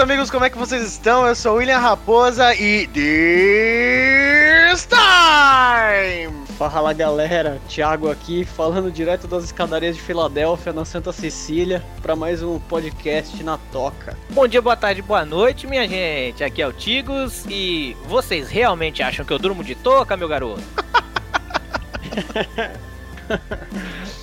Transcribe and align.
meus 0.00 0.10
amigos, 0.10 0.30
como 0.30 0.46
é 0.46 0.50
que 0.50 0.56
vocês 0.56 0.82
estão? 0.82 1.26
Eu 1.26 1.34
sou 1.34 1.56
William 1.56 1.78
Raposa 1.78 2.54
e 2.54 2.86
This 2.86 4.88
Time! 4.88 6.32
Fala 6.56 6.94
galera, 6.94 7.60
Thiago 7.68 8.10
aqui, 8.10 8.46
falando 8.46 8.90
direto 8.90 9.28
das 9.28 9.44
escadarias 9.44 9.96
de 9.96 10.02
Filadélfia, 10.02 10.72
na 10.72 10.86
Santa 10.86 11.12
Cecília, 11.12 11.84
para 12.00 12.16
mais 12.16 12.42
um 12.42 12.58
podcast 12.58 13.44
na 13.44 13.58
Toca. 13.70 14.16
Bom 14.30 14.48
dia, 14.48 14.62
boa 14.62 14.74
tarde, 14.74 15.02
boa 15.02 15.26
noite, 15.26 15.66
minha 15.66 15.86
gente. 15.86 16.42
Aqui 16.42 16.62
é 16.62 16.66
o 16.66 16.72
Tigos 16.72 17.44
e 17.46 17.94
vocês 18.06 18.48
realmente 18.48 19.02
acham 19.02 19.22
que 19.22 19.34
eu 19.34 19.38
durmo 19.38 19.62
de 19.62 19.74
toca, 19.74 20.16
meu 20.16 20.28
garoto? 20.28 20.62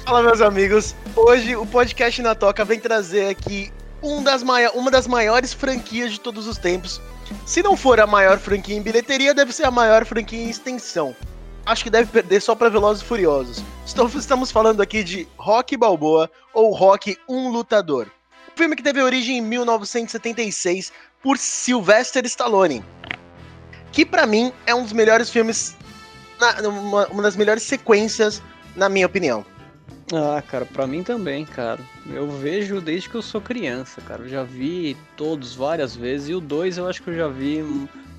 Fala, 0.04 0.24
meus 0.24 0.42
amigos. 0.42 0.96
Hoje 1.16 1.56
o 1.56 1.68
podcast 1.68 2.20
na 2.24 2.34
Toca 2.34 2.66
vem 2.66 2.80
trazer 2.80 3.30
aqui 3.30 3.72
um 4.08 4.24
das 4.24 4.42
uma 4.74 4.90
das 4.90 5.06
maiores 5.08 5.54
franquias 5.54 6.14
de 6.14 6.20
todos 6.20 6.48
os 6.48 6.58
tempos. 6.58 7.02
Se 7.46 7.62
não 7.62 7.76
for 7.76 8.00
a 8.00 8.08
maior 8.08 8.40
franquia 8.40 8.76
em 8.76 8.82
bilheteria, 8.82 9.34
deve 9.34 9.52
ser 9.52 9.66
a 9.66 9.72
maior 9.72 10.06
franquia 10.06 10.40
em 10.40 10.50
extensão. 10.50 11.16
Acho 11.66 11.84
que 11.84 11.90
deve 11.90 12.10
perder 12.10 12.42
só 12.42 12.56
para 12.56 12.70
Velozes 12.70 13.04
e 13.04 13.06
Furiosos. 13.06 13.62
Estamos 14.16 14.52
falando 14.52 14.82
aqui 14.82 15.04
de 15.04 15.28
Rock 15.38 15.76
Balboa 15.76 16.32
ou 16.54 16.74
Rock 16.74 17.18
Um 17.28 17.50
Lutador. 17.50 18.08
Um 18.54 18.58
filme 18.58 18.76
que 18.76 18.84
teve 18.84 19.02
origem 19.04 19.40
em 19.40 19.42
1976 19.42 20.94
por 21.22 21.38
Sylvester 21.38 22.26
Stallone. 22.26 22.86
Que 23.92 24.06
para 24.06 24.26
mim 24.26 24.54
é 24.66 24.74
um 24.74 24.84
dos 24.84 24.94
melhores 24.94 25.30
filmes, 25.30 25.76
uma 27.12 27.22
das 27.22 27.36
melhores 27.36 27.64
sequências, 27.64 28.42
na 28.74 28.88
minha 28.88 29.06
opinião. 29.06 29.46
Ah, 30.14 30.42
cara, 30.42 30.66
pra 30.66 30.88
mim 30.88 31.04
também, 31.04 31.46
cara. 31.46 31.82
Eu 32.10 32.30
vejo 32.30 32.80
desde 32.80 33.10
que 33.10 33.16
eu 33.16 33.22
sou 33.22 33.42
criança, 33.42 34.00
cara. 34.02 34.24
Eu 34.24 34.30
já 34.30 34.44
vi 34.44 34.96
todos 35.18 35.54
várias 35.54 35.96
vezes. 35.96 36.30
E 36.30 36.34
o 36.34 36.40
2 36.40 36.78
eu 36.78 36.88
acho 36.88 37.04
que 37.04 37.10
eu 37.10 37.16
já 37.16 37.28
vi 37.28 37.62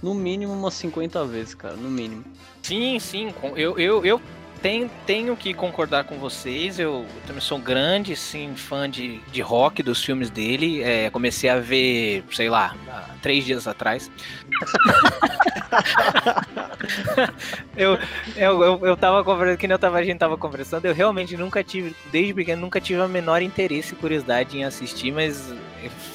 no 0.02 0.14
mínimo 0.14 0.52
umas 0.52 0.74
50 0.74 1.24
vezes, 1.24 1.54
cara. 1.54 1.76
No 1.76 1.90
mínimo. 1.90 2.24
Sim, 2.62 2.98
sim. 2.98 3.34
Eu, 3.56 3.78
eu, 3.78 4.04
eu 4.04 4.20
tenho, 4.62 4.90
tenho 5.06 5.36
que 5.36 5.54
concordar 5.54 6.04
com 6.04 6.18
vocês. 6.18 6.78
Eu, 6.78 7.06
eu 7.14 7.22
também 7.26 7.40
sou 7.40 7.58
grande, 7.58 8.14
sim, 8.16 8.54
fã 8.54 8.88
de, 8.88 9.18
de 9.32 9.40
rock, 9.40 9.82
dos 9.82 10.04
filmes 10.04 10.30
dele. 10.30 10.82
É, 10.82 11.10
comecei 11.10 11.50
a 11.50 11.58
ver, 11.58 12.24
sei 12.32 12.50
lá, 12.50 12.76
três 13.22 13.44
dias 13.44 13.66
atrás. 13.66 14.10
eu, 17.76 17.98
eu, 18.36 18.62
eu, 18.62 18.86
eu 18.86 18.96
tava 18.96 19.24
conversando, 19.24 19.58
que 19.58 19.66
nem 19.66 19.74
eu 19.74 19.78
tava, 19.78 19.98
a 19.98 20.04
gente 20.04 20.18
tava 20.18 20.36
conversando, 20.36 20.84
eu 20.84 20.94
realmente 20.94 21.36
nunca 21.36 21.64
tive, 21.64 21.94
desde 22.10 22.34
pequeno, 22.34 22.62
nunca 22.62 22.80
tive 22.80 23.00
a 23.00 23.08
menor 23.08 23.42
interesse 23.42 23.94
e 23.94 23.96
curiosidade 23.96 24.56
em 24.56 24.64
assistir, 24.64 25.12
mas 25.12 25.52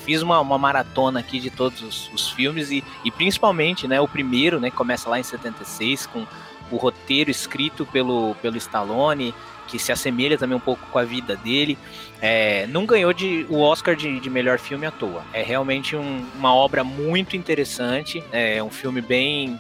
fiz 0.06 0.22
uma, 0.22 0.40
uma 0.40 0.58
maratona 0.58 1.20
aqui 1.20 1.40
de 1.40 1.50
todos 1.50 1.82
os, 1.82 2.12
os 2.14 2.30
filmes 2.30 2.72
e, 2.72 2.84
e 3.06 3.12
principalmente, 3.12 3.88
né, 3.88 4.02
o 4.02 4.08
primeiro, 4.08 4.60
né, 4.60 4.70
que 4.70 4.76
começa 4.76 5.10
lá 5.10 5.20
em 5.20 5.24
76 5.24 6.08
com 6.08 6.26
o 6.74 6.78
roteiro 6.78 7.30
escrito 7.30 7.86
pelo, 7.86 8.36
pelo 8.42 8.58
Stallone, 8.58 9.34
que 9.68 9.80
se 9.80 9.92
assemelha 9.92 10.38
também 10.38 10.58
um 10.58 10.62
pouco 10.62 10.86
com 10.88 11.00
a 11.00 11.04
vida 11.04 11.36
dele. 11.36 11.78
É, 12.22 12.68
não 12.68 12.86
ganhou 12.86 13.14
de, 13.14 13.46
o 13.50 13.60
Oscar 13.60 13.96
de, 13.96 14.20
de, 14.20 14.30
melhor 14.30 14.60
filme 14.60 14.86
à 14.86 14.92
toa. 14.92 15.24
É 15.34 15.42
realmente 15.42 15.96
um, 15.96 16.26
uma 16.36 16.54
obra 16.54 16.84
muito 16.84 17.36
interessante. 17.36 18.24
É 18.32 18.62
um 18.64 18.70
filme 18.70 19.02
bem, 19.02 19.60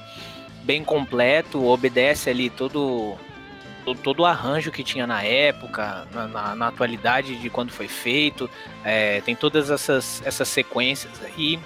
bem 0.63 0.83
completo, 0.83 1.63
obedece 1.63 2.29
ali 2.29 2.49
todo, 2.49 3.15
todo, 4.03 4.21
o 4.21 4.25
arranjo 4.25 4.71
que 4.71 4.83
tinha 4.83 5.05
na 5.07 5.23
época, 5.23 6.07
na, 6.13 6.27
na, 6.27 6.55
na 6.55 6.67
atualidade 6.67 7.35
de 7.35 7.49
quando 7.49 7.71
foi 7.71 7.87
feito. 7.87 8.49
É, 8.83 9.21
tem 9.21 9.35
todas 9.35 9.69
essas, 9.69 10.21
essas 10.25 10.47
sequências 10.47 11.11
e 11.37 11.59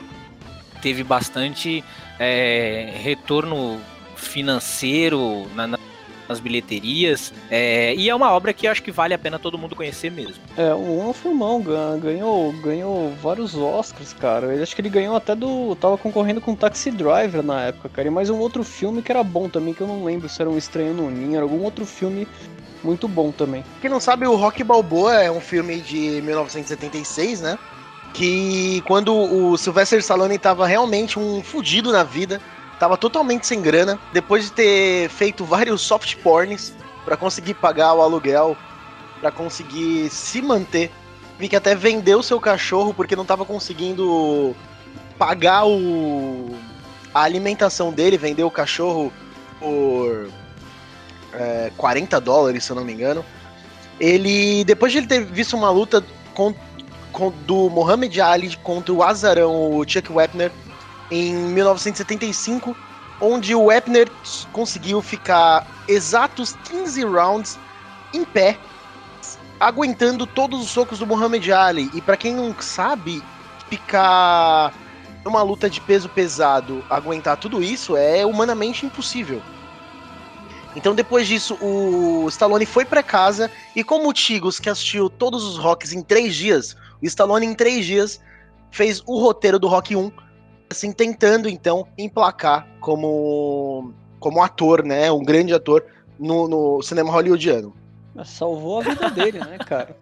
teve 0.81 1.03
bastante 1.03 1.83
é, 2.19 2.93
retorno 3.01 3.81
financeiro 4.17 5.47
na, 5.55 5.77
nas 6.27 6.39
bilheterias. 6.39 7.33
É, 7.49 7.95
e 7.95 8.09
é 8.09 8.15
uma 8.15 8.31
obra 8.31 8.53
que 8.53 8.67
eu 8.67 8.71
acho 8.71 8.83
que 8.83 8.91
vale 8.91 9.13
a 9.13 9.17
pena 9.17 9.39
todo 9.39 9.57
mundo 9.57 9.75
conhecer 9.75 10.11
mesmo. 10.11 10.35
É, 10.57 10.73
o 10.73 11.09
um 11.09 11.13
filmão 11.13 11.63
ganhou, 12.01 12.51
ganhou 12.53 13.13
vários 13.21 13.55
Oscars, 13.55 14.13
cara. 14.13 14.47
Eu 14.47 14.63
acho 14.63 14.75
que 14.75 14.81
ele 14.81 14.89
ganhou 14.89 15.15
até 15.15 15.35
do. 15.35 15.75
tava 15.75 15.97
concorrendo 15.97 16.41
com 16.41 16.55
Taxi 16.55 16.91
Driver 16.91 17.43
na 17.43 17.63
época, 17.63 17.89
cara. 17.89 18.07
E 18.07 18.11
mais 18.11 18.29
um 18.29 18.39
outro 18.39 18.63
filme 18.63 19.01
que 19.01 19.11
era 19.11 19.23
bom 19.23 19.47
também, 19.47 19.73
que 19.73 19.81
eu 19.81 19.87
não 19.87 20.03
lembro 20.03 20.27
se 20.27 20.41
era 20.41 20.49
um 20.49 20.57
Estranho 20.57 20.93
no 20.93 21.09
Ninho, 21.09 21.35
era 21.35 21.43
algum 21.43 21.63
outro 21.63 21.85
filme 21.85 22.27
muito 22.83 23.07
bom 23.07 23.31
também. 23.31 23.63
Quem 23.81 23.89
não 23.89 23.99
sabe, 23.99 24.27
o 24.27 24.35
Rock 24.35 24.63
Balboa 24.63 25.15
é 25.15 25.31
um 25.31 25.41
filme 25.41 25.79
de 25.81 26.21
1976, 26.21 27.41
né? 27.41 27.57
Que 28.13 28.81
quando 28.85 29.13
o 29.13 29.57
Sylvester 29.57 29.99
Stallone 29.99 30.37
tava 30.37 30.65
realmente 30.65 31.19
um 31.19 31.43
fudido 31.43 31.91
na 31.91 32.03
vida, 32.03 32.41
tava 32.79 32.97
totalmente 32.97 33.45
sem 33.47 33.61
grana, 33.61 33.99
depois 34.13 34.45
de 34.45 34.51
ter 34.51 35.09
feito 35.09 35.43
vários 35.43 35.81
soft 35.81 36.15
porns 36.17 36.73
para 37.03 37.17
conseguir 37.17 37.55
pagar 37.55 37.93
o 37.93 38.01
aluguel, 38.01 38.55
para 39.19 39.31
conseguir 39.31 40.09
se 40.09 40.41
manter. 40.41 40.91
Vi 41.39 41.47
que 41.47 41.55
até 41.55 41.75
vendeu 41.75 42.21
seu 42.23 42.39
cachorro 42.39 42.93
porque 42.93 43.15
não 43.15 43.25
tava 43.25 43.45
conseguindo 43.45 44.55
pagar 45.17 45.65
o 45.65 46.55
a 47.13 47.23
alimentação 47.23 47.91
dele, 47.91 48.17
vendeu 48.17 48.45
o 48.45 48.51
cachorro 48.51 49.11
por 49.59 50.29
é, 51.33 51.71
40 51.75 52.21
dólares, 52.21 52.63
se 52.63 52.71
eu 52.71 52.75
não 52.75 52.85
me 52.85 52.93
engano. 52.93 53.25
Ele, 53.99 54.63
depois 54.65 54.91
de 54.91 54.99
ele 54.99 55.07
ter 55.07 55.23
visto 55.25 55.57
uma 55.57 55.71
luta 55.71 56.03
com, 56.35 56.53
com, 57.11 57.31
do 57.45 57.69
Muhammad 57.69 58.15
Ali 58.19 58.55
contra 58.57 58.93
o 58.93 59.01
azarão, 59.01 59.71
o 59.71 59.83
Chuck 59.87 60.11
Wepner, 60.11 60.51
em 61.09 61.33
1975, 61.33 62.75
onde 63.19 63.55
o 63.55 63.71
Epner 63.71 64.09
conseguiu 64.51 65.01
ficar 65.01 65.65
exatos 65.87 66.55
15 66.65 67.03
rounds 67.05 67.59
em 68.13 68.23
pé, 68.23 68.57
aguentando 69.59 70.25
todos 70.25 70.61
os 70.61 70.69
socos 70.69 70.99
do 70.99 71.07
Muhammad 71.07 71.47
Ali. 71.49 71.89
E 71.93 72.01
para 72.01 72.17
quem 72.17 72.35
não 72.35 72.55
sabe, 72.59 73.23
ficar 73.69 74.73
numa 75.25 75.41
luta 75.41 75.69
de 75.69 75.81
peso 75.81 76.07
pesado, 76.09 76.83
aguentar 76.89 77.37
tudo 77.37 77.61
isso 77.61 77.97
é 77.97 78.25
humanamente 78.25 78.85
impossível. 78.85 79.41
Então 80.75 80.93
depois 80.93 81.27
disso, 81.27 81.57
o 81.59 82.27
Stallone 82.29 82.65
foi 82.65 82.85
para 82.85 83.01
casa 83.01 83.51
e 83.75 83.83
como 83.83 84.09
o 84.09 84.13
Tigos, 84.13 84.59
que 84.59 84.69
assistiu 84.69 85.09
todos 85.09 85.43
os 85.43 85.57
rocks 85.57 85.91
em 85.91 86.03
três 86.03 86.35
dias, 86.35 86.75
o 87.01 87.05
Stallone 87.05 87.47
em 87.47 87.55
três 87.55 87.85
dias 87.85 88.21
fez 88.69 89.01
o 89.05 89.19
roteiro 89.19 89.57
do 89.57 89.67
Rock 89.67 89.95
1 89.95 90.11
assim, 90.69 90.91
tentando 90.91 91.49
então 91.49 91.87
emplacar 91.97 92.67
como, 92.79 93.93
como 94.19 94.41
ator, 94.41 94.83
né? 94.83 95.11
Um 95.11 95.23
grande 95.23 95.53
ator 95.53 95.85
no, 96.19 96.47
no 96.47 96.81
cinema 96.81 97.11
hollywoodiano. 97.11 97.73
Salvou 98.25 98.79
a 98.79 98.83
vida 98.83 99.09
dele, 99.11 99.39
né, 99.39 99.57
cara? 99.59 99.95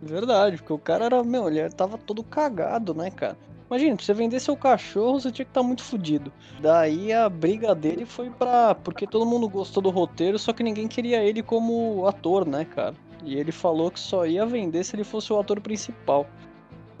Verdade, 0.00 0.56
porque 0.56 0.72
o 0.72 0.78
cara 0.78 1.06
era, 1.06 1.22
meu, 1.24 1.48
ele 1.48 1.68
tava 1.70 1.98
todo 1.98 2.22
cagado, 2.22 2.94
né, 2.94 3.10
cara? 3.10 3.36
Imagina, 3.70 3.96
pra 3.96 4.04
você 4.04 4.14
vender 4.14 4.40
seu 4.40 4.56
cachorro, 4.56 5.20
você 5.20 5.30
tinha 5.30 5.44
que 5.44 5.50
estar 5.50 5.60
tá 5.60 5.66
muito 5.66 5.82
fodido. 5.82 6.32
Daí 6.60 7.12
a 7.12 7.28
briga 7.28 7.74
dele 7.74 8.06
foi 8.06 8.30
pra. 8.30 8.74
Porque 8.74 9.06
todo 9.06 9.26
mundo 9.26 9.46
gostou 9.46 9.82
do 9.82 9.90
roteiro, 9.90 10.38
só 10.38 10.54
que 10.54 10.62
ninguém 10.62 10.88
queria 10.88 11.22
ele 11.22 11.42
como 11.42 12.06
ator, 12.06 12.46
né, 12.46 12.64
cara? 12.64 12.94
E 13.22 13.36
ele 13.36 13.52
falou 13.52 13.90
que 13.90 14.00
só 14.00 14.24
ia 14.24 14.46
vender 14.46 14.84
se 14.84 14.96
ele 14.96 15.04
fosse 15.04 15.30
o 15.32 15.38
ator 15.38 15.60
principal. 15.60 16.26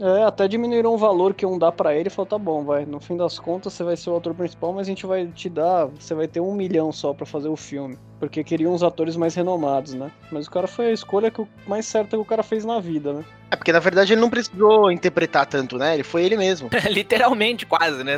É, 0.00 0.22
até 0.22 0.46
diminuíram 0.46 0.94
o 0.94 0.98
valor 0.98 1.34
que 1.34 1.44
um 1.44 1.58
dá 1.58 1.72
para 1.72 1.94
ele 1.94 2.06
e 2.06 2.10
falou, 2.10 2.26
tá 2.26 2.38
bom, 2.38 2.64
vai. 2.64 2.86
No 2.86 3.00
fim 3.00 3.16
das 3.16 3.38
contas, 3.38 3.72
você 3.72 3.82
vai 3.82 3.96
ser 3.96 4.10
o 4.10 4.16
ator 4.16 4.32
principal, 4.34 4.72
mas 4.72 4.86
a 4.86 4.90
gente 4.90 5.06
vai 5.06 5.26
te 5.26 5.48
dar. 5.48 5.86
Você 5.86 6.14
vai 6.14 6.28
ter 6.28 6.40
um 6.40 6.54
milhão 6.54 6.92
só 6.92 7.12
para 7.12 7.26
fazer 7.26 7.48
o 7.48 7.56
filme. 7.56 7.98
Porque 8.20 8.42
queriam 8.42 8.72
uns 8.72 8.82
atores 8.82 9.16
mais 9.16 9.34
renomados, 9.34 9.94
né? 9.94 10.10
Mas 10.30 10.46
o 10.46 10.50
cara 10.50 10.66
foi 10.66 10.86
a 10.86 10.92
escolha 10.92 11.30
que 11.30 11.40
o, 11.40 11.48
mais 11.66 11.86
certa 11.86 12.10
que 12.10 12.22
o 12.22 12.24
cara 12.24 12.42
fez 12.42 12.64
na 12.64 12.80
vida, 12.80 13.12
né? 13.12 13.24
É, 13.50 13.56
porque 13.56 13.72
na 13.72 13.78
verdade 13.78 14.12
ele 14.12 14.20
não 14.20 14.28
precisou 14.28 14.90
interpretar 14.90 15.46
tanto, 15.46 15.78
né? 15.78 15.94
Ele 15.94 16.02
foi 16.02 16.24
ele 16.24 16.36
mesmo. 16.36 16.68
Literalmente, 16.90 17.64
quase, 17.64 18.04
né? 18.04 18.16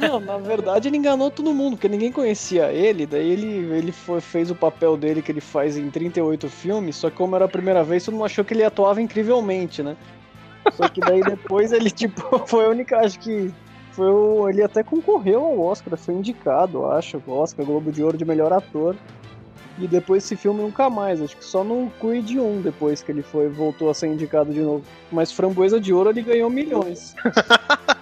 não, 0.00 0.20
na 0.20 0.38
verdade 0.38 0.88
ele 0.88 0.96
enganou 0.96 1.30
todo 1.30 1.52
mundo, 1.52 1.76
porque 1.76 1.88
ninguém 1.88 2.10
conhecia 2.10 2.72
ele. 2.72 3.06
Daí 3.06 3.28
ele, 3.28 3.74
ele 3.74 3.92
foi, 3.92 4.20
fez 4.20 4.50
o 4.50 4.54
papel 4.54 4.96
dele 4.96 5.20
que 5.20 5.30
ele 5.30 5.40
faz 5.40 5.76
em 5.76 5.90
38 5.90 6.48
filmes, 6.48 6.96
só 6.96 7.10
que 7.10 7.16
como 7.16 7.36
era 7.36 7.44
a 7.44 7.48
primeira 7.48 7.84
vez, 7.84 8.04
todo 8.04 8.14
mundo 8.14 8.24
achou 8.24 8.44
que 8.44 8.54
ele 8.54 8.64
atuava 8.64 9.02
incrivelmente, 9.02 9.82
né? 9.82 9.96
Só 10.72 10.88
que 10.88 11.00
daí 11.00 11.20
depois 11.20 11.72
ele, 11.72 11.90
tipo, 11.92 12.38
foi 12.46 12.64
a 12.64 12.68
única, 12.68 12.98
acho 12.98 13.18
que. 13.18 13.52
Foi 13.92 14.08
o, 14.08 14.48
ele 14.48 14.62
até 14.62 14.84
concorreu 14.84 15.44
ao 15.44 15.58
Oscar, 15.60 15.98
foi 15.98 16.14
indicado, 16.14 16.86
acho, 16.86 17.20
Oscar, 17.26 17.66
Globo 17.66 17.90
de 17.90 18.02
Ouro 18.04 18.16
de 18.16 18.24
melhor 18.24 18.52
ator. 18.52 18.96
E 19.78 19.88
depois 19.88 20.24
esse 20.24 20.36
filme 20.36 20.62
nunca 20.62 20.88
mais, 20.88 21.20
acho 21.20 21.36
que 21.36 21.44
só 21.44 21.64
no 21.64 21.90
Creed 22.00 22.36
1 22.36 22.60
depois 22.60 23.02
que 23.02 23.10
ele 23.10 23.22
foi, 23.22 23.48
voltou 23.48 23.90
a 23.90 23.94
ser 23.94 24.06
indicado 24.06 24.52
de 24.52 24.60
novo. 24.60 24.84
Mas 25.10 25.32
Framboesa 25.32 25.80
de 25.80 25.92
Ouro 25.92 26.10
ele 26.10 26.22
ganhou 26.22 26.48
milhões. 26.50 27.16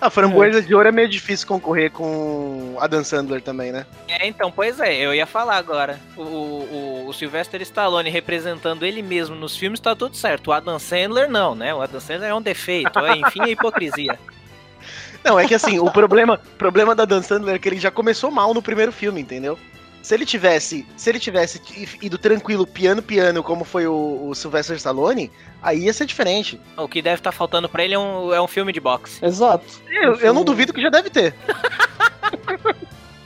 A 0.00 0.08
framboesa 0.08 0.60
é. 0.60 0.62
de 0.62 0.74
ouro 0.74 0.88
é 0.88 0.92
meio 0.92 1.08
difícil 1.08 1.46
concorrer 1.46 1.90
com 1.90 2.76
a 2.80 2.86
Dan 2.86 3.04
Sandler 3.04 3.42
também, 3.42 3.70
né? 3.70 3.84
É, 4.08 4.26
então, 4.26 4.50
pois 4.50 4.80
é, 4.80 4.96
eu 4.96 5.14
ia 5.14 5.26
falar 5.26 5.56
agora. 5.56 6.00
O, 6.16 6.22
o, 6.22 7.04
o 7.08 7.12
Sylvester 7.12 7.60
Stallone 7.60 8.08
representando 8.08 8.86
ele 8.86 9.02
mesmo 9.02 9.36
nos 9.36 9.56
filmes 9.56 9.78
tá 9.78 9.94
tudo 9.94 10.16
certo. 10.16 10.48
O 10.48 10.52
Adam 10.52 10.78
Sandler 10.78 11.28
não, 11.30 11.54
né? 11.54 11.74
O 11.74 11.82
Adam 11.82 12.00
Sandler 12.00 12.30
é 12.30 12.34
um 12.34 12.40
defeito, 12.40 12.98
é, 13.00 13.18
enfim, 13.18 13.42
é 13.42 13.50
hipocrisia. 13.50 14.18
Não, 15.22 15.38
é 15.38 15.46
que 15.46 15.54
assim, 15.54 15.78
o 15.78 15.90
problema, 15.90 16.40
problema 16.56 16.94
da 16.94 17.04
Dan 17.04 17.20
Sandler 17.20 17.56
é 17.56 17.58
que 17.58 17.68
ele 17.68 17.78
já 17.78 17.90
começou 17.90 18.30
mal 18.30 18.54
no 18.54 18.62
primeiro 18.62 18.90
filme, 18.90 19.20
entendeu? 19.20 19.58
Se 20.02 20.14
ele 20.14 20.24
tivesse, 20.24 20.86
se 20.96 21.10
ele 21.10 21.18
tivesse 21.18 21.60
ido 22.00 22.16
tranquilo, 22.16 22.66
piano 22.66 23.02
piano, 23.02 23.42
como 23.42 23.64
foi 23.64 23.86
o, 23.86 24.28
o 24.28 24.34
Sylvester 24.34 24.76
Stallone, 24.76 25.30
aí 25.62 25.84
ia 25.84 25.92
ser 25.92 26.06
diferente. 26.06 26.58
O 26.76 26.88
que 26.88 27.02
deve 27.02 27.20
estar 27.20 27.30
tá 27.32 27.36
faltando 27.36 27.68
para 27.68 27.84
ele 27.84 27.94
é 27.94 27.98
um, 27.98 28.32
é 28.32 28.40
um 28.40 28.48
filme 28.48 28.72
de 28.72 28.80
boxe. 28.80 29.24
Exato. 29.24 29.64
Eu, 29.88 30.14
eu 30.16 30.32
não 30.32 30.44
duvido 30.44 30.72
que 30.72 30.80
já 30.80 30.88
deve 30.88 31.10
ter. 31.10 31.34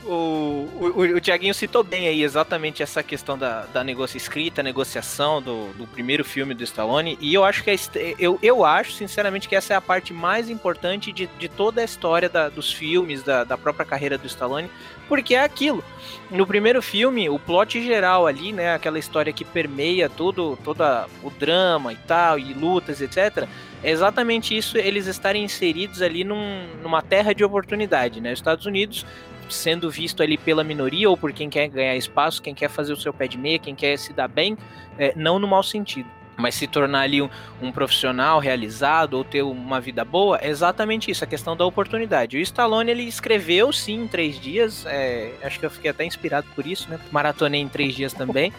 o, 0.05 0.69
o, 0.79 1.01
o 1.15 1.19
Tiaguinho 1.19 1.53
citou 1.53 1.83
bem 1.83 2.07
aí 2.07 2.21
exatamente 2.21 2.83
essa 2.83 3.01
questão 3.01 3.37
da, 3.37 3.65
da 3.65 3.83
negocia 3.83 4.17
escrita, 4.17 4.61
negociação 4.61 5.41
do, 5.41 5.73
do 5.73 5.87
primeiro 5.87 6.23
filme 6.23 6.53
do 6.53 6.63
Stallone. 6.63 7.17
E 7.19 7.33
eu 7.33 7.43
acho 7.43 7.63
que 7.63 7.71
é, 7.71 7.77
eu, 8.19 8.37
eu 8.41 8.63
acho, 8.63 8.91
sinceramente, 8.91 9.49
que 9.49 9.55
essa 9.55 9.73
é 9.73 9.75
a 9.75 9.81
parte 9.81 10.13
mais 10.13 10.49
importante 10.49 11.11
de, 11.11 11.27
de 11.27 11.49
toda 11.49 11.81
a 11.81 11.83
história 11.83 12.29
da, 12.29 12.49
dos 12.49 12.71
filmes, 12.71 13.23
da, 13.23 13.43
da 13.43 13.57
própria 13.57 13.85
carreira 13.85 14.17
do 14.17 14.27
Stallone, 14.27 14.69
porque 15.07 15.35
é 15.35 15.43
aquilo. 15.43 15.83
No 16.29 16.45
primeiro 16.45 16.81
filme, 16.81 17.29
o 17.29 17.39
plot 17.39 17.81
geral 17.83 18.27
ali, 18.27 18.51
né, 18.53 18.73
aquela 18.73 18.99
história 18.99 19.33
que 19.33 19.43
permeia 19.43 20.09
todo, 20.09 20.57
toda 20.63 21.07
o 21.23 21.29
drama 21.29 21.93
e 21.93 21.97
tal, 21.97 22.37
e 22.37 22.53
lutas, 22.53 23.01
etc. 23.01 23.47
É 23.83 23.91
exatamente 23.91 24.55
isso, 24.55 24.77
eles 24.77 25.07
estarem 25.07 25.43
inseridos 25.43 26.01
ali 26.01 26.23
num, 26.23 26.67
numa 26.81 27.01
terra 27.01 27.33
de 27.33 27.43
oportunidade, 27.43 28.19
né? 28.19 28.33
Os 28.33 28.39
Estados 28.39 28.65
Unidos 28.65 29.05
sendo 29.49 29.89
visto 29.89 30.21
ali 30.21 30.37
pela 30.37 30.63
minoria 30.63 31.09
ou 31.09 31.17
por 31.17 31.31
quem 31.31 31.49
quer 31.49 31.67
ganhar 31.67 31.95
espaço, 31.95 32.41
quem 32.41 32.53
quer 32.53 32.69
fazer 32.69 32.93
o 32.93 32.97
seu 32.97 33.13
pé 33.13 33.27
de 33.27 33.37
meia, 33.37 33.59
quem 33.59 33.75
quer 33.75 33.97
se 33.97 34.13
dar 34.13 34.27
bem, 34.27 34.57
é, 34.97 35.13
não 35.15 35.39
no 35.39 35.47
mau 35.47 35.63
sentido. 35.63 36.09
Mas 36.37 36.55
se 36.55 36.67
tornar 36.67 37.01
ali 37.01 37.21
um, 37.21 37.29
um, 37.61 37.71
profissional 37.71 38.39
realizado 38.39 39.13
ou 39.13 39.23
ter 39.23 39.41
uma 39.41 39.79
vida 39.79 40.03
boa, 40.03 40.37
é 40.41 40.49
exatamente 40.49 41.09
isso, 41.09 41.23
a 41.23 41.27
questão 41.27 41.55
da 41.55 41.65
oportunidade. 41.65 42.35
O 42.35 42.41
Stallone 42.41 42.91
ele 42.91 43.03
escreveu 43.03 43.71
sim 43.71 44.03
em 44.03 44.07
três 44.07 44.39
dias, 44.39 44.85
é, 44.85 45.31
acho 45.41 45.59
que 45.59 45.65
eu 45.65 45.69
fiquei 45.69 45.91
até 45.91 46.03
inspirado 46.03 46.47
por 46.53 46.67
isso, 46.67 46.89
né? 46.89 46.99
Maratonei 47.09 47.61
em 47.61 47.69
três 47.69 47.95
dias 47.95 48.11
também. 48.11 48.51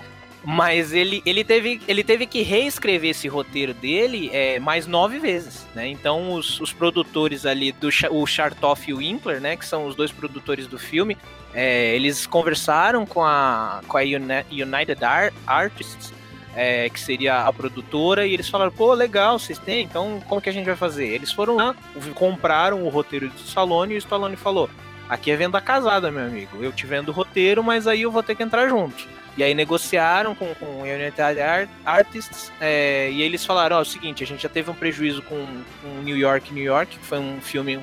Mas 0.48 0.92
ele, 0.92 1.20
ele, 1.26 1.42
teve, 1.42 1.80
ele 1.88 2.04
teve 2.04 2.24
que 2.24 2.40
reescrever 2.40 3.10
esse 3.10 3.26
roteiro 3.26 3.74
dele 3.74 4.30
é, 4.32 4.60
mais 4.60 4.86
nove 4.86 5.18
vezes, 5.18 5.66
né? 5.74 5.88
Então 5.88 6.34
os, 6.34 6.60
os 6.60 6.72
produtores 6.72 7.44
ali, 7.44 7.72
do, 7.72 7.88
o 8.12 8.24
Chartoff 8.28 8.88
e 8.88 8.94
o 8.94 8.98
Winkler, 8.98 9.40
né? 9.40 9.56
Que 9.56 9.66
são 9.66 9.86
os 9.86 9.96
dois 9.96 10.12
produtores 10.12 10.68
do 10.68 10.78
filme, 10.78 11.18
é, 11.52 11.96
eles 11.96 12.28
conversaram 12.28 13.04
com 13.04 13.24
a, 13.24 13.80
com 13.88 13.98
a 13.98 14.02
United 14.02 15.00
Artists, 15.44 16.14
é, 16.54 16.88
que 16.90 17.00
seria 17.00 17.40
a 17.40 17.52
produtora, 17.52 18.24
e 18.24 18.32
eles 18.32 18.48
falaram, 18.48 18.70
pô, 18.70 18.94
legal, 18.94 19.40
vocês 19.40 19.58
têm, 19.58 19.82
então 19.82 20.22
como 20.28 20.40
que 20.40 20.48
a 20.48 20.52
gente 20.52 20.66
vai 20.66 20.76
fazer? 20.76 21.08
Eles 21.08 21.32
foram 21.32 21.56
lá, 21.56 21.74
compraram 22.14 22.84
o 22.84 22.88
roteiro 22.88 23.28
do 23.30 23.40
Stallone, 23.40 23.94
e 23.94 23.96
o 23.96 23.98
Stallone 23.98 24.36
falou, 24.36 24.70
aqui 25.08 25.32
é 25.32 25.36
venda 25.36 25.60
casada, 25.60 26.08
meu 26.08 26.24
amigo, 26.24 26.62
eu 26.62 26.70
te 26.70 26.86
vendo 26.86 27.08
o 27.08 27.12
roteiro, 27.12 27.64
mas 27.64 27.88
aí 27.88 28.02
eu 28.02 28.12
vou 28.12 28.22
ter 28.22 28.36
que 28.36 28.44
entrar 28.44 28.68
junto. 28.68 29.08
E 29.36 29.44
aí 29.44 29.54
negociaram 29.54 30.34
com, 30.34 30.54
com 30.54 30.64
o 30.64 30.82
United 30.82 31.68
Artists 31.84 32.50
é, 32.60 33.10
e 33.10 33.22
eles 33.22 33.44
falaram, 33.44 33.76
ó, 33.76 33.78
oh, 33.78 33.82
é 33.82 33.82
o 33.82 33.84
seguinte, 33.84 34.24
a 34.24 34.26
gente 34.26 34.42
já 34.42 34.48
teve 34.48 34.70
um 34.70 34.74
prejuízo 34.74 35.20
com, 35.22 35.46
com 35.82 35.88
New 36.02 36.16
York, 36.16 36.52
New 36.54 36.64
York, 36.64 36.98
que 36.98 37.04
foi 37.04 37.18
um 37.18 37.40
filme 37.40 37.78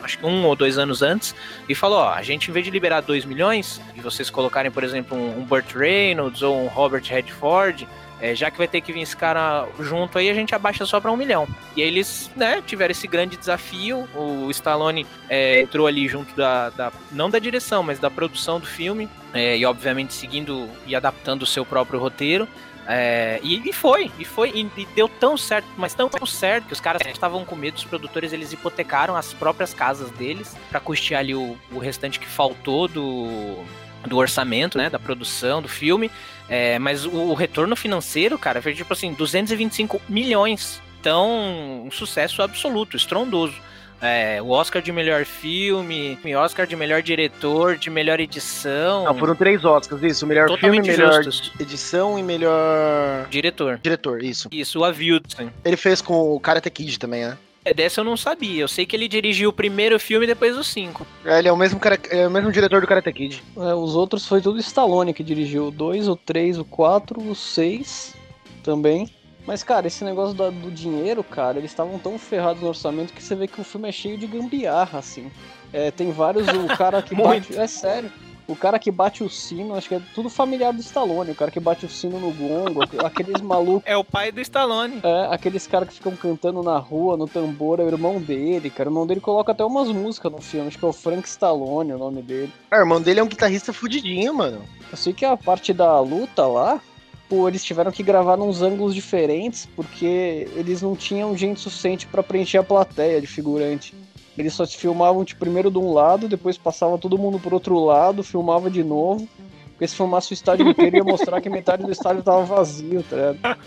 acho 0.00 0.18
que 0.18 0.26
um 0.26 0.44
ou 0.46 0.54
dois 0.54 0.78
anos 0.78 1.02
antes, 1.02 1.34
e 1.68 1.74
falou: 1.74 1.98
ó, 1.98 2.12
a 2.12 2.22
gente, 2.22 2.50
em 2.50 2.52
vez 2.52 2.64
de 2.64 2.70
liberar 2.70 3.00
2 3.00 3.24
milhões, 3.24 3.80
e 3.94 4.00
vocês 4.00 4.30
colocarem, 4.30 4.70
por 4.70 4.84
exemplo, 4.84 5.16
um, 5.16 5.40
um 5.40 5.44
Burt 5.44 5.74
Reynolds 5.74 6.42
ou 6.42 6.64
um 6.64 6.66
Robert 6.66 7.02
Redford, 7.04 7.88
é, 8.20 8.34
já 8.34 8.50
que 8.50 8.58
vai 8.58 8.66
ter 8.66 8.80
que 8.80 8.92
vir 8.92 9.00
esse 9.00 9.16
cara 9.16 9.66
junto 9.80 10.18
aí, 10.18 10.28
a 10.28 10.34
gente 10.34 10.54
abaixa 10.54 10.84
só 10.84 11.00
para 11.00 11.10
um 11.10 11.16
milhão. 11.16 11.46
E 11.76 11.82
aí 11.82 11.88
eles, 11.88 12.30
né, 12.34 12.62
tiveram 12.66 12.90
esse 12.90 13.06
grande 13.06 13.36
desafio. 13.36 14.08
O 14.14 14.50
Stallone 14.50 15.06
é, 15.28 15.60
entrou 15.60 15.86
ali 15.86 16.08
junto 16.08 16.34
da, 16.34 16.70
da, 16.70 16.92
não 17.12 17.30
da 17.30 17.38
direção, 17.38 17.82
mas 17.82 17.98
da 17.98 18.10
produção 18.10 18.58
do 18.58 18.66
filme. 18.66 19.08
É, 19.32 19.56
e 19.56 19.64
obviamente 19.64 20.14
seguindo 20.14 20.68
e 20.86 20.96
adaptando 20.96 21.42
o 21.42 21.46
seu 21.46 21.64
próprio 21.64 22.00
roteiro. 22.00 22.48
É, 22.90 23.38
e, 23.42 23.68
e, 23.68 23.72
foi, 23.72 24.10
e 24.18 24.24
foi, 24.24 24.50
e, 24.50 24.80
e, 24.80 24.86
deu 24.94 25.10
tão 25.10 25.36
certo, 25.36 25.68
mas 25.76 25.92
tão, 25.92 26.08
certo 26.26 26.68
que 26.68 26.72
os 26.72 26.80
caras 26.80 27.02
estavam 27.06 27.44
com 27.44 27.54
medo, 27.54 27.76
os 27.76 27.84
produtores 27.84 28.32
eles 28.32 28.50
hipotecaram 28.50 29.14
as 29.14 29.34
próprias 29.34 29.74
casas 29.74 30.10
deles 30.12 30.56
para 30.70 30.80
custear 30.80 31.20
ali 31.20 31.34
o, 31.34 31.54
o 31.70 31.78
restante 31.78 32.18
que 32.18 32.26
faltou 32.26 32.88
do, 32.88 33.62
do 34.06 34.16
orçamento, 34.16 34.78
né, 34.78 34.88
da 34.88 34.98
produção 34.98 35.60
do 35.60 35.68
filme. 35.68 36.10
É, 36.48 36.78
mas 36.78 37.04
o, 37.04 37.10
o, 37.10 37.34
retorno 37.34 37.76
financeiro, 37.76 38.38
cara, 38.38 38.62
foi 38.62 38.74
tipo 38.74 38.92
assim, 38.92 39.12
225 39.12 40.00
milhões. 40.08 40.80
Então, 41.00 41.84
um 41.86 41.90
sucesso 41.90 42.42
absoluto, 42.42 42.96
estrondoso. 42.96 43.54
É, 44.00 44.40
o 44.40 44.50
Oscar 44.50 44.80
de 44.80 44.92
melhor 44.92 45.24
filme, 45.24 46.16
Oscar 46.36 46.66
de 46.66 46.76
melhor 46.76 47.02
diretor, 47.02 47.76
de 47.76 47.90
melhor 47.90 48.20
edição. 48.20 49.04
Não, 49.04 49.14
foram 49.18 49.34
três 49.34 49.64
Oscars, 49.64 50.02
isso. 50.02 50.24
Melhor 50.24 50.48
filme, 50.56 50.80
melhor 50.80 51.24
justos. 51.24 51.52
edição 51.58 52.16
e 52.16 52.22
melhor. 52.22 53.26
Diretor. 53.28 53.80
Diretor, 53.82 54.22
isso. 54.22 54.48
Isso, 54.52 54.78
o 54.78 54.84
Avilton. 54.84 55.50
Ele 55.64 55.76
fez 55.76 56.00
com 56.00 56.14
o 56.14 56.38
Karate 56.38 56.70
Kid 56.70 56.96
também, 56.98 57.24
né? 57.24 57.36
É, 57.68 57.74
dessa 57.74 58.00
eu 58.00 58.04
não 58.04 58.16
sabia. 58.16 58.62
Eu 58.62 58.68
sei 58.68 58.86
que 58.86 58.96
ele 58.96 59.06
dirigiu 59.06 59.50
o 59.50 59.52
primeiro 59.52 60.00
filme 60.00 60.24
e 60.24 60.28
depois 60.28 60.56
os 60.56 60.66
cinco. 60.68 61.06
É, 61.24 61.38
ele 61.38 61.48
é 61.48 61.52
o 61.52 61.56
mesmo, 61.56 61.78
cara, 61.78 61.98
é 62.08 62.26
o 62.26 62.30
mesmo 62.30 62.50
diretor 62.50 62.80
do 62.80 62.86
Karate 62.86 63.12
Kid. 63.12 63.42
É, 63.56 63.74
os 63.74 63.94
outros 63.94 64.26
foi 64.26 64.40
tudo 64.40 64.58
Stallone 64.58 65.12
que 65.12 65.22
dirigiu. 65.22 65.66
O 65.68 65.70
2, 65.70 66.08
o 66.08 66.16
3, 66.16 66.58
o 66.58 66.64
4, 66.64 67.20
o 67.20 67.34
6 67.34 68.14
também. 68.62 69.10
Mas, 69.46 69.62
cara, 69.62 69.86
esse 69.86 70.02
negócio 70.02 70.34
do, 70.34 70.50
do 70.50 70.70
dinheiro, 70.70 71.22
cara, 71.22 71.58
eles 71.58 71.70
estavam 71.70 71.98
tão 71.98 72.18
ferrados 72.18 72.62
no 72.62 72.68
orçamento 72.68 73.12
que 73.12 73.22
você 73.22 73.34
vê 73.34 73.46
que 73.46 73.60
o 73.60 73.64
filme 73.64 73.88
é 73.88 73.92
cheio 73.92 74.16
de 74.16 74.26
gambiarra, 74.26 74.98
assim. 74.98 75.30
É, 75.70 75.90
tem 75.90 76.10
vários. 76.10 76.46
O 76.48 76.76
cara 76.76 77.02
que 77.02 77.14
bate. 77.16 77.54
É 77.58 77.66
sério. 77.66 78.10
O 78.48 78.56
cara 78.56 78.78
que 78.78 78.90
bate 78.90 79.22
o 79.22 79.28
sino, 79.28 79.74
acho 79.74 79.90
que 79.90 79.94
é 79.94 80.00
tudo 80.14 80.30
familiar 80.30 80.72
do 80.72 80.80
Stallone. 80.80 81.32
O 81.32 81.34
cara 81.34 81.50
que 81.50 81.60
bate 81.60 81.84
o 81.84 81.88
sino 81.88 82.18
no 82.18 82.32
gongo, 82.32 82.80
aqueles 83.04 83.42
malucos. 83.42 83.82
É 83.84 83.94
o 83.94 84.02
pai 84.02 84.32
do 84.32 84.40
Stallone. 84.40 85.00
É, 85.02 85.28
aqueles 85.30 85.66
caras 85.66 85.88
que 85.90 85.96
ficam 85.96 86.16
cantando 86.16 86.62
na 86.62 86.78
rua, 86.78 87.14
no 87.14 87.28
tambor, 87.28 87.78
é 87.78 87.82
o 87.82 87.88
irmão 87.88 88.18
dele, 88.18 88.70
cara. 88.70 88.88
O 88.88 88.92
irmão 88.92 89.06
dele 89.06 89.20
coloca 89.20 89.52
até 89.52 89.62
umas 89.62 89.88
músicas 89.88 90.32
no 90.32 90.40
filme, 90.40 90.68
acho 90.68 90.78
que 90.78 90.84
é 90.84 90.88
o 90.88 90.94
Frank 90.94 91.28
Stallone 91.28 91.92
o 91.92 91.98
nome 91.98 92.22
dele. 92.22 92.50
É, 92.70 92.76
o 92.76 92.80
irmão 92.80 93.02
dele 93.02 93.20
é 93.20 93.22
um 93.22 93.28
guitarrista 93.28 93.70
fudidinho, 93.70 94.32
mano. 94.32 94.62
Eu 94.90 94.96
sei 94.96 95.12
que 95.12 95.26
a 95.26 95.36
parte 95.36 95.74
da 95.74 96.00
luta 96.00 96.46
lá, 96.46 96.80
pô, 97.28 97.46
eles 97.46 97.62
tiveram 97.62 97.92
que 97.92 98.02
gravar 98.02 98.38
nos 98.38 98.62
ângulos 98.62 98.94
diferentes, 98.94 99.68
porque 99.76 100.48
eles 100.56 100.80
não 100.80 100.96
tinham 100.96 101.36
gente 101.36 101.60
suficiente 101.60 102.06
para 102.06 102.22
preencher 102.22 102.56
a 102.56 102.64
plateia 102.64 103.20
de 103.20 103.26
figurante. 103.26 103.94
Eles 104.38 104.54
só 104.54 104.64
se 104.64 104.76
filmavam 104.76 105.24
tipo, 105.24 105.40
primeiro 105.40 105.70
de 105.70 105.78
um 105.78 105.92
lado, 105.92 106.28
depois 106.28 106.56
passava 106.56 106.96
todo 106.96 107.18
mundo 107.18 107.40
pro 107.40 107.54
outro 107.54 107.84
lado, 107.84 108.22
filmava 108.22 108.70
de 108.70 108.84
novo. 108.84 109.28
Porque 109.70 109.88
se 109.88 109.96
filmasse 109.96 110.32
o 110.32 110.34
estádio 110.34 110.68
inteiro 110.68 110.96
ia 110.96 111.04
mostrar 111.04 111.40
que 111.40 111.50
metade 111.50 111.84
do 111.84 111.92
estádio 111.92 112.22
tava 112.22 112.44
vazio, 112.44 113.02
tá 113.02 113.16
ligado? 113.16 113.58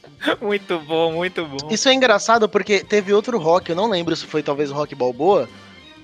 Muito 0.40 0.78
bom, 0.80 1.12
muito 1.12 1.46
bom. 1.46 1.68
Isso 1.70 1.88
é 1.88 1.94
engraçado 1.94 2.46
porque 2.46 2.84
teve 2.84 3.10
outro 3.10 3.38
rock, 3.38 3.70
eu 3.70 3.76
não 3.76 3.88
lembro 3.88 4.14
se 4.14 4.26
foi 4.26 4.42
talvez 4.42 4.70
o 4.70 4.74
Rock 4.74 4.94
Balboa, 4.94 5.48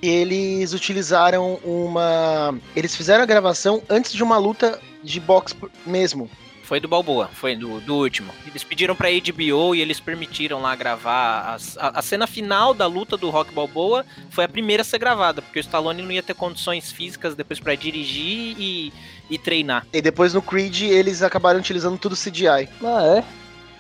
e 0.03 0.09
eles 0.09 0.73
utilizaram 0.73 1.59
uma. 1.63 2.59
Eles 2.75 2.97
fizeram 2.97 3.23
a 3.23 3.27
gravação 3.27 3.83
antes 3.91 4.15
de 4.15 4.23
uma 4.23 4.39
luta 4.39 4.81
de 5.03 5.21
boxe 5.21 5.55
mesmo. 5.85 6.31
Foi 6.67 6.81
do 6.81 6.89
Balboa, 6.89 7.31
foi 7.33 7.55
do, 7.55 7.81
do 7.81 7.95
último. 7.95 8.33
Eles 8.45 8.65
pediram 8.65 8.97
pra 8.97 9.09
HBO 9.09 9.73
e 9.73 9.81
eles 9.81 10.01
permitiram 10.01 10.61
lá 10.61 10.75
gravar. 10.75 11.55
As, 11.55 11.79
a, 11.79 12.01
a, 12.01 12.03
cena 12.03 12.27
final 12.27 12.75
da 12.75 12.89
luta 12.89 13.17
do 13.17 13.31
Rock 13.31 13.55
Balboa 13.55 14.05
foi 14.31 14.43
a 14.43 14.49
primeira 14.49 14.81
a 14.81 14.85
ser 14.85 14.99
gravada, 14.99 15.41
porque 15.41 15.61
o 15.61 15.61
Stallone 15.61 16.03
não 16.03 16.11
ia 16.11 16.25
ter 16.25 16.35
condições 16.35 16.91
físicas 16.91 17.37
depois 17.37 17.61
para 17.61 17.77
dirigir 17.77 18.57
e, 18.59 18.93
e 19.31 19.39
treinar. 19.39 19.87
E 19.93 20.03
depois 20.03 20.35
no 20.35 20.43
Creed 20.43 20.83
eles 20.83 21.23
acabaram 21.23 21.61
utilizando 21.61 21.97
tudo 21.99 22.17
CGI. 22.17 22.69
Ah, 22.83 23.17
é? 23.17 23.25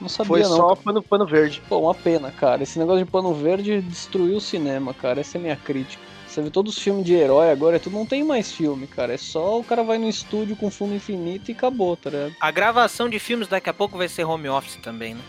Não 0.00 0.08
sabia, 0.08 0.28
Foi 0.28 0.42
não. 0.42 0.48
só 0.48 0.76
pano, 0.76 1.02
pano 1.02 1.26
verde. 1.26 1.60
Pô, 1.68 1.80
uma 1.80 1.94
pena, 1.94 2.30
cara. 2.30 2.62
Esse 2.62 2.78
negócio 2.78 3.04
de 3.04 3.10
pano 3.10 3.34
verde 3.34 3.80
destruiu 3.80 4.36
o 4.36 4.40
cinema, 4.40 4.94
cara. 4.94 5.20
Essa 5.20 5.38
é 5.38 5.40
a 5.40 5.42
minha 5.42 5.56
crítica. 5.56 6.05
Você 6.36 6.42
vê 6.42 6.50
todos 6.50 6.76
os 6.76 6.82
filmes 6.82 7.06
de 7.06 7.14
herói 7.14 7.50
agora, 7.50 7.80
tu 7.80 7.88
não 7.88 8.04
tem 8.04 8.22
mais 8.22 8.52
filme, 8.52 8.86
cara. 8.86 9.14
É 9.14 9.16
só 9.16 9.58
o 9.58 9.64
cara 9.64 9.82
vai 9.82 9.96
no 9.96 10.06
estúdio 10.06 10.54
com 10.54 10.70
fundo 10.70 10.94
infinito 10.94 11.50
e 11.50 11.54
acabou, 11.54 11.96
tá 11.96 12.10
ligado? 12.10 12.34
A 12.38 12.50
gravação 12.50 13.08
de 13.08 13.18
filmes 13.18 13.48
daqui 13.48 13.70
a 13.70 13.72
pouco 13.72 13.96
vai 13.96 14.06
ser 14.06 14.24
home 14.24 14.46
office 14.46 14.76
também, 14.82 15.14
né? 15.14 15.22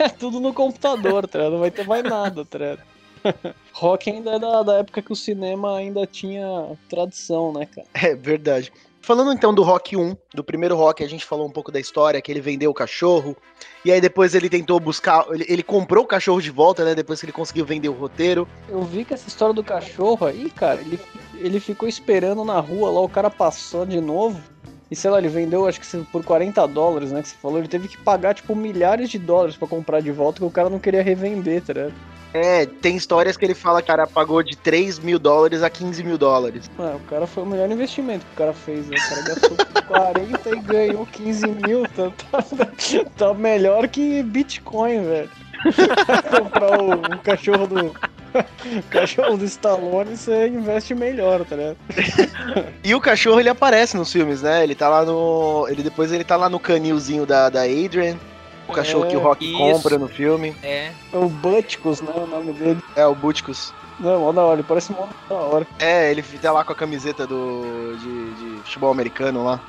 é 0.00 0.08
tudo 0.18 0.40
no 0.40 0.52
computador, 0.52 1.28
tá 1.28 1.38
ligado? 1.38 1.52
Não 1.52 1.60
vai 1.60 1.70
ter 1.70 1.86
mais 1.86 2.02
nada, 2.02 2.44
tá 2.44 2.58
ligado? 2.58 2.82
Rock 3.72 4.10
ainda 4.10 4.32
é 4.32 4.38
da, 4.40 4.62
da 4.64 4.78
época 4.78 5.00
que 5.00 5.12
o 5.12 5.16
cinema 5.16 5.76
ainda 5.76 6.04
tinha 6.04 6.76
tradição, 6.88 7.52
né, 7.52 7.66
cara? 7.66 7.86
É 7.94 8.16
verdade. 8.16 8.72
Falando 9.02 9.32
então 9.32 9.52
do 9.54 9.62
Rock 9.62 9.96
1, 9.96 10.14
do 10.34 10.44
primeiro 10.44 10.76
Rock, 10.76 11.02
a 11.02 11.08
gente 11.08 11.24
falou 11.24 11.46
um 11.46 11.50
pouco 11.50 11.72
da 11.72 11.80
história, 11.80 12.20
que 12.20 12.30
ele 12.30 12.40
vendeu 12.40 12.70
o 12.70 12.74
cachorro, 12.74 13.34
e 13.82 13.90
aí 13.90 14.00
depois 14.00 14.34
ele 14.34 14.48
tentou 14.48 14.78
buscar, 14.78 15.26
ele, 15.30 15.46
ele, 15.48 15.62
comprou 15.62 16.04
o 16.04 16.06
cachorro 16.06 16.40
de 16.40 16.50
volta, 16.50 16.84
né, 16.84 16.94
depois 16.94 17.18
que 17.18 17.24
ele 17.24 17.32
conseguiu 17.32 17.64
vender 17.64 17.88
o 17.88 17.94
roteiro. 17.94 18.46
Eu 18.68 18.82
vi 18.82 19.04
que 19.04 19.14
essa 19.14 19.26
história 19.26 19.54
do 19.54 19.64
cachorro 19.64 20.26
aí, 20.26 20.50
cara, 20.50 20.80
ele, 20.82 21.00
ele 21.38 21.58
ficou 21.58 21.88
esperando 21.88 22.44
na 22.44 22.60
rua 22.60 22.90
lá, 22.90 23.00
o 23.00 23.08
cara 23.08 23.30
passou 23.30 23.86
de 23.86 24.00
novo, 24.00 24.38
e 24.90 24.94
sei 24.94 25.10
lá, 25.10 25.18
ele 25.18 25.28
vendeu 25.28 25.66
acho 25.66 25.80
que 25.80 26.04
por 26.12 26.22
40 26.22 26.66
dólares, 26.68 27.10
né, 27.10 27.22
que 27.22 27.28
você 27.28 27.36
falou, 27.36 27.58
ele 27.58 27.68
teve 27.68 27.88
que 27.88 27.96
pagar, 27.96 28.34
tipo, 28.34 28.54
milhares 28.54 29.08
de 29.08 29.18
dólares 29.18 29.56
para 29.56 29.66
comprar 29.66 30.00
de 30.00 30.12
volta, 30.12 30.40
que 30.40 30.44
o 30.44 30.50
cara 30.50 30.68
não 30.68 30.78
queria 30.78 31.02
revender, 31.02 31.62
tá 31.62 31.72
ligado? 31.72 31.94
É, 32.32 32.64
tem 32.66 32.96
histórias 32.96 33.36
que 33.36 33.44
ele 33.44 33.54
fala 33.54 33.80
que 33.82 33.84
o 33.84 33.94
cara 33.94 34.06
pagou 34.06 34.42
de 34.42 34.56
3 34.56 34.98
mil 35.00 35.18
dólares 35.18 35.62
a 35.62 35.70
15 35.70 36.04
mil 36.04 36.16
dólares. 36.16 36.70
O 36.78 37.00
cara 37.08 37.26
foi 37.26 37.42
o 37.42 37.46
melhor 37.46 37.70
investimento 37.70 38.24
que 38.24 38.32
o 38.32 38.36
cara 38.36 38.52
fez, 38.52 38.86
né? 38.86 38.96
O 38.96 39.08
cara 39.08 39.22
gastou 39.22 39.56
40 39.88 40.50
e 40.54 40.60
ganhou 40.60 41.06
15 41.06 41.46
mil. 41.48 41.82
Tá, 41.88 42.12
tá, 42.30 42.44
tá 43.16 43.34
melhor 43.34 43.88
que 43.88 44.22
Bitcoin, 44.22 45.02
velho. 45.02 45.30
Comprar 46.30 46.80
o, 46.80 46.92
o 46.92 47.18
cachorro 47.18 47.66
do. 47.66 47.86
O 47.86 47.94
cachorro 48.90 49.36
do 49.36 49.44
Stallone, 49.44 50.16
você 50.16 50.46
investe 50.46 50.94
melhor, 50.94 51.44
tá 51.44 51.56
ligado? 51.56 51.76
E 52.82 52.94
o 52.94 53.00
cachorro 53.00 53.40
ele 53.40 53.48
aparece 53.48 53.96
nos 53.96 54.12
filmes, 54.12 54.42
né? 54.42 54.62
Ele 54.62 54.74
tá 54.74 54.88
lá 54.88 55.04
no. 55.04 55.66
Ele 55.68 55.82
depois 55.82 56.12
ele 56.12 56.24
tá 56.24 56.36
lá 56.36 56.48
no 56.48 56.60
canilzinho 56.60 57.26
da, 57.26 57.48
da 57.48 57.62
Adrian. 57.62 58.16
O 58.70 58.74
cachorro 58.74 59.04
É, 59.04 59.08
que 59.08 59.16
o 59.16 59.20
Rock 59.20 59.46
isso. 59.46 59.58
compra 59.58 59.98
no 59.98 60.08
filme. 60.08 60.54
É. 60.62 60.92
É 61.12 61.16
o 61.16 61.28
Butticus, 61.28 62.00
né? 62.00 62.12
O 62.14 62.26
nome 62.26 62.52
dele. 62.52 62.82
É, 62.96 63.06
o 63.06 63.14
Buticus. 63.14 63.72
Não, 63.98 64.20
mó 64.20 64.32
da 64.32 64.42
hora, 64.42 64.54
ele 64.60 64.66
parece 64.66 64.92
mó 64.92 65.06
da 65.28 65.34
hora. 65.34 65.66
É, 65.78 66.10
ele 66.10 66.22
tá 66.22 66.50
lá 66.50 66.64
com 66.64 66.72
a 66.72 66.76
camiseta 66.76 67.26
do 67.26 67.96
de, 67.98 68.30
de 68.34 68.62
futebol 68.62 68.90
americano 68.90 69.44
lá. 69.44 69.60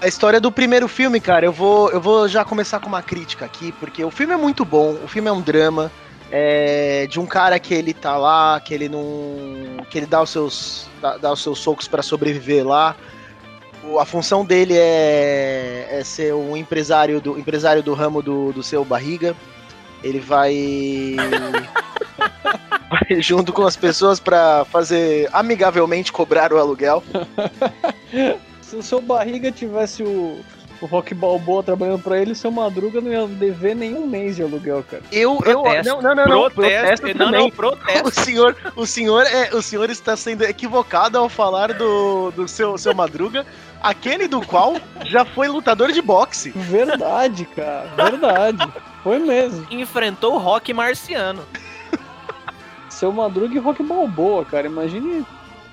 A 0.00 0.08
história 0.08 0.40
do 0.40 0.50
primeiro 0.50 0.88
filme, 0.88 1.20
cara, 1.20 1.46
eu 1.46 1.52
vou, 1.52 1.90
eu 1.90 2.00
vou 2.00 2.26
já 2.26 2.44
começar 2.44 2.80
com 2.80 2.88
uma 2.88 3.02
crítica 3.02 3.44
aqui, 3.44 3.72
porque 3.72 4.04
o 4.04 4.10
filme 4.10 4.34
é 4.34 4.36
muito 4.36 4.64
bom, 4.64 4.96
o 5.02 5.08
filme 5.08 5.28
é 5.28 5.32
um 5.32 5.40
drama, 5.40 5.90
é, 6.30 7.06
de 7.06 7.20
um 7.20 7.26
cara 7.26 7.58
que 7.58 7.72
ele 7.72 7.94
tá 7.94 8.16
lá, 8.16 8.58
que 8.60 8.74
ele 8.74 8.88
não. 8.88 9.84
que 9.90 9.98
ele 9.98 10.06
dá 10.06 10.22
os 10.22 10.30
seus. 10.30 10.88
dá, 11.00 11.16
dá 11.16 11.32
os 11.32 11.42
seus 11.42 11.58
socos 11.58 11.86
pra 11.86 12.02
sobreviver 12.02 12.66
lá. 12.66 12.96
O- 13.90 13.98
A 13.98 14.04
função 14.04 14.44
dele 14.44 14.74
é, 14.76 15.88
é 15.90 16.04
ser 16.04 16.34
um 16.34 16.56
empresário 16.56 17.20
do, 17.20 17.38
empresário 17.38 17.82
do 17.82 17.94
ramo 17.94 18.22
do, 18.22 18.52
do 18.52 18.62
seu 18.62 18.84
barriga. 18.84 19.34
Ele 20.02 20.20
vai. 20.20 21.16
vai 22.90 23.20
junto 23.22 23.52
com 23.52 23.64
as 23.66 23.76
pessoas 23.76 24.20
pra 24.20 24.64
fazer 24.66 25.28
amigavelmente 25.32 26.12
cobrar 26.12 26.52
o 26.52 26.58
aluguel. 26.58 27.02
Se 28.60 28.76
o 28.76 28.82
seu 28.82 29.00
barriga 29.00 29.50
tivesse 29.52 30.02
o, 30.02 30.40
o 30.80 30.86
Rock 30.86 31.14
Balboa 31.14 31.62
trabalhando 31.62 32.02
pra 32.02 32.18
ele, 32.20 32.32
o 32.32 32.36
seu 32.36 32.50
Madruga 32.50 33.00
não 33.00 33.10
ia 33.12 33.26
dever 33.26 33.74
nenhum 33.76 34.06
mês 34.06 34.36
de 34.36 34.42
aluguel, 34.42 34.84
cara. 34.90 35.02
Eu, 35.12 35.34
eu 35.44 35.62
Protesto. 35.62 35.88
não, 35.94 36.02
não, 36.02 36.14
não, 36.14 36.26
não, 36.26 36.50
Protesto. 36.50 37.06
Não, 37.08 37.14
também. 37.14 37.40
não, 37.40 37.50
protesto. 37.50 38.08
O 38.08 38.10
senhor, 38.12 38.56
o 38.76 38.86
senhor 38.86 39.22
é, 39.26 39.54
o 39.54 39.62
senhor 39.62 39.90
está 39.90 40.16
sendo 40.16 40.42
equivocado 40.44 41.18
ao 41.18 41.28
falar 41.28 41.72
do, 41.74 42.30
do 42.32 42.48
seu, 42.48 42.76
seu 42.78 42.94
Madruga, 42.94 43.46
aquele 43.88 44.26
do 44.26 44.40
qual 44.44 44.76
já 45.04 45.24
foi 45.24 45.46
lutador 45.48 45.92
de 45.92 46.00
boxe. 46.02 46.50
Verdade, 46.50 47.44
cara. 47.44 47.88
Verdade. 47.96 48.66
Foi 49.02 49.18
mesmo. 49.18 49.66
Enfrentou 49.70 50.34
o 50.34 50.38
Rock 50.38 50.72
Marciano. 50.72 51.44
Seu 52.88 53.12
Madruga 53.12 53.54
e 53.54 53.58
Rock 53.58 53.82
Balboa, 53.82 54.44
cara. 54.44 54.66
Imagine. 54.66 55.26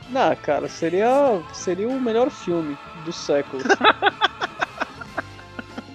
Não, 0.10 0.36
cara, 0.36 0.68
seria, 0.68 1.40
seria 1.54 1.88
o 1.88 2.00
melhor 2.02 2.30
filme 2.30 2.78
do 3.06 3.14
século. 3.14 3.64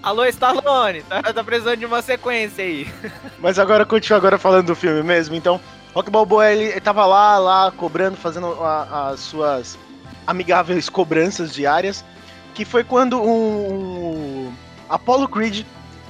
Alô, 0.02 0.24
Stallone, 0.26 1.02
tá, 1.02 1.20
tá 1.20 1.42
precisando 1.42 1.78
de 1.78 1.84
uma 1.86 2.00
sequência 2.00 2.64
aí. 2.64 2.88
Mas 3.40 3.58
agora 3.58 3.84
continua 3.84 4.18
agora 4.18 4.38
falando 4.38 4.66
do 4.66 4.76
filme 4.76 5.02
mesmo. 5.02 5.34
Então, 5.34 5.60
Rock 5.92 6.10
Balboa 6.10 6.48
ele, 6.50 6.64
ele 6.66 6.80
tava 6.80 7.04
lá, 7.04 7.38
lá 7.38 7.72
cobrando, 7.72 8.16
fazendo 8.16 8.46
a- 8.62 9.08
as 9.10 9.20
suas 9.20 9.76
amigáveis 10.26 10.88
cobranças 10.88 11.54
diárias, 11.54 12.04
que 12.54 12.64
foi 12.64 12.82
quando 12.82 13.20
um, 13.20 14.48
um 14.48 14.52
Apollo 14.88 15.28
Creed 15.28 15.64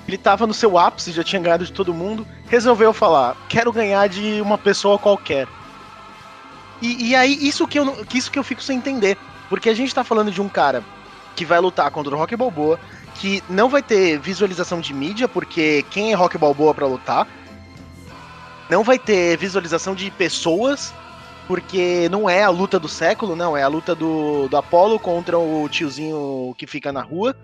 ele 0.07 0.17
tava 0.17 0.47
no 0.47 0.55
seu 0.55 0.79
ápice, 0.79 1.11
já 1.11 1.25
tinha 1.25 1.43
ganhado 1.43 1.65
de 1.65 1.73
todo 1.73 1.93
mundo, 1.93 2.27
resolveu 2.49 2.93
falar: 2.93 3.37
quero 3.49 3.73
ganhar 3.73 4.09
de 4.09 4.41
uma 4.41 4.57
pessoa 4.57 4.99
qualquer. 4.99 5.49
E, 6.81 7.09
e 7.09 7.17
aí, 7.17 7.37
isso 7.41 7.67
que, 7.67 7.79
eu, 7.79 8.05
que 8.05 8.19
isso 8.19 8.31
que 8.31 8.39
eu 8.39 8.45
fico 8.45 8.63
sem 8.63 8.79
entender. 8.79 9.17
Porque 9.49 9.69
a 9.69 9.75
gente 9.75 9.95
tá 9.95 10.05
falando 10.05 10.31
de 10.31 10.41
um 10.41 10.49
cara 10.49 10.85
que 11.35 11.45
vai 11.45 11.59
lutar 11.61 11.91
contra 11.91 12.15
o 12.15 12.19
Rock 12.19 12.37
Balboa, 12.37 12.79
que 13.15 13.43
não 13.49 13.69
vai 13.69 13.83
ter 13.83 14.19
visualização 14.19 14.81
de 14.81 14.93
mídia, 14.93 15.29
porque 15.29 15.85
quem 15.91 16.13
é 16.13 16.15
Rock 16.15 16.37
Balboa 16.37 16.75
pra 16.75 16.87
lutar? 16.87 17.27
Não 18.69 18.83
vai 18.83 18.99
ter 18.99 19.37
visualização 19.37 19.95
de 19.95 20.11
pessoas, 20.11 20.93
porque 21.47 22.09
não 22.11 22.29
é 22.29 22.43
a 22.43 22.51
luta 22.51 22.79
do 22.79 22.89
século, 22.89 23.37
não, 23.37 23.57
é 23.57 23.63
a 23.63 23.69
luta 23.69 23.95
do, 23.95 24.49
do 24.49 24.57
Apollo 24.57 24.99
contra 24.99 25.39
o 25.39 25.69
tiozinho 25.69 26.55
que 26.59 26.67
fica 26.67 26.93
na 26.93 27.03
rua. 27.03 27.35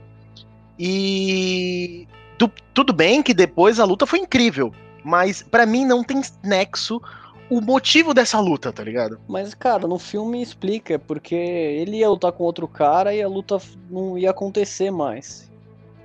E 0.78 2.06
tu- 2.38 2.50
tudo 2.74 2.92
bem 2.92 3.22
que 3.22 3.32
depois 3.32 3.78
a 3.78 3.84
luta 3.84 4.06
foi 4.06 4.18
incrível, 4.18 4.72
mas 5.04 5.42
pra 5.42 5.64
mim 5.64 5.84
não 5.84 6.02
tem 6.02 6.20
nexo 6.42 7.00
o 7.48 7.60
motivo 7.60 8.14
dessa 8.14 8.40
luta, 8.40 8.72
tá 8.72 8.82
ligado? 8.82 9.20
Mas, 9.28 9.54
cara, 9.54 9.86
no 9.86 9.98
filme 9.98 10.40
explica, 10.42 10.98
porque 10.98 11.34
ele 11.34 11.98
ia 11.98 12.08
lutar 12.08 12.32
com 12.32 12.44
outro 12.44 12.66
cara 12.66 13.14
e 13.14 13.22
a 13.22 13.28
luta 13.28 13.58
não 13.90 14.16
ia 14.16 14.30
acontecer 14.30 14.90
mais. 14.90 15.50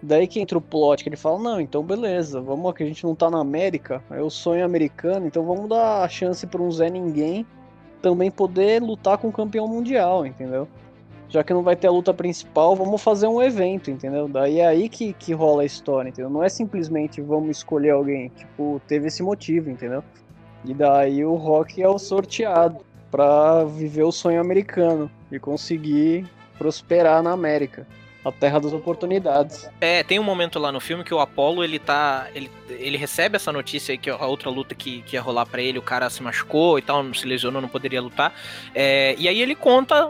Daí 0.03 0.27
que 0.27 0.39
entra 0.39 0.57
o 0.57 0.61
plot, 0.61 1.01
que 1.03 1.09
ele 1.09 1.15
fala, 1.15 1.39
não, 1.39 1.59
então 1.59 1.81
beleza, 1.81 2.39
vamos 2.39 2.71
que 2.75 2.83
a 2.83 2.85
gente 2.85 3.03
não 3.03 3.15
tá 3.15 3.31
na 3.31 3.39
América, 3.39 4.03
é 4.11 4.21
o 4.21 4.29
sonho 4.29 4.63
americano, 4.63 5.25
então 5.25 5.43
vamos 5.43 5.67
dar 5.69 6.03
a 6.03 6.09
chance 6.09 6.45
pra 6.45 6.61
um 6.61 6.71
Zé 6.71 6.89
Ninguém 6.89 7.45
também 8.01 8.31
poder 8.31 8.81
lutar 8.81 9.17
com 9.17 9.27
o 9.27 9.31
campeão 9.31 9.67
mundial, 9.67 10.25
entendeu? 10.25 10.67
Já 11.29 11.43
que 11.43 11.53
não 11.53 11.61
vai 11.61 11.75
ter 11.75 11.87
a 11.87 11.91
luta 11.91 12.13
principal, 12.13 12.75
vamos 12.75 13.01
fazer 13.01 13.27
um 13.27 13.41
evento, 13.41 13.91
entendeu? 13.91 14.27
Daí 14.29 14.59
é 14.59 14.67
aí 14.67 14.87
que, 14.87 15.11
que 15.13 15.33
rola 15.33 15.63
a 15.63 15.65
história, 15.65 16.09
entendeu? 16.09 16.29
Não 16.29 16.43
é 16.43 16.47
simplesmente 16.47 17.21
vamos 17.21 17.57
escolher 17.57 17.91
alguém, 17.91 18.29
tipo, 18.29 18.81
teve 18.87 19.07
esse 19.07 19.21
motivo, 19.21 19.69
entendeu? 19.69 20.03
E 20.63 20.73
daí 20.73 21.25
o 21.25 21.35
Rock 21.35 21.81
é 21.81 21.87
o 21.87 21.99
sorteado 21.99 22.77
pra 23.11 23.65
viver 23.65 24.03
o 24.03 24.11
sonho 24.11 24.39
americano 24.39 25.11
e 25.31 25.37
conseguir 25.37 26.25
prosperar 26.57 27.21
na 27.21 27.31
América, 27.31 27.85
a 28.27 28.31
terra 28.31 28.59
das 28.59 28.73
oportunidades. 28.73 29.69
É, 29.79 30.03
tem 30.03 30.19
um 30.19 30.23
momento 30.23 30.59
lá 30.59 30.71
no 30.71 30.79
filme 30.79 31.03
que 31.03 31.13
o 31.13 31.19
Apollo, 31.19 31.63
ele 31.63 31.79
tá. 31.79 32.27
Ele, 32.35 32.49
ele 32.69 32.97
recebe 32.97 33.35
essa 33.35 33.51
notícia 33.51 33.93
aí 33.93 33.97
que 33.97 34.09
a 34.09 34.25
outra 34.25 34.49
luta 34.49 34.75
que, 34.75 35.01
que 35.03 35.15
ia 35.15 35.21
rolar 35.21 35.45
pra 35.45 35.61
ele, 35.61 35.79
o 35.79 35.81
cara 35.81 36.09
se 36.09 36.21
machucou 36.21 36.77
e 36.77 36.81
tal, 36.81 37.01
não 37.01 37.13
se 37.13 37.25
lesionou, 37.25 37.61
não 37.61 37.69
poderia 37.69 38.01
lutar. 38.01 38.33
É, 38.75 39.15
e 39.17 39.27
aí 39.27 39.41
ele 39.41 39.55
conta, 39.55 40.09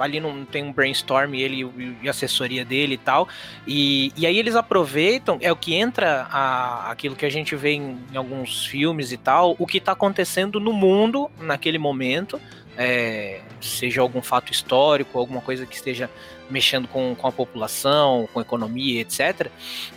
ali 0.00 0.20
não 0.20 0.44
tem 0.44 0.64
um 0.64 0.72
brainstorm, 0.72 1.34
ele 1.34 1.62
e- 2.02 2.08
assessoria 2.08 2.64
dele 2.64 2.94
e 2.94 2.98
tal. 2.98 3.28
E, 3.66 4.12
e 4.16 4.26
aí 4.26 4.38
eles 4.38 4.56
aproveitam, 4.56 5.38
é 5.40 5.52
o 5.52 5.56
que 5.56 5.74
entra 5.74 6.26
a, 6.30 6.90
aquilo 6.90 7.14
que 7.14 7.26
a 7.26 7.30
gente 7.30 7.54
vê 7.54 7.72
em, 7.72 7.98
em 8.12 8.16
alguns 8.16 8.66
filmes 8.66 9.12
e 9.12 9.16
tal, 9.16 9.54
o 9.58 9.66
que 9.66 9.80
tá 9.80 9.92
acontecendo 9.92 10.58
no 10.58 10.72
mundo 10.72 11.30
naquele 11.40 11.78
momento. 11.78 12.40
é, 12.78 13.40
seja 13.60 14.00
algum 14.00 14.22
fato 14.22 14.52
histórico, 14.52 15.18
alguma 15.18 15.40
coisa 15.40 15.66
que 15.66 15.74
esteja 15.74 16.08
mexendo 16.50 16.88
com, 16.88 17.14
com 17.14 17.26
a 17.26 17.32
população, 17.32 18.28
com 18.32 18.38
a 18.38 18.42
economia, 18.42 19.00
etc. 19.00 19.48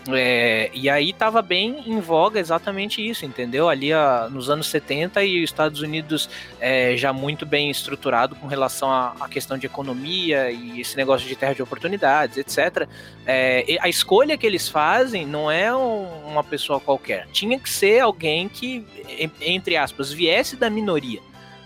É, 0.09 0.69
e 0.73 0.89
aí 0.89 1.13
tava 1.13 1.41
bem 1.41 1.83
em 1.85 1.99
voga 1.99 2.39
exatamente 2.39 3.05
isso, 3.07 3.25
entendeu? 3.25 3.69
Ali 3.69 3.93
a- 3.93 4.27
nos 4.31 4.49
anos 4.49 4.67
70 4.67 5.23
e 5.23 5.37
os 5.43 5.49
Estados 5.49 5.81
Unidos 5.81 6.29
é, 6.59 6.95
já 6.97 7.13
muito 7.13 7.45
bem 7.45 7.69
estruturado 7.69 8.35
com 8.35 8.47
relação 8.47 8.91
à, 8.91 9.27
questão 9.29 9.57
de 9.57 9.65
economia 9.65 10.51
e 10.51 10.81
esse 10.81 10.97
negócio 10.97 11.27
de 11.27 11.35
terra 11.35 11.53
de 11.55 11.61
oportunidades, 11.61 12.37
etc. 12.37 12.87
É, 13.25 13.77
a 13.79 13.87
escolha 13.89 14.37
que 14.37 14.45
eles 14.45 14.67
fazem 14.67 15.25
não 15.25 15.49
é 15.49 15.75
um- 15.75 16.07
uma 16.27 16.43
pessoa 16.43 16.79
qualquer. 16.79 17.27
Tinha 17.31 17.57
que 17.59 17.69
ser 17.69 17.99
alguém 17.99 18.49
que, 18.49 18.85
entre 19.41 19.77
aspas, 19.77 20.11
viesse 20.11 20.55
da 20.55 20.69
minoria 20.69 21.19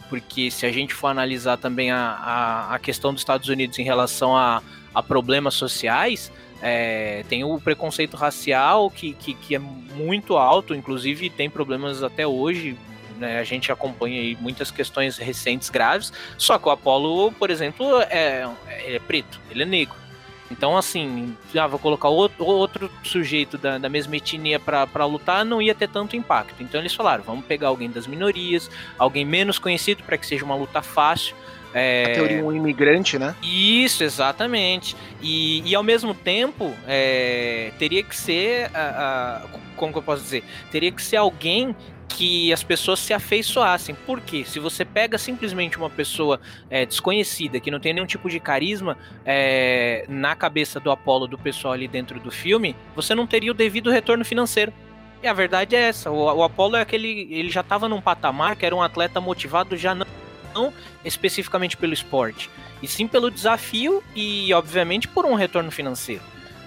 porque 0.09 0.49
se 0.51 0.65
a 0.65 0.71
gente 0.71 0.93
for 0.93 1.07
analisar 1.07 1.57
também 1.57 1.91
a, 1.91 1.97
a, 1.97 2.75
a 2.75 2.79
questão 2.79 3.13
dos 3.13 3.21
Estados 3.21 3.49
Unidos 3.49 3.77
em 3.79 3.83
relação 3.83 4.35
a, 4.35 4.61
a 4.93 5.03
problemas 5.03 5.53
sociais, 5.53 6.31
é, 6.61 7.23
tem 7.27 7.43
o 7.43 7.59
preconceito 7.59 8.15
racial 8.15 8.89
que, 8.89 9.13
que, 9.13 9.33
que 9.33 9.55
é 9.55 9.59
muito 9.59 10.37
alto, 10.37 10.73
inclusive 10.73 11.29
tem 11.29 11.49
problemas 11.49 12.03
até 12.03 12.25
hoje. 12.25 12.77
né, 13.17 13.39
a 13.39 13.43
gente 13.43 13.71
acompanha 13.71 14.37
muitas 14.39 14.71
questões 14.71 15.17
recentes 15.17 15.69
graves, 15.69 16.11
só 16.37 16.57
que 16.57 16.67
o 16.67 16.71
Apollo, 16.71 17.31
por 17.33 17.49
exemplo, 17.49 18.01
é, 18.09 18.47
é 18.67 18.99
preto, 18.99 19.39
ele 19.49 19.63
é 19.63 19.65
negro. 19.65 20.04
Então, 20.51 20.77
assim, 20.77 21.35
ah, 21.57 21.65
vou 21.67 21.79
colocar 21.79 22.07
outro, 22.09 22.45
outro 22.45 22.91
sujeito 23.03 23.57
da, 23.57 23.77
da 23.77 23.89
mesma 23.89 24.15
etnia 24.15 24.59
para 24.59 25.05
lutar, 25.05 25.43
não 25.43 25.61
ia 25.61 25.73
ter 25.73 25.89
tanto 25.89 26.15
impacto. 26.15 26.61
Então, 26.61 26.79
eles 26.79 26.93
falaram: 26.93 27.23
vamos 27.23 27.45
pegar 27.45 27.69
alguém 27.69 27.89
das 27.89 28.05
minorias, 28.05 28.69
alguém 28.97 29.25
menos 29.25 29.57
conhecido 29.57 30.03
para 30.03 30.17
que 30.17 30.25
seja 30.27 30.45
uma 30.45 30.55
luta 30.55 30.81
fácil. 30.81 31.35
É... 31.73 32.11
A 32.11 32.13
teoria 32.15 32.45
um 32.45 32.53
imigrante, 32.53 33.19
né? 33.19 33.35
Isso, 33.43 34.03
exatamente. 34.03 34.95
E, 35.21 35.61
e 35.69 35.75
ao 35.75 35.83
mesmo 35.83 36.13
tempo, 36.13 36.73
é, 36.87 37.71
teria 37.77 38.01
que 38.01 38.15
ser, 38.15 38.69
a, 38.73 39.41
a- 39.43 39.47
como 39.75 39.91
que 39.91 39.97
eu 39.97 40.03
posso 40.03 40.23
dizer? 40.23 40.43
Teria 40.71 40.91
que 40.91 41.01
ser 41.01 41.17
alguém 41.17 41.75
que 42.15 42.53
as 42.53 42.63
pessoas 42.63 42.99
se 42.99 43.13
afeiçoassem. 43.13 43.93
Por 43.93 44.21
quê? 44.21 44.45
Se 44.45 44.57
você 44.57 44.85
pega 44.85 45.17
simplesmente 45.17 45.77
uma 45.77 45.89
pessoa 45.89 46.39
é, 46.69 46.85
desconhecida, 46.85 47.59
que 47.59 47.69
não 47.69 47.79
tem 47.79 47.93
nenhum 47.93 48.05
tipo 48.05 48.29
de 48.29 48.39
carisma 48.39 48.97
é, 49.25 50.05
na 50.07 50.33
cabeça 50.33 50.79
do 50.79 50.89
Apollo, 50.89 51.27
do 51.27 51.37
pessoal 51.37 51.73
ali 51.73 51.89
dentro 51.89 52.17
do 52.17 52.31
filme, 52.31 52.73
você 52.95 53.13
não 53.13 53.27
teria 53.27 53.51
o 53.51 53.53
devido 53.53 53.91
retorno 53.91 54.23
financeiro. 54.23 54.71
E 55.21 55.27
a 55.27 55.33
verdade 55.33 55.75
é 55.75 55.81
essa, 55.81 56.09
o, 56.09 56.23
o 56.37 56.43
Apollo 56.43 56.77
é 56.77 56.81
aquele, 56.81 57.27
ele 57.31 57.49
já 57.49 57.61
estava 57.61 57.89
num 57.89 57.99
patamar 57.99 58.55
que 58.55 58.65
era 58.65 58.75
um 58.75 58.81
atleta 58.81 59.19
motivado 59.19 59.75
já 59.75 59.93
não, 59.93 60.07
não 60.53 60.73
especificamente 61.03 61.75
pelo 61.75 61.93
esporte, 61.93 62.49
e 62.81 62.87
sim 62.87 63.07
pelo 63.07 63.29
desafio 63.29 64.01
e 64.15 64.53
obviamente 64.53 65.07
por 65.07 65.25
um 65.25 65.33
retorno 65.33 65.71
financeiro. 65.71 66.21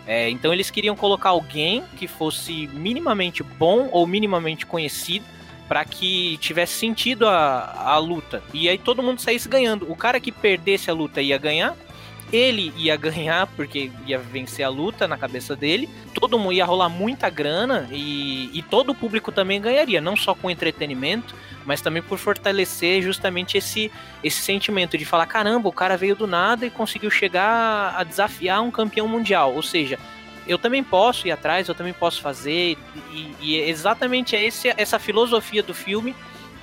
É, 0.07 0.29
então 0.29 0.53
eles 0.53 0.71
queriam 0.71 0.97
colocar 0.97 1.31
alguém 1.31 1.85
que 1.97 2.09
fosse 2.09 2.67
minimamente 2.69 3.43
bom 3.43 3.89
ou 3.93 4.07
minimamente 4.07 4.67
conhecido 4.67 5.25
para 5.69 5.85
que 5.85 6.39
tivesse 6.39 6.73
sentido 6.75 7.29
a, 7.29 7.93
a 7.93 7.99
luta. 7.99 8.43
E 8.55 8.69
aí 8.69 8.79
todo 8.79 9.03
mundo 9.03 9.21
saísse 9.21 9.49
ganhando. 9.49 9.91
O 9.91 9.95
cara 9.95 10.19
que 10.19 10.33
perdesse 10.33 10.91
a 10.91 10.95
luta 10.95 11.21
ia 11.21 11.37
ganhar, 11.37 11.77
ele 12.33 12.73
ia 12.77 12.97
ganhar 12.99 13.47
porque 13.49 13.91
ia 14.07 14.19
vencer 14.19 14.65
a 14.65 14.69
luta 14.69 15.07
na 15.07 15.19
cabeça 15.19 15.55
dele, 15.55 15.89
todo 16.15 16.39
mundo 16.39 16.55
ia 16.55 16.65
rolar 16.65 16.89
muita 16.89 17.29
grana 17.29 17.89
e, 17.93 18.51
e 18.53 18.63
todo 18.63 18.91
o 18.91 18.95
público 18.95 19.31
também 19.31 19.61
ganharia, 19.61 20.01
não 20.01 20.17
só 20.17 20.35
com 20.35 20.51
entretenimento, 20.51 21.35
mas 21.65 21.83
também 21.83 22.03
por 22.03 22.17
fortalecer 22.17 23.03
justamente 23.03 23.59
esse, 23.59 23.93
esse 24.25 24.41
sentimento 24.41 24.97
de 24.97 25.05
falar: 25.05 25.27
caramba, 25.27 25.69
o 25.69 25.73
cara 25.73 25.99
veio 25.99 26.17
do 26.17 26.27
nada 26.27 26.65
e 26.65 26.71
conseguiu 26.71 27.11
chegar 27.11 27.95
a 27.95 28.03
desafiar 28.05 28.63
um 28.63 28.71
campeão 28.71 29.07
mundial. 29.07 29.55
Ou 29.55 29.63
seja, 29.63 29.99
eu 30.49 30.59
também 30.59 30.83
posso 30.83 31.29
ir 31.29 31.31
atrás, 31.31 31.69
eu 31.69 31.75
também 31.75 31.93
posso 31.93 32.21
fazer, 32.21 32.77
e, 33.13 33.35
e 33.41 33.61
exatamente 33.61 34.35
é 34.35 34.43
esse, 34.43 34.73
essa 34.77 34.99
filosofia 34.99 35.63
do 35.63 35.75
filme 35.75 36.17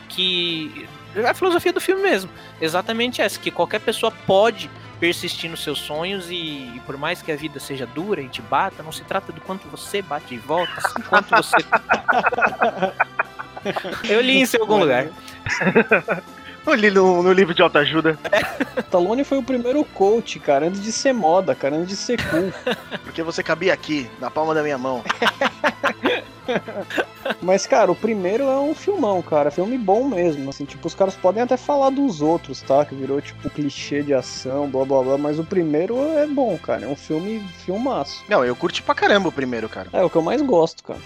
que. 0.09 0.87
É 1.15 1.29
a 1.29 1.33
filosofia 1.33 1.71
do 1.71 1.79
filme 1.79 2.01
mesmo, 2.01 2.29
exatamente 2.59 3.21
essa, 3.21 3.39
que 3.39 3.49
qualquer 3.49 3.79
pessoa 3.79 4.11
pode 4.27 4.69
persistir 4.99 5.49
nos 5.49 5.63
seus 5.63 5.79
sonhos 5.79 6.29
e, 6.29 6.35
e, 6.35 6.81
por 6.85 6.97
mais 6.97 7.21
que 7.21 7.31
a 7.31 7.35
vida 7.35 7.59
seja 7.59 7.85
dura 7.85 8.21
e 8.21 8.27
te 8.27 8.41
bata, 8.41 8.83
não 8.83 8.91
se 8.91 9.03
trata 9.03 9.31
do 9.31 9.39
quanto 9.39 9.67
você 9.69 10.01
bate 10.01 10.27
de 10.27 10.37
volta, 10.37 10.73
sim 10.81 11.01
quanto 11.07 11.29
você. 11.29 11.55
Eu 14.09 14.21
li 14.21 14.41
isso 14.41 14.57
em 14.57 14.61
algum 14.61 14.77
lugar. 14.77 15.07
Eu 16.65 16.73
li 16.75 16.89
no, 16.89 17.21
no 17.21 17.31
livro 17.31 17.53
de 17.53 17.61
autoajuda. 17.61 18.17
Stallone 18.85 19.23
foi 19.23 19.37
o 19.37 19.43
primeiro 19.43 19.83
coach, 19.85 20.39
cara, 20.39 20.67
antes 20.67 20.81
de 20.81 20.91
ser 20.91 21.13
moda, 21.13 21.53
cara, 21.53 21.75
antes 21.75 21.89
de 21.89 21.95
ser 21.95 22.17
cool. 22.29 22.51
Porque 23.03 23.21
você 23.23 23.43
cabia 23.43 23.73
aqui, 23.73 24.09
na 24.19 24.31
palma 24.31 24.53
da 24.53 24.63
minha 24.63 24.77
mão. 24.77 25.03
Mas, 27.41 27.65
cara, 27.65 27.91
o 27.91 27.95
primeiro 27.95 28.43
é 28.43 28.59
um 28.59 28.75
filmão, 28.75 29.21
cara. 29.21 29.49
Filme 29.49 29.77
bom 29.77 30.07
mesmo. 30.07 30.49
Assim, 30.49 30.65
tipo, 30.65 30.87
os 30.87 30.93
caras 30.93 31.15
podem 31.15 31.41
até 31.41 31.57
falar 31.57 31.89
dos 31.89 32.21
outros, 32.21 32.61
tá? 32.61 32.85
Que 32.85 32.93
virou, 32.93 33.19
tipo, 33.21 33.49
clichê 33.49 34.03
de 34.03 34.13
ação, 34.13 34.69
blá 34.69 34.85
blá 34.85 35.01
blá. 35.01 35.17
Mas 35.17 35.39
o 35.39 35.43
primeiro 35.43 35.97
é 36.17 36.27
bom, 36.27 36.57
cara. 36.57 36.85
É 36.85 36.87
um 36.87 36.95
filme 36.95 37.39
filmaço. 37.65 38.23
Não, 38.29 38.45
eu 38.45 38.55
curti 38.55 38.83
pra 38.83 38.93
caramba 38.93 39.29
o 39.29 39.31
primeiro, 39.31 39.67
cara. 39.67 39.89
É 39.91 40.03
o 40.03 40.09
que 40.09 40.15
eu 40.15 40.21
mais 40.21 40.41
gosto, 40.41 40.83
cara 40.83 40.99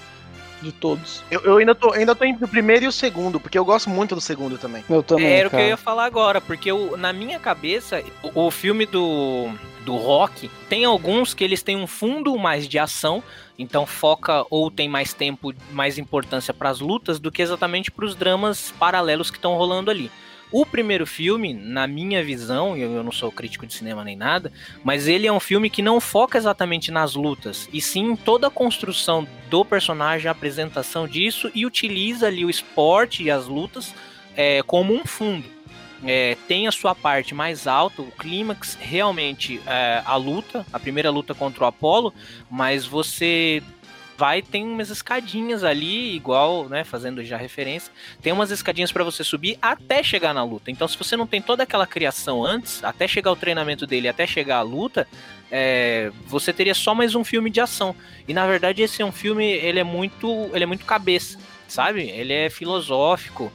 de 0.62 0.72
todos. 0.72 1.24
Eu, 1.30 1.42
eu, 1.42 1.58
ainda, 1.58 1.74
tô, 1.74 1.92
ainda 1.94 2.16
tô 2.16 2.24
entre 2.26 2.46
o 2.46 2.48
primeiro 2.48 2.86
e 2.86 2.88
o 2.88 2.92
segundo, 2.92 3.40
porque 3.40 3.58
eu 3.58 3.66
gosto 3.66 3.90
muito 3.90 4.16
do 4.16 4.22
segundo 4.22 4.58
também. 4.58 4.84
Eu 4.90 5.04
também. 5.04 5.26
É, 5.26 5.40
era 5.40 5.50
cara. 5.50 5.62
o 5.62 5.64
que 5.64 5.66
eu 5.66 5.70
ia 5.70 5.78
falar 5.78 6.06
agora, 6.06 6.42
porque 6.42 6.72
eu, 6.72 6.98
na 6.98 7.14
minha 7.14 7.40
cabeça, 7.40 8.04
o, 8.24 8.48
o 8.48 8.52
filme 8.52 8.86
do, 8.86 9.50
do 9.86 9.96
rock 9.96 10.50
tem 10.70 10.86
alguns 10.86 11.34
que 11.34 11.44
eles 11.44 11.64
têm 11.64 11.76
um 11.76 11.88
fundo 11.88 12.38
mais 12.38 12.68
de 12.68 12.78
ação, 12.78 13.24
então 13.58 13.86
foca 13.86 14.46
ou 14.50 14.70
tem 14.70 14.88
mais 14.88 15.14
tempo, 15.14 15.54
mais 15.72 15.98
importância 15.98 16.54
para 16.54 16.70
as 16.70 16.80
lutas 16.80 17.20
do 17.20 17.32
que 17.32 17.42
exatamente 17.42 17.92
para 17.92 18.06
os 18.06 18.16
dramas 18.16 18.74
paralelos 18.78 19.32
que 19.32 19.38
estão 19.38 19.56
rolando 19.56 19.90
ali. 19.90 20.12
O 20.52 20.66
primeiro 20.66 21.06
filme, 21.06 21.54
na 21.54 21.86
minha 21.86 22.24
visão, 22.24 22.76
eu, 22.76 22.94
eu 22.94 23.04
não 23.04 23.12
sou 23.12 23.32
crítico 23.32 23.68
de 23.68 23.74
cinema 23.74 24.04
nem 24.04 24.16
nada, 24.16 24.52
mas 24.84 25.08
ele 25.08 25.28
é 25.28 25.32
um 25.32 25.40
filme 25.40 25.70
que 25.70 25.82
não 25.82 26.02
foca 26.02 26.38
exatamente 26.38 26.90
nas 26.90 27.14
lutas, 27.14 27.70
e 27.72 27.80
sim 27.80 28.16
toda 28.16 28.48
a 28.48 28.52
construção 28.52 29.28
do 29.50 29.64
personagem, 29.64 30.28
a 30.28 30.32
apresentação 30.32 31.08
disso, 31.08 31.52
e 31.54 31.66
utiliza 31.66 32.28
ali 32.28 32.44
o 32.44 32.50
esporte 32.50 33.24
e 33.24 33.30
as 33.30 33.46
lutas 33.46 33.94
é, 34.36 34.64
como 34.64 34.94
um 34.94 35.06
fundo. 35.06 35.46
É, 36.04 36.38
tem 36.48 36.66
a 36.66 36.72
sua 36.72 36.96
parte 36.96 37.36
mais 37.36 37.68
alta, 37.68 38.02
o 38.02 38.12
clímax, 38.12 38.78
realmente 38.80 39.62
é, 39.68 40.02
a 40.06 40.16
luta, 40.16 40.66
a 40.72 40.80
primeira 40.80 41.12
luta 41.12 41.36
contra 41.36 41.66
o 41.66 41.68
Apollo, 41.68 42.14
mas 42.50 42.86
você 42.86 43.62
vai, 44.20 44.42
tem 44.42 44.66
umas 44.66 44.90
escadinhas 44.90 45.64
ali, 45.64 46.14
igual, 46.14 46.68
né, 46.68 46.84
fazendo 46.84 47.24
já 47.24 47.38
referência, 47.38 47.90
tem 48.22 48.34
umas 48.34 48.52
escadinhas 48.52 48.92
para 48.92 49.02
você 49.02 49.24
subir 49.24 49.58
até 49.62 50.04
chegar 50.04 50.34
na 50.34 50.44
luta. 50.44 50.70
Então, 50.70 50.90
se 50.90 50.98
você 50.98 51.16
não 51.16 51.26
tem 51.26 51.42
toda 51.42 51.64
aquela 51.64 51.88
criação 51.88 52.44
antes, 52.44 52.84
até 52.84 53.08
chegar 53.08 53.32
o 53.32 53.36
treinamento 53.38 53.88
dele, 53.88 54.10
até 54.10 54.28
chegar 54.28 54.58
a 54.58 54.62
luta, 54.62 55.08
é, 55.50 56.12
você 56.28 56.52
teria 56.52 56.74
só 56.74 56.94
mais 56.94 57.16
um 57.16 57.24
filme 57.24 57.50
de 57.50 57.62
ação. 57.62 57.96
E 58.28 58.34
na 58.34 58.46
verdade 58.46 58.82
esse 58.82 59.02
é 59.02 59.06
um 59.06 59.12
filme, 59.12 59.46
ele 59.46 59.80
é 59.80 59.86
muito, 59.86 60.50
ele 60.54 60.66
é 60.66 60.68
muito 60.68 60.84
cabeça, 60.84 61.40
sabe? 61.66 62.02
Ele 62.02 62.34
é 62.34 62.50
filosófico. 62.50 63.50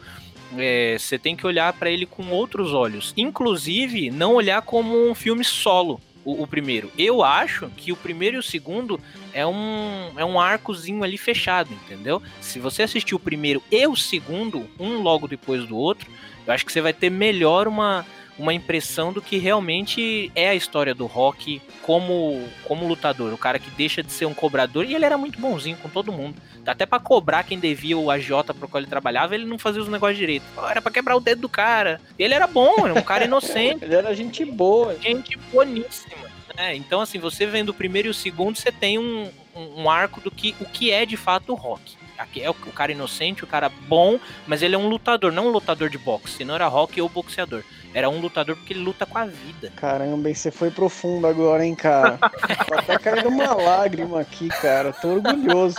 É, 0.57 0.97
você 0.99 1.19
tem 1.19 1.37
que 1.37 1.47
olhar 1.47 1.75
para 1.75 1.91
ele 1.91 2.07
com 2.07 2.31
outros 2.31 2.73
olhos. 2.73 3.13
Inclusive, 3.19 4.11
não 4.11 4.35
olhar 4.35 4.63
como 4.63 5.11
um 5.11 5.15
filme 5.15 5.45
solo 5.45 6.01
o, 6.25 6.43
o, 6.43 6.47
primeiro. 6.47 6.91
Eu 6.97 7.23
acho 7.23 7.69
que 7.77 7.93
o 7.93 7.97
primeiro 7.97 8.37
e 8.37 8.39
o 8.39 8.43
segundo 8.43 9.01
é 9.33 9.47
um, 9.47 10.13
é 10.17 10.25
um 10.25 10.41
arcozinho 10.41 11.05
ali 11.05 11.19
fechado, 11.19 11.73
entendeu? 11.73 12.23
Se 12.41 12.59
você 12.59 12.83
assistir 12.83 13.15
o 13.15 13.21
primeiro 13.21 13.63
e 13.71 13.87
o 13.87 13.97
segundo, 13.97 14.69
um 14.79 15.01
logo 15.01 15.29
depois 15.29 15.67
do 15.67 15.77
outro, 15.77 16.11
eu 16.47 16.53
acho 16.53 16.65
que 16.65 16.73
você 16.73 16.81
vai 16.81 16.93
ter 16.93 17.11
melhor 17.11 17.67
uma, 17.67 18.05
uma 18.39 18.53
impressão 18.53 19.13
do 19.13 19.23
que 19.23 19.39
realmente 19.39 20.31
é 20.35 20.49
a 20.49 20.55
história 20.55 20.95
do 20.95 21.07
Rock 21.07 21.61
como, 21.83 22.47
como 22.65 22.87
lutador. 22.87 23.33
O 23.33 23.39
cara 23.39 23.59
que 23.59 23.71
deixa 23.71 24.03
de 24.03 24.11
ser 24.11 24.27
um 24.27 24.35
cobrador 24.35 24.85
e 24.85 24.95
ele 24.95 25.05
era 25.05 25.17
muito 25.17 25.39
bonzinho 25.39 25.77
com 25.77 25.89
todo 25.89 26.13
mundo. 26.13 26.37
Até 26.67 26.87
para 26.87 26.99
cobrar 26.99 27.45
quem 27.45 27.59
devia 27.59 27.97
o 27.97 28.11
agiota 28.11 28.55
pro 28.55 28.69
qual 28.69 28.81
ele 28.81 28.91
trabalhava, 28.91 29.35
ele 29.35 29.45
não 29.45 29.59
fazia 29.59 29.83
os 29.83 29.89
negócios 29.89 30.19
direito. 30.19 30.45
Era 30.69 30.81
para 30.81 30.93
quebrar 30.93 31.17
o 31.17 31.21
dedo 31.21 31.43
do 31.43 31.49
cara. 31.49 32.01
Ele 32.19 32.35
era 32.35 32.47
bom, 32.47 32.75
era 32.85 32.95
um 32.95 33.03
cara 33.03 33.25
inocente. 33.25 33.85
ele 33.85 33.95
era 33.95 34.15
gente 34.15 34.45
boa. 34.45 34.97
Gente 34.99 35.37
boníssima. 35.53 36.35
É, 36.57 36.75
então, 36.75 37.01
assim, 37.01 37.19
você 37.19 37.47
vendo 37.47 37.71
o 37.71 37.75
primeiro 37.75 38.09
e 38.09 38.11
o 38.11 38.15
segundo, 38.15 38.57
você 38.57 38.71
tem 38.71 38.99
um, 38.99 39.31
um, 39.55 39.83
um 39.83 39.91
arco 39.91 40.21
do 40.21 40.31
que 40.31 40.55
o 40.61 40.65
que 40.65 40.91
é 40.91 41.05
de 41.05 41.17
fato 41.17 41.53
o 41.53 41.57
rock. 41.57 41.97
Aqui 42.17 42.41
é 42.41 42.49
o, 42.49 42.53
o, 42.53 42.73
cara 42.73 42.93
inocente, 42.93 43.43
o 43.43 43.47
cara 43.47 43.69
bom, 43.69 44.21
mas 44.47 44.63
ele 44.63 44.75
é 44.75 44.79
um 44.79 44.89
lutador, 44.89 45.33
não 45.33 45.49
um 45.49 45.51
lutador 45.51 45.89
de 45.91 45.99
boxe, 45.99 46.37
senão 46.37 46.55
era 46.55 46.69
rock 46.69 47.01
ou 47.01 47.09
boxeador. 47.09 47.65
Era 47.95 48.11
um 48.11 48.21
lutador 48.21 48.57
porque 48.57 48.73
ele 48.73 48.81
luta 48.81 49.07
com 49.07 49.17
a 49.17 49.25
vida. 49.25 49.73
Caramba, 49.77 50.29
e 50.29 50.35
você 50.35 50.51
foi 50.51 50.69
profundo 50.71 51.29
agora, 51.29 51.65
hein, 51.65 51.77
cara? 51.77 52.19
tá 52.19 52.81
até 52.81 52.99
caindo 52.99 53.29
uma 53.29 53.55
lágrima 53.55 54.21
aqui, 54.21 54.49
cara. 54.49 54.93
Tô 54.93 55.11
orgulhoso. 55.11 55.77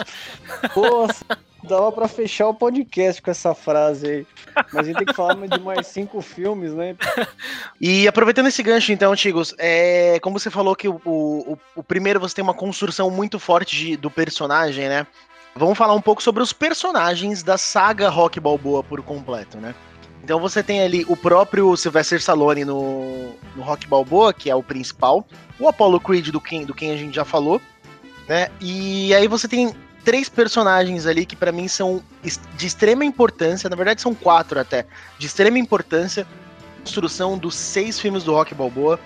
Poxa, 0.74 1.26
dava 1.62 1.92
pra 1.92 2.08
fechar 2.08 2.48
o 2.48 2.54
podcast 2.54 3.22
com 3.22 3.30
essa 3.30 3.54
frase 3.54 4.08
aí. 4.08 4.28
Mas 4.72 4.84
a 4.84 4.84
gente 4.84 4.98
tem 4.98 5.08
que 5.08 5.14
falar 5.14 5.36
de 5.36 5.60
mais 5.60 5.88
cinco 5.88 6.22
filmes, 6.22 6.74
né? 6.74 6.96
E 7.82 8.08
aproveitando 8.08 8.48
esse 8.48 8.64
gancho, 8.64 8.94
então, 8.94 9.14
Tigos, 9.14 9.54
é, 9.58 10.18
como 10.22 10.40
você 10.40 10.50
falou 10.50 10.74
que 10.74 10.88
o, 10.88 11.02
o, 11.06 11.58
o 11.76 11.84
primeiro 11.84 12.20
você 12.20 12.36
tem 12.36 12.44
uma 12.44 12.54
construção 12.54 13.12
muito 13.12 13.38
forte 13.40 13.76
de, 13.76 13.98
do 13.98 14.10
personagem, 14.10 14.88
né? 14.88 15.06
Vamos 15.58 15.78
falar 15.78 15.94
um 15.94 16.02
pouco 16.02 16.24
sobre 16.24 16.42
os 16.42 16.54
personagens 16.54 17.44
da 17.44 17.58
saga 17.58 18.10
Rock 18.10 18.40
Balboa 18.40 18.84
por 18.84 19.02
completo, 19.02 19.58
né? 19.58 19.76
Então 20.26 20.40
você 20.40 20.64
tem 20.64 20.82
ali 20.82 21.06
o 21.08 21.16
próprio 21.16 21.78
Sylvester 21.78 22.18
Stallone 22.18 22.66
no, 22.66 23.36
no 23.56 23.62
Rock 23.62 23.86
Balboa, 23.86 24.34
que 24.34 24.50
é 24.50 24.56
o 24.56 24.64
principal, 24.64 25.24
o 25.60 25.70
Apollo 25.70 26.00
Creed 26.00 26.30
do 26.30 26.42
quem, 26.42 26.66
do 26.66 26.74
quem 26.74 26.90
a 26.90 26.98
gente 26.98 27.14
já 27.14 27.24
falou, 27.24 27.62
né? 28.28 28.48
E 28.60 29.14
aí 29.14 29.28
você 29.28 29.48
tem 29.48 29.72
três 30.04 30.28
personagens 30.28 31.06
ali 31.06 31.28
que 31.28 31.36
para 31.36 31.52
mim 31.52 31.68
são 31.68 32.02
de 32.58 32.66
extrema 32.66 33.06
importância, 33.06 33.70
na 33.70 33.76
verdade 33.76 34.02
são 34.02 34.16
quatro 34.16 34.60
até, 34.60 34.88
de 35.20 35.28
extrema 35.28 35.60
importância, 35.60 36.26
construção 36.80 37.38
dos 37.38 37.54
seis 37.54 38.00
filmes 38.00 38.24
do 38.24 38.34
Rock 38.34 38.56
Balboa 38.56 39.00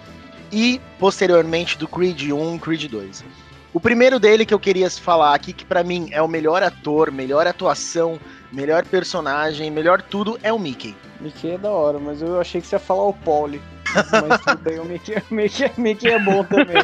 e 0.54 0.80
posteriormente 0.98 1.78
do 1.78 1.86
Creed 1.86 2.32
1, 2.32 2.60
Creed 2.60 2.86
2. 2.86 3.26
O 3.74 3.80
primeiro 3.82 4.22
dele 4.22 4.46
que 4.46 4.54
eu 4.54 4.60
queria 4.60 4.90
falar 4.90 5.36
aqui, 5.36 5.52
que 5.52 5.66
para 5.66 5.84
mim 5.84 6.08
é 6.14 6.22
o 6.22 6.30
melhor 6.30 6.64
ator, 6.64 7.12
melhor 7.12 7.46
atuação, 7.46 8.18
melhor 8.52 8.84
personagem, 8.86 9.72
melhor 9.72 10.02
tudo, 10.02 10.40
é 10.42 10.52
o 10.52 10.60
Mickey. 10.60 10.96
Mickey 11.20 11.52
é 11.52 11.58
da 11.58 11.70
hora, 11.70 12.00
mas 12.00 12.22
eu 12.22 12.40
achei 12.40 12.62
que 12.62 12.68
você 12.68 12.76
ia 12.76 12.80
falar 12.80 13.04
o 13.04 13.14
Pauli. 13.14 13.62
Mas 13.94 14.42
tudo 14.42 14.58
bem, 14.58 14.80
o 14.80 14.86
Mickey, 14.86 15.16
o 15.30 15.34
Mickey, 15.34 15.72
Mickey 15.78 16.10
é 16.10 16.20
bom 16.20 16.44
também. 16.44 16.78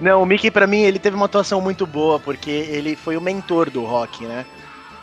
Não, 0.00 0.22
o 0.22 0.26
Mickey 0.26 0.50
para 0.50 0.66
mim 0.66 0.82
ele 0.82 0.98
teve 0.98 1.16
uma 1.16 1.26
atuação 1.26 1.60
muito 1.60 1.86
boa, 1.86 2.20
porque 2.20 2.50
ele 2.50 2.96
foi 2.96 3.16
o 3.16 3.20
mentor 3.20 3.70
do 3.70 3.84
Rock, 3.84 4.24
né? 4.24 4.46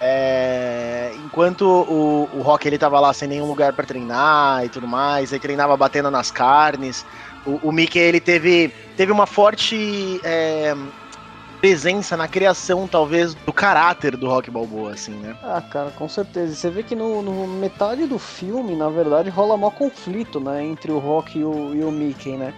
É, 0.02 1.12
enquanto 1.26 1.64
o, 1.64 2.30
o 2.34 2.42
Rock 2.42 2.66
ele 2.66 2.78
tava 2.78 2.98
lá 3.02 3.12
sem 3.12 3.28
nenhum 3.28 3.46
lugar 3.46 3.74
para 3.74 3.86
treinar 3.86 4.64
e 4.64 4.70
tudo 4.70 4.88
mais, 4.88 5.34
aí 5.34 5.40
treinava 5.40 5.76
batendo 5.76 6.10
nas 6.10 6.32
carnes. 6.32 7.06
O, 7.46 7.60
o 7.64 7.72
Mickey 7.72 8.00
ele 8.00 8.22
teve, 8.22 8.74
teve 8.96 9.12
uma 9.12 9.26
forte 9.26 10.22
é, 10.24 10.74
presença 11.60 12.16
na 12.16 12.28
criação, 12.28 12.88
talvez, 12.88 13.34
do 13.34 13.54
caráter 13.54 14.16
do 14.16 14.28
Rock 14.28 14.50
Balboa, 14.50 14.94
assim, 14.94 15.12
né? 15.12 15.36
Ah, 15.44 15.62
cara, 15.62 15.92
com 15.92 16.08
certeza. 16.08 16.56
Você 16.56 16.70
vê 16.70 16.84
que 16.84 16.96
no, 16.96 17.22
no 17.22 17.48
metade 17.48 18.06
do 18.06 18.18
filme, 18.18 18.76
na 18.76 18.90
verdade, 18.90 19.30
rola 19.30 19.58
maior 19.58 19.72
conflito, 19.72 20.40
né? 20.40 20.64
Entre 20.64 20.92
o 20.92 21.00
Rock 21.00 21.38
e 21.40 21.44
o, 21.44 21.76
e 21.76 21.84
o 21.84 21.92
Mickey, 21.92 22.38
né? 22.38 22.54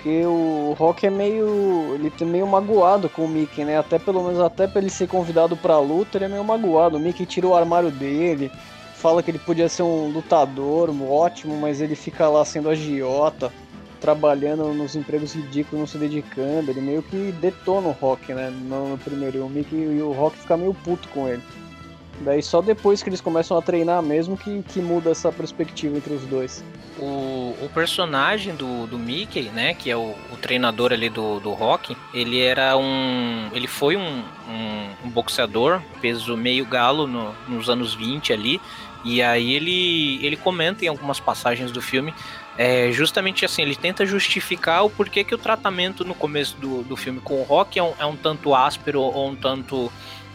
porque 0.00 0.24
o 0.24 0.74
Rock 0.78 1.06
é 1.06 1.10
meio. 1.10 1.94
ele 1.94 2.10
é 2.18 2.24
meio 2.24 2.46
magoado 2.46 3.08
com 3.10 3.26
o 3.26 3.28
Mickey, 3.28 3.64
né? 3.64 3.78
Até 3.78 3.98
pelo 3.98 4.22
menos 4.22 4.40
até 4.40 4.66
pra 4.66 4.80
ele 4.80 4.88
ser 4.88 5.06
convidado 5.06 5.54
pra 5.56 5.78
luta, 5.78 6.16
ele 6.16 6.24
é 6.24 6.28
meio 6.28 6.42
magoado. 6.42 6.96
O 6.96 7.00
Mickey 7.00 7.26
tira 7.26 7.46
o 7.46 7.54
armário 7.54 7.90
dele, 7.90 8.50
fala 8.94 9.22
que 9.22 9.30
ele 9.30 9.38
podia 9.38 9.68
ser 9.68 9.82
um 9.82 10.08
lutador 10.08 10.88
um 10.88 11.10
ótimo, 11.10 11.54
mas 11.60 11.82
ele 11.82 11.94
fica 11.94 12.28
lá 12.30 12.44
sendo 12.46 12.70
agiota, 12.70 13.52
trabalhando 14.00 14.72
nos 14.72 14.96
empregos 14.96 15.34
ridículos, 15.34 15.80
não 15.80 15.86
se 15.86 15.98
dedicando. 15.98 16.70
Ele 16.70 16.80
meio 16.80 17.02
que 17.02 17.32
detona 17.40 17.88
o 17.88 17.92
Rock, 17.92 18.32
né? 18.32 18.50
No, 18.50 18.90
no 18.90 18.98
primeiro. 18.98 19.38
E 19.38 19.40
o 19.40 19.48
Mickey 19.48 19.76
e 19.76 20.02
o 20.02 20.12
Rock 20.12 20.38
fica 20.38 20.56
meio 20.56 20.74
puto 20.74 21.08
com 21.08 21.28
ele. 21.28 21.42
Daí 22.20 22.42
só 22.42 22.60
depois 22.60 23.02
que 23.02 23.08
eles 23.08 23.20
começam 23.20 23.56
a 23.56 23.62
treinar 23.62 24.02
mesmo 24.02 24.36
que, 24.36 24.62
que 24.68 24.80
muda 24.80 25.10
essa 25.10 25.32
perspectiva 25.32 25.96
entre 25.96 26.12
os 26.12 26.22
dois. 26.26 26.62
O, 26.98 27.54
o 27.62 27.70
personagem 27.72 28.54
do, 28.54 28.86
do 28.86 28.98
Mickey, 28.98 29.44
né, 29.44 29.72
que 29.72 29.90
é 29.90 29.96
o, 29.96 30.14
o 30.30 30.36
treinador 30.36 30.92
ali 30.92 31.08
do, 31.08 31.40
do 31.40 31.52
Rock, 31.52 31.96
ele 32.12 32.40
era 32.40 32.76
um. 32.76 33.48
Ele 33.54 33.66
foi 33.66 33.96
um, 33.96 34.22
um, 34.48 35.06
um 35.06 35.10
boxeador, 35.10 35.80
peso 36.02 36.36
meio 36.36 36.66
galo 36.66 37.06
no, 37.06 37.34
nos 37.48 37.70
anos 37.70 37.94
20 37.94 38.32
ali. 38.34 38.60
E 39.02 39.22
aí 39.22 39.54
ele, 39.54 40.22
ele 40.22 40.36
comenta 40.36 40.84
em 40.84 40.88
algumas 40.88 41.18
passagens 41.18 41.72
do 41.72 41.80
filme 41.80 42.12
é 42.62 42.92
justamente 42.92 43.42
assim, 43.42 43.62
ele 43.62 43.74
tenta 43.74 44.04
justificar 44.04 44.84
o 44.84 44.90
porquê 44.90 45.24
que 45.24 45.34
o 45.34 45.38
tratamento 45.38 46.04
no 46.04 46.14
começo 46.14 46.58
do, 46.58 46.82
do 46.82 46.94
filme 46.94 47.18
com 47.18 47.40
o 47.40 47.42
Rock 47.42 47.78
é 47.78 47.82
um, 47.82 47.94
é 47.98 48.04
um 48.04 48.14
tanto 48.14 48.54
áspero 48.54 49.00
ou 49.00 49.30
um 49.30 49.34
tanto 49.34 49.90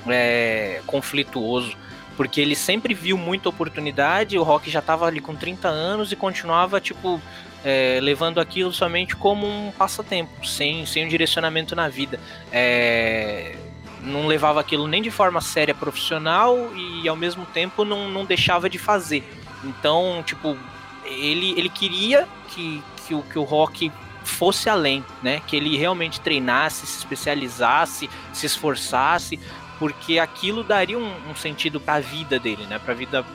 é, 0.08 0.82
conflituoso. 0.88 1.78
Porque 2.18 2.42
ele 2.42 2.56
sempre 2.56 2.96
viu 2.96 3.16
muita 3.16 3.48
oportunidade, 3.48 4.40
o 4.40 4.42
Rock 4.42 4.72
já 4.72 4.80
estava 4.80 5.06
ali 5.06 5.20
com 5.20 5.36
30 5.36 5.68
anos 5.68 6.12
e 6.12 6.16
continuava, 6.16 6.82
tipo, 6.82 7.22
é, 7.64 8.00
levando 8.02 8.40
aquilo 8.40 8.74
somente 8.74 9.16
como 9.16 9.46
um 9.46 9.72
passatempo, 9.78 10.48
sem, 10.48 10.84
sem 10.88 11.06
um 11.06 11.08
direcionamento 11.08 11.76
na 11.76 11.88
vida. 11.90 12.20
É, 12.52 13.56
não 14.02 14.26
levava 14.26 14.60
aquilo 14.60 14.88
nem 14.88 15.00
de 15.00 15.12
forma 15.12 15.42
séria 15.42 15.76
profissional 15.76 16.58
e 16.76 17.08
ao 17.08 17.16
mesmo 17.16 17.46
tempo 17.46 17.86
não, 17.86 18.10
não 18.10 18.26
deixava 18.26 18.68
de 18.68 18.80
fazer. 18.80 19.24
Então, 19.64 20.24
tipo, 20.26 20.58
ele, 21.06 21.52
ele 21.58 21.70
queria 21.70 22.28
que, 22.50 22.82
que, 23.06 23.14
o, 23.14 23.22
que 23.24 23.40
o 23.40 23.44
Rock 23.44 23.92
fosse 24.24 24.70
além, 24.70 25.04
né? 25.22 25.42
Que 25.48 25.56
ele 25.56 25.78
realmente 25.78 26.20
treinasse, 26.20 26.86
se 26.86 26.98
especializasse, 26.98 28.10
se 28.34 28.46
esforçasse, 28.46 29.40
porque 29.78 30.20
aquilo 30.20 30.64
daria 30.64 30.98
um, 30.98 31.30
um 31.30 31.36
sentido 31.36 31.80
para 31.80 31.96
a 31.96 32.00
vida 32.00 32.40
dele, 32.40 32.66
né? 32.66 32.80
Para 32.80 32.94
a 32.94 32.98
vida 32.98 33.26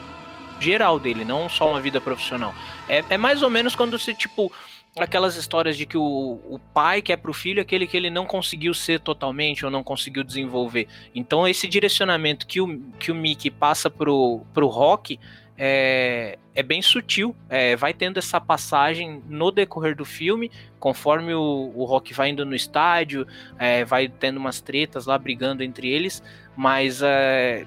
geral 0.58 0.98
dele, 0.98 1.24
não 1.24 1.48
só 1.48 1.70
uma 1.70 1.80
vida 1.80 2.00
profissional. 2.00 2.54
É, 2.88 3.04
é 3.10 3.16
mais 3.16 3.42
ou 3.42 3.48
menos 3.48 3.74
quando 3.74 3.98
você, 3.98 4.12
tipo, 4.12 4.52
aquelas 4.98 5.36
histórias 5.36 5.76
de 5.76 5.86
que 5.86 5.96
o, 5.96 6.40
o 6.48 6.60
pai 6.74 7.00
quer 7.00 7.16
pro 7.16 7.32
filho 7.32 7.62
aquele 7.62 7.86
que 7.86 7.96
ele 7.96 8.10
não 8.10 8.26
conseguiu 8.26 8.74
ser 8.74 9.00
totalmente 9.00 9.64
ou 9.64 9.70
não 9.70 9.82
conseguiu 9.82 10.24
desenvolver. 10.24 10.88
Então 11.14 11.46
esse 11.46 11.68
direcionamento 11.68 12.46
que 12.46 12.60
o, 12.60 12.78
que 12.98 13.12
o 13.12 13.14
Mickey 13.14 13.50
passa 13.50 13.88
pro, 13.88 14.42
pro 14.52 14.66
Rock 14.66 15.18
é, 15.62 16.38
é 16.54 16.62
bem 16.62 16.80
sutil, 16.80 17.36
é, 17.46 17.76
vai 17.76 17.92
tendo 17.92 18.18
essa 18.18 18.40
passagem 18.40 19.22
no 19.28 19.50
decorrer 19.50 19.94
do 19.94 20.06
filme, 20.06 20.50
conforme 20.78 21.34
o, 21.34 21.70
o 21.76 21.84
Rock 21.84 22.14
vai 22.14 22.30
indo 22.30 22.46
no 22.46 22.54
estádio, 22.54 23.26
é, 23.58 23.84
vai 23.84 24.08
tendo 24.08 24.38
umas 24.38 24.62
tretas 24.62 25.04
lá 25.04 25.18
brigando 25.18 25.62
entre 25.62 25.86
eles, 25.86 26.22
mas 26.56 27.02
é, 27.02 27.66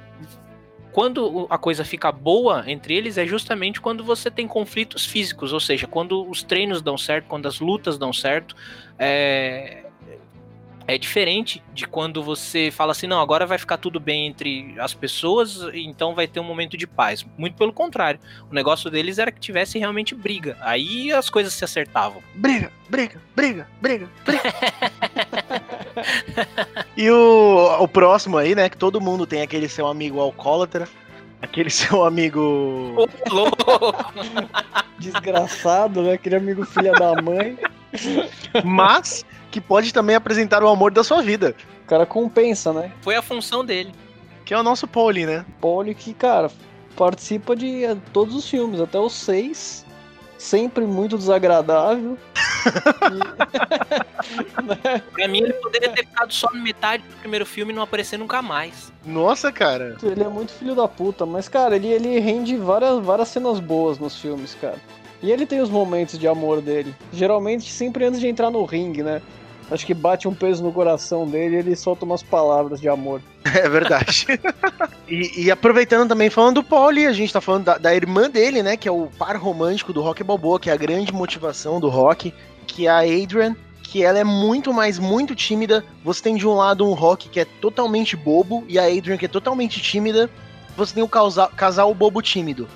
quando 0.92 1.46
a 1.52 1.58
coisa 1.60 1.86
fica 1.86 2.12
boa 2.12 2.64
entre 2.66 2.96
eles 2.96 3.16
é 3.16 3.28
justamente 3.28 3.80
quando 3.80 4.04
você 4.04 4.32
tem 4.32 4.48
conflitos 4.48 5.06
físicos, 5.06 5.54
ou 5.54 5.60
seja, 5.60 5.86
quando 5.86 6.28
os 6.28 6.42
treinos 6.42 6.82
dão 6.82 6.98
certo, 6.98 7.28
quando 7.28 7.48
as 7.48 7.60
lutas 7.60 8.00
dão 8.00 8.12
certo, 8.12 8.56
é, 8.98 9.86
é 10.88 10.98
diferente 10.98 11.64
de 11.74 11.88
quando 11.88 12.22
você 12.22 12.70
fala 12.72 12.92
assim, 12.92 13.08
não, 13.08 13.22
agora 13.22 13.46
vai 13.46 13.58
ficar 13.58 13.78
tudo 13.78 14.00
bem 14.00 14.28
entre 14.28 14.76
as 14.80 14.94
pessoas, 14.94 15.62
então 15.74 16.14
vai 16.14 16.28
ter 16.28 16.40
um 16.40 16.44
momento 16.44 16.76
de 16.76 16.86
paz. 16.86 17.26
Muito 17.38 17.56
pelo 17.56 17.72
contrário. 17.72 18.20
O 18.50 18.54
negócio 18.54 18.90
deles 18.90 19.18
era 19.18 19.32
que 19.32 19.40
tivesse 19.40 19.80
realmente 19.80 20.14
briga. 20.14 20.58
Aí 20.62 21.12
as 21.12 21.30
coisas 21.30 21.54
se 21.54 21.64
acertavam. 21.64 22.22
Briga, 22.36 22.72
briga, 22.90 23.22
briga, 23.36 23.68
briga, 23.82 24.10
briga. 24.26 24.54
e 26.98 27.10
o, 27.10 27.78
o 27.80 27.88
próximo 27.88 28.38
aí, 28.38 28.54
né, 28.54 28.70
que 28.70 28.78
todo 28.78 29.00
mundo 29.00 29.26
tem 29.26 29.42
aquele 29.42 29.70
seu 29.70 29.88
amigo 29.88 30.20
alcoólatra, 30.20 30.88
aquele 31.42 31.70
seu 31.72 32.04
amigo... 32.04 33.08
Desgraçado, 35.00 36.04
né, 36.04 36.14
aquele 36.14 36.36
amigo 36.36 36.66
filha 36.66 36.92
da 36.94 37.22
mãe. 37.22 37.58
Mas 38.64 39.26
que 39.54 39.62
pode 39.62 39.94
também 39.94 40.16
apresentar 40.16 40.64
o 40.64 40.68
amor 40.68 40.92
da 40.92 41.04
sua 41.04 41.22
vida. 41.22 41.56
O 41.84 41.88
cara 41.88 42.08
compensa, 42.08 42.74
né? 42.74 42.92
Foi 43.02 43.16
a 43.16 43.22
função 43.22 43.64
dele. 43.64 43.94
Que 44.44 44.52
é 44.52 44.58
o 44.58 44.64
nosso 44.64 44.88
Poli, 44.88 45.28
né? 45.28 45.46
Poli 45.62 45.94
que, 45.94 46.12
cara, 46.12 46.50
participa 46.96 47.56
de 47.56 47.84
todos 48.12 48.34
os 48.34 48.50
filmes, 48.50 48.82
até 48.82 48.98
os 48.98 49.14
seis. 49.14 49.86
Sempre 50.40 50.86
muito 50.86 51.20
desagradável. 51.20 52.18
e... 53.14 55.12
pra 55.14 55.28
mim, 55.28 55.44
ele 55.44 55.54
poderia 55.54 55.90
ter 55.90 56.04
ficado 56.08 56.34
só 56.34 56.52
na 56.52 56.60
metade 56.60 57.04
do 57.04 57.16
primeiro 57.18 57.46
filme 57.46 57.72
e 57.72 57.76
não 57.76 57.84
aparecer 57.84 58.18
nunca 58.18 58.42
mais. 58.42 58.92
Nossa, 59.06 59.52
cara. 59.52 59.96
Ele 60.02 60.24
é 60.24 60.28
muito 60.28 60.52
filho 60.52 60.74
da 60.74 60.88
puta, 60.88 61.28
mas, 61.28 61.48
cara, 61.48 61.76
ele, 61.76 61.90
ele 61.90 62.20
rende 62.20 62.58
várias, 62.58 63.00
várias 63.06 63.28
cenas 63.28 63.60
boas 63.60 64.00
nos 64.00 64.20
filmes, 64.20 64.58
cara. 64.60 64.82
E 65.22 65.32
ele 65.32 65.46
tem 65.46 65.62
os 65.62 65.70
momentos 65.70 66.18
de 66.18 66.28
amor 66.28 66.60
dele. 66.60 66.94
Geralmente, 67.14 67.72
sempre 67.72 68.04
antes 68.04 68.20
de 68.20 68.28
entrar 68.28 68.50
no 68.50 68.66
ringue, 68.66 69.04
né? 69.04 69.22
Acho 69.72 69.86
que 69.86 69.94
bate 69.94 70.28
um 70.28 70.34
peso 70.34 70.64
no 70.64 70.72
coração 70.72 71.28
dele 71.28 71.56
e 71.56 71.60
ele 71.60 71.76
solta 71.76 72.06
umas 72.06 72.22
palavras 72.22 72.80
de 72.80 72.90
amor. 72.90 73.22
É 73.54 73.70
verdade. 73.70 74.26
e, 75.08 75.44
e, 75.44 75.52
aproveitando 75.52 76.10
também, 76.10 76.30
falando 76.30 76.56
do 76.56 76.64
Pauli, 76.64 77.06
a 77.06 77.12
gente 77.12 77.32
tá 77.32 77.40
falando 77.40 77.66
da, 77.66 77.78
da, 77.78 77.94
irmã 77.94 78.28
dele, 78.28 78.64
né? 78.64 78.76
Que 78.76 78.88
é 78.88 78.92
o 78.92 79.08
par 79.18 79.38
romântico 79.38 79.94
do 79.94 80.02
Rock 80.02 80.24
Balboa, 80.24 80.60
que 80.60 80.72
é 80.72 80.74
a 80.74 80.78
grande 80.78 81.14
motivação 81.14 81.80
do 81.80 81.88
Rock, 81.88 82.34
que 82.66 82.88
é 82.88 82.90
a 82.90 83.00
Adrian, 83.00 83.56
que 83.84 84.04
ela 84.04 84.18
é 84.18 84.24
muito 84.24 84.74
mais, 84.74 84.98
muito 84.98 85.36
tímida. 85.36 85.84
Você 86.04 86.24
tem 86.24 86.36
de 86.36 86.48
um 86.48 86.56
lado 86.56 86.90
um 86.90 86.94
Rock 86.94 87.30
que 87.30 87.40
é 87.40 87.46
totalmente 87.46 88.16
bobo, 88.16 88.64
e 88.68 88.80
a 88.80 88.86
Adrian 88.86 89.18
que 89.18 89.26
é 89.26 89.30
totalmente 89.30 89.80
tímida. 89.80 90.30
Você 90.76 90.96
tem 90.96 91.04
o 91.04 91.08
casal, 91.08 91.52
casal 91.56 91.94
bobo 91.94 92.24
tímido. 92.24 92.68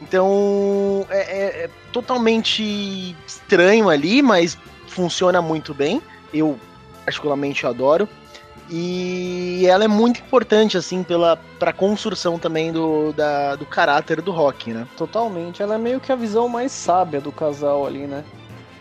Então 0.00 1.04
é, 1.10 1.18
é, 1.18 1.64
é 1.64 1.70
totalmente 1.92 3.14
estranho 3.26 3.90
ali, 3.90 4.22
mas 4.22 4.56
funciona 4.86 5.42
muito 5.42 5.74
bem 5.74 6.00
eu 6.34 6.58
particularmente 7.04 7.66
adoro. 7.66 8.08
E 8.70 9.66
ela 9.66 9.84
é 9.84 9.88
muito 9.88 10.20
importante, 10.20 10.76
assim, 10.76 11.02
pela 11.02 11.36
pra 11.58 11.72
construção 11.72 12.38
também 12.38 12.72
do, 12.72 13.12
da, 13.12 13.56
do 13.56 13.66
caráter 13.66 14.22
do 14.22 14.32
Rock, 14.32 14.72
né? 14.72 14.86
Totalmente. 14.96 15.62
Ela 15.62 15.74
é 15.74 15.78
meio 15.78 16.00
que 16.00 16.10
a 16.10 16.16
visão 16.16 16.48
mais 16.48 16.72
sábia 16.72 17.20
do 17.20 17.30
casal 17.30 17.86
ali, 17.86 18.06
né? 18.06 18.24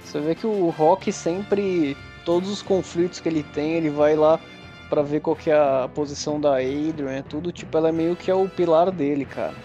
Você 0.04 0.20
vê 0.20 0.36
que 0.36 0.48
o 0.48 0.70
Rock 0.70 1.12
sempre. 1.12 1.98
Todos 2.24 2.50
os 2.50 2.62
conflitos 2.62 3.20
que 3.20 3.28
ele 3.28 3.44
tem, 3.44 3.74
ele 3.74 3.90
vai 3.90 4.16
lá 4.16 4.40
para 4.90 5.02
ver 5.02 5.20
qual 5.20 5.36
que 5.36 5.50
é 5.50 5.56
a 5.56 5.90
posição 5.94 6.40
da 6.40 6.58
Adrian, 6.58 7.10
é 7.10 7.22
tudo, 7.22 7.52
tipo, 7.52 7.78
ela 7.78 7.90
é 7.90 7.92
meio 7.92 8.16
que 8.16 8.32
é 8.32 8.36
o 8.36 8.48
pilar 8.48 8.92
dele, 8.92 9.26
cara. 9.26 9.56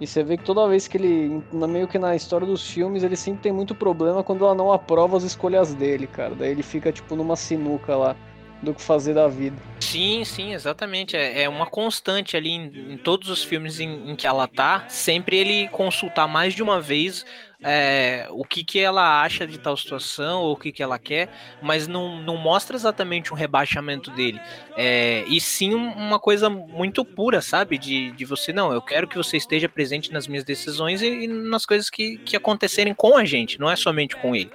E 0.00 0.06
você 0.06 0.22
vê 0.22 0.36
que 0.36 0.44
toda 0.44 0.68
vez 0.68 0.88
que 0.88 0.96
ele, 0.96 1.42
meio 1.52 1.86
que 1.86 1.98
na 1.98 2.16
história 2.16 2.46
dos 2.46 2.68
filmes, 2.68 3.02
ele 3.02 3.16
sempre 3.16 3.42
tem 3.42 3.52
muito 3.52 3.74
problema 3.74 4.22
quando 4.22 4.44
ela 4.44 4.54
não 4.54 4.72
aprova 4.72 5.16
as 5.16 5.22
escolhas 5.22 5.74
dele, 5.74 6.06
cara. 6.06 6.34
Daí 6.34 6.50
ele 6.50 6.62
fica, 6.62 6.90
tipo, 6.90 7.14
numa 7.14 7.36
sinuca 7.36 7.94
lá 7.96 8.16
do 8.62 8.72
que 8.72 8.80
fazer 8.80 9.14
da 9.14 9.26
vida. 9.26 9.56
Sim, 9.80 10.24
sim, 10.24 10.54
exatamente. 10.54 11.16
É, 11.16 11.42
é 11.42 11.48
uma 11.48 11.66
constante 11.66 12.36
ali 12.36 12.50
em, 12.50 12.92
em 12.92 12.96
todos 12.96 13.28
os 13.28 13.42
filmes 13.42 13.80
em, 13.80 14.10
em, 14.10 14.16
que 14.16 14.26
ela 14.26 14.46
tá. 14.46 14.84
Sempre 14.88 15.36
ele 15.36 15.68
consultar 15.68 16.28
mais 16.28 16.54
de 16.54 16.62
uma 16.62 16.80
vez 16.80 17.26
é, 17.62 18.26
o 18.30 18.44
que, 18.44 18.64
que 18.64 18.80
ela 18.80 19.22
acha 19.22 19.46
de 19.46 19.58
tal 19.58 19.76
situação 19.76 20.42
ou 20.42 20.52
o 20.52 20.56
que, 20.56 20.72
que 20.72 20.82
ela 20.82 20.98
quer, 20.98 21.28
mas 21.60 21.86
não, 21.86 22.20
não 22.22 22.36
mostra 22.36 22.76
exatamente 22.76 23.32
um 23.32 23.36
rebaixamento 23.36 24.10
dele. 24.10 24.40
É, 24.76 25.24
e 25.26 25.40
sim 25.40 25.74
uma 25.74 26.18
coisa 26.18 26.50
muito 26.50 27.04
pura, 27.04 27.40
sabe? 27.40 27.78
De, 27.78 28.10
de 28.12 28.24
você, 28.24 28.52
não, 28.52 28.72
eu 28.72 28.82
quero 28.82 29.06
que 29.06 29.16
você 29.16 29.36
esteja 29.36 29.68
presente 29.68 30.12
nas 30.12 30.26
minhas 30.26 30.44
decisões 30.44 31.02
e, 31.02 31.24
e 31.24 31.26
nas 31.28 31.64
coisas 31.64 31.88
que, 31.88 32.18
que 32.18 32.36
acontecerem 32.36 32.94
com 32.94 33.16
a 33.16 33.24
gente, 33.24 33.60
não 33.60 33.70
é 33.70 33.76
somente 33.76 34.16
com 34.16 34.34
ele. 34.34 34.50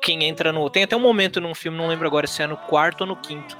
Quem 0.00 0.24
entra 0.24 0.52
no. 0.52 0.68
Tem 0.68 0.82
até 0.82 0.94
um 0.94 1.00
momento 1.00 1.40
num 1.40 1.54
filme, 1.54 1.78
não 1.78 1.88
lembro 1.88 2.06
agora 2.06 2.26
se 2.26 2.42
é 2.42 2.46
no 2.46 2.56
quarto 2.56 3.02
ou 3.02 3.06
no 3.06 3.16
quinto 3.16 3.56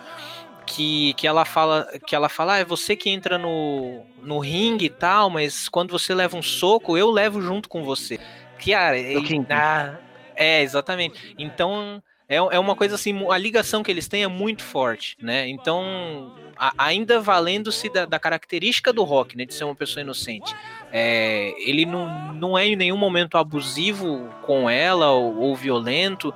que, 0.65 1.15
que 1.15 1.27
ela 1.27 1.45
fala 1.45 1.87
que 2.07 2.15
ela 2.15 2.29
fala, 2.29 2.55
ah, 2.55 2.59
é 2.59 2.65
você 2.65 2.97
que 2.97 3.11
entra 3.11 3.39
no, 3.39 4.03
no 4.23 4.39
ringue 4.39 4.87
e 4.87 4.91
tal, 4.91 5.31
mas 5.31 5.69
quando 5.69 5.91
você 5.91 6.15
leva 6.15 6.37
um 6.37 6.43
soco, 6.43 6.97
eu 6.97 7.11
levo 7.11 7.41
junto 7.41 7.69
com 7.69 7.85
você. 7.85 8.19
Cara, 8.59 8.99
é, 8.99 9.15
ah, 9.51 9.99
é, 10.37 10.63
exatamente. 10.63 11.35
Então, 11.39 12.03
é, 12.29 12.37
é 12.37 12.59
uma 12.59 12.75
coisa 12.75 12.95
assim, 12.95 13.15
a 13.31 13.37
ligação 13.37 13.83
que 13.83 13.91
eles 13.91 14.09
têm 14.09 14.23
é 14.23 14.29
muito 14.29 14.63
forte, 14.63 15.17
né? 15.21 15.47
Então, 15.49 16.35
a, 16.57 16.73
ainda 16.79 17.21
valendo-se 17.21 17.91
da, 17.91 18.07
da, 18.07 18.19
característica 18.19 18.93
do 18.93 19.05
rock, 19.05 19.37
né? 19.37 19.45
De 19.45 19.53
ser 19.53 19.65
uma 19.65 19.75
pessoa 19.75 20.03
inocente. 20.03 20.55
É, 20.91 21.53
ele 21.59 21.85
não, 21.85 22.33
não 22.33 22.59
é 22.59 22.67
em 22.67 22.77
nenhum 22.77 22.97
momento 22.97 23.37
abusivo 23.37 24.31
com 24.43 24.71
ela 24.71 25.11
ou, 25.11 25.39
ou 25.39 25.57
violento. 25.57 26.33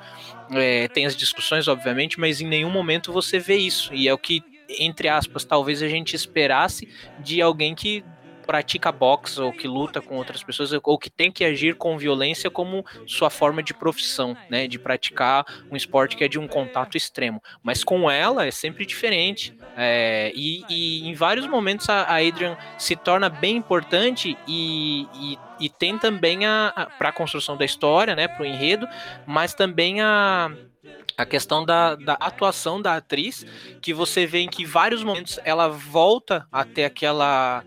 é, 0.50 0.88
tem 0.88 1.06
as 1.06 1.16
discussões, 1.16 1.66
obviamente, 1.68 2.20
mas 2.20 2.40
em 2.40 2.46
nenhum 2.46 2.70
momento 2.70 3.10
você 3.10 3.38
vê 3.38 3.56
isso. 3.56 3.94
E 3.94 4.08
é 4.08 4.12
o 4.12 4.18
que, 4.18 4.42
entre 4.68 5.08
aspas, 5.08 5.42
talvez 5.42 5.82
a 5.82 5.88
gente 5.88 6.14
esperasse 6.14 6.86
de 7.18 7.40
alguém 7.40 7.74
que 7.74 8.04
pratica 8.48 8.90
boxe 8.90 9.38
ou 9.38 9.52
que 9.52 9.68
luta 9.68 10.00
com 10.00 10.16
outras 10.16 10.42
pessoas 10.42 10.72
ou 10.82 10.98
que 10.98 11.10
tem 11.10 11.30
que 11.30 11.44
agir 11.44 11.74
com 11.74 11.98
violência 11.98 12.48
como 12.48 12.82
sua 13.06 13.28
forma 13.28 13.62
de 13.62 13.74
profissão, 13.74 14.34
né, 14.48 14.66
de 14.66 14.78
praticar 14.78 15.44
um 15.70 15.76
esporte 15.76 16.16
que 16.16 16.24
é 16.24 16.28
de 16.28 16.38
um 16.38 16.48
contato 16.48 16.96
extremo. 16.96 17.42
Mas 17.62 17.84
com 17.84 18.10
ela 18.10 18.46
é 18.46 18.50
sempre 18.50 18.86
diferente 18.86 19.54
é, 19.76 20.32
e, 20.34 20.64
e, 20.70 21.06
em 21.06 21.12
vários 21.12 21.46
momentos 21.46 21.90
a, 21.90 22.16
Adrian 22.16 22.56
se 22.78 22.96
torna 22.96 23.28
bem 23.28 23.54
importante 23.54 24.34
e, 24.48 25.06
e, 25.14 25.38
e 25.60 25.68
tem 25.68 25.98
também 25.98 26.46
a, 26.46 26.72
a 26.74 26.86
para 26.86 27.10
a 27.10 27.12
construção 27.12 27.54
da 27.54 27.66
história, 27.66 28.16
né, 28.16 28.28
para 28.28 28.44
o 28.44 28.46
enredo, 28.46 28.88
mas 29.26 29.52
também 29.52 30.00
a 30.00 30.50
a 31.18 31.26
questão 31.26 31.64
da, 31.64 31.96
da, 31.96 32.12
atuação 32.14 32.80
da 32.80 32.94
atriz, 32.94 33.44
que 33.82 33.92
você 33.92 34.24
vê 34.24 34.38
em 34.38 34.48
que 34.48 34.64
vários 34.64 35.02
momentos 35.02 35.40
ela 35.44 35.66
volta 35.66 36.46
até 36.52 36.84
aquela 36.84 37.64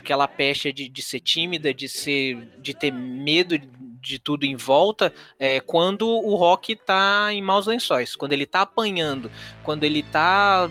aquela 0.00 0.26
pecha 0.26 0.72
de, 0.72 0.88
de 0.88 1.02
ser 1.02 1.20
tímida, 1.20 1.72
de 1.72 1.88
ser, 1.88 2.48
de 2.58 2.74
ter 2.74 2.92
medo 2.92 3.58
de 3.58 4.18
tudo 4.18 4.44
em 4.44 4.56
volta, 4.56 5.12
é, 5.38 5.60
quando 5.60 6.08
o 6.08 6.34
Rock 6.34 6.74
tá 6.74 7.28
em 7.32 7.42
maus 7.42 7.66
lençóis, 7.66 8.16
quando 8.16 8.32
ele 8.32 8.46
tá 8.46 8.62
apanhando, 8.62 9.30
quando 9.62 9.84
ele 9.84 10.02
tá 10.02 10.70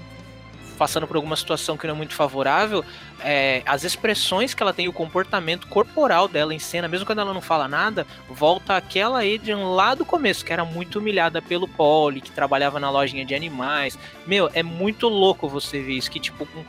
passando 0.80 1.06
por 1.06 1.18
alguma 1.18 1.36
situação 1.36 1.76
que 1.76 1.86
não 1.86 1.94
é 1.94 1.98
muito 1.98 2.14
favorável, 2.14 2.86
é, 3.20 3.62
as 3.66 3.84
expressões 3.84 4.54
que 4.54 4.64
ela 4.64 4.74
tem, 4.74 4.88
o 4.88 4.94
comportamento 4.94 5.68
corporal 5.68 6.28
dela 6.28 6.54
em 6.54 6.60
cena, 6.60 6.88
mesmo 6.88 7.06
quando 7.06 7.20
ela 7.20 7.34
não 7.34 7.42
fala 7.42 7.68
nada, 7.68 8.08
volta 8.30 8.78
aquela 8.78 9.20
Adrian 9.20 9.60
lá 9.68 9.94
do 9.94 10.06
começo, 10.06 10.44
que 10.44 10.54
era 10.54 10.64
muito 10.64 11.00
humilhada 11.00 11.42
pelo 11.42 11.68
Polly, 11.68 12.22
que 12.22 12.32
trabalhava 12.32 12.80
na 12.80 12.90
lojinha 12.90 13.26
de 13.26 13.36
animais. 13.36 14.00
Meu, 14.26 14.50
é 14.54 14.64
muito 14.64 15.10
louco 15.10 15.50
você 15.50 15.82
ver 15.82 15.98
isso, 15.98 16.10
que 16.10 16.20
tipo, 16.20 16.48
um, 16.56 16.64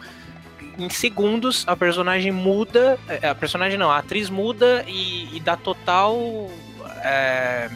em 0.85 0.91
segundos 0.91 1.65
a 1.67 1.77
personagem 1.77 2.33
muda, 2.33 2.99
é, 3.09 3.29
a 3.29 3.35
personagem 3.35 3.79
não, 3.79 3.91
a 3.91 3.99
atriz 3.99 4.31
muda 4.31 4.85
e, 4.87 5.37
e 5.37 5.41
dá 5.41 5.57
total 5.57 6.51
é, 7.05 7.71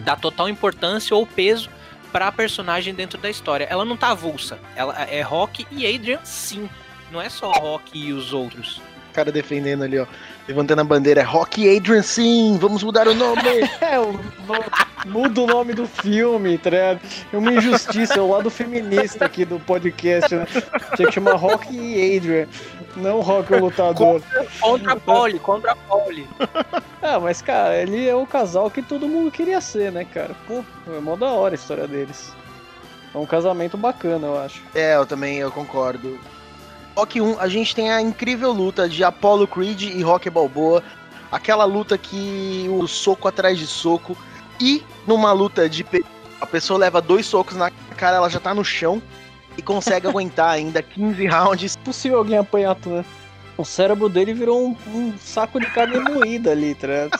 dá 0.00 0.16
total 0.16 0.48
importância 0.48 1.14
ou 1.16 1.26
peso 1.26 1.70
para 2.12 2.26
a 2.26 2.32
personagem 2.32 2.92
dentro 2.92 3.18
da 3.18 3.30
história. 3.30 3.66
Ela 3.70 3.84
não 3.84 3.96
tá 3.96 4.10
avulsa, 4.10 4.58
ela 4.76 5.00
é 5.02 5.22
Rock 5.22 5.66
e 5.70 5.86
Adrian 5.86 6.20
sim, 6.24 6.68
não 7.10 7.20
é 7.20 7.28
só 7.28 7.50
Rock 7.52 7.98
e 7.98 8.12
os 8.12 8.32
outros. 8.32 8.80
Cara 9.12 9.32
defendendo 9.32 9.82
ali, 9.82 9.98
ó 9.98 10.06
levantando 10.50 10.80
a 10.80 10.84
bandeira, 10.84 11.22
Rock 11.22 11.76
Adrian 11.76 12.02
sim, 12.02 12.58
vamos 12.60 12.82
mudar 12.82 13.06
o 13.06 13.14
nome. 13.14 13.40
é, 13.80 14.00
o, 14.00 14.18
muda 15.06 15.42
o 15.42 15.46
nome 15.46 15.72
do 15.72 15.86
filme, 15.86 16.58
tá 16.58 16.70
ligado? 16.70 17.00
É 17.32 17.38
uma 17.38 17.52
injustiça, 17.52 18.14
é 18.14 18.20
o 18.20 18.28
lado 18.28 18.50
feminista 18.50 19.26
aqui 19.26 19.44
do 19.44 19.60
podcast, 19.60 20.34
né? 20.34 20.46
Tinha 20.96 21.06
que 21.06 21.14
chamar 21.14 21.34
Rock 21.34 21.68
Adrian, 21.68 22.48
não 22.96 23.20
Rock 23.20 23.54
o 23.54 23.60
lutador. 23.60 23.94
Contra, 23.94 24.46
contra 24.60 24.92
a 24.92 24.96
Polly, 24.96 25.38
contra 25.38 25.72
a 25.72 25.76
Polly. 25.76 26.26
Ah, 27.00 27.20
mas 27.20 27.40
cara, 27.40 27.80
ele 27.80 28.08
é 28.08 28.14
o 28.14 28.26
casal 28.26 28.68
que 28.70 28.82
todo 28.82 29.08
mundo 29.08 29.30
queria 29.30 29.60
ser, 29.60 29.92
né, 29.92 30.04
cara? 30.04 30.34
Pô, 30.48 30.64
é 30.88 31.00
mó 31.00 31.14
da 31.14 31.30
hora 31.30 31.54
a 31.54 31.56
história 31.56 31.86
deles. 31.86 32.32
É 33.14 33.18
um 33.18 33.26
casamento 33.26 33.76
bacana, 33.76 34.26
eu 34.26 34.38
acho. 34.38 34.62
É, 34.74 34.96
eu 34.96 35.06
também 35.06 35.38
eu 35.38 35.50
concordo. 35.52 36.18
Rock 36.96 37.20
1, 37.20 37.38
a 37.38 37.48
gente 37.48 37.74
tem 37.74 37.90
a 37.90 38.00
incrível 38.00 38.52
luta 38.52 38.88
de 38.88 39.02
Apollo 39.04 39.46
Creed 39.46 39.82
e 39.82 40.02
Rock 40.02 40.28
Balboa. 40.28 40.82
Aquela 41.30 41.64
luta 41.64 41.96
que 41.96 42.66
o 42.68 42.86
soco 42.86 43.28
atrás 43.28 43.58
de 43.58 43.66
soco. 43.66 44.16
E 44.60 44.82
numa 45.06 45.32
luta 45.32 45.68
de 45.68 45.84
a 46.40 46.46
pessoa 46.46 46.78
leva 46.78 47.00
dois 47.00 47.26
socos 47.26 47.56
na 47.56 47.70
cara, 47.96 48.16
ela 48.16 48.28
já 48.28 48.40
tá 48.40 48.52
no 48.54 48.64
chão 48.64 49.00
e 49.56 49.62
consegue 49.62 50.06
aguentar 50.08 50.50
ainda 50.50 50.82
15 50.82 51.26
rounds. 51.26 51.76
Possível 51.76 52.18
alguém 52.18 52.38
apanhar 52.38 52.74
tudo, 52.74 52.96
né? 52.96 53.04
O 53.56 53.64
cérebro 53.64 54.08
dele 54.08 54.32
virou 54.32 54.66
um, 54.66 54.76
um 54.94 55.18
saco 55.18 55.60
de 55.60 55.66
carne 55.66 55.98
moída 55.98 56.50
ali, 56.52 56.74
tá 56.74 57.10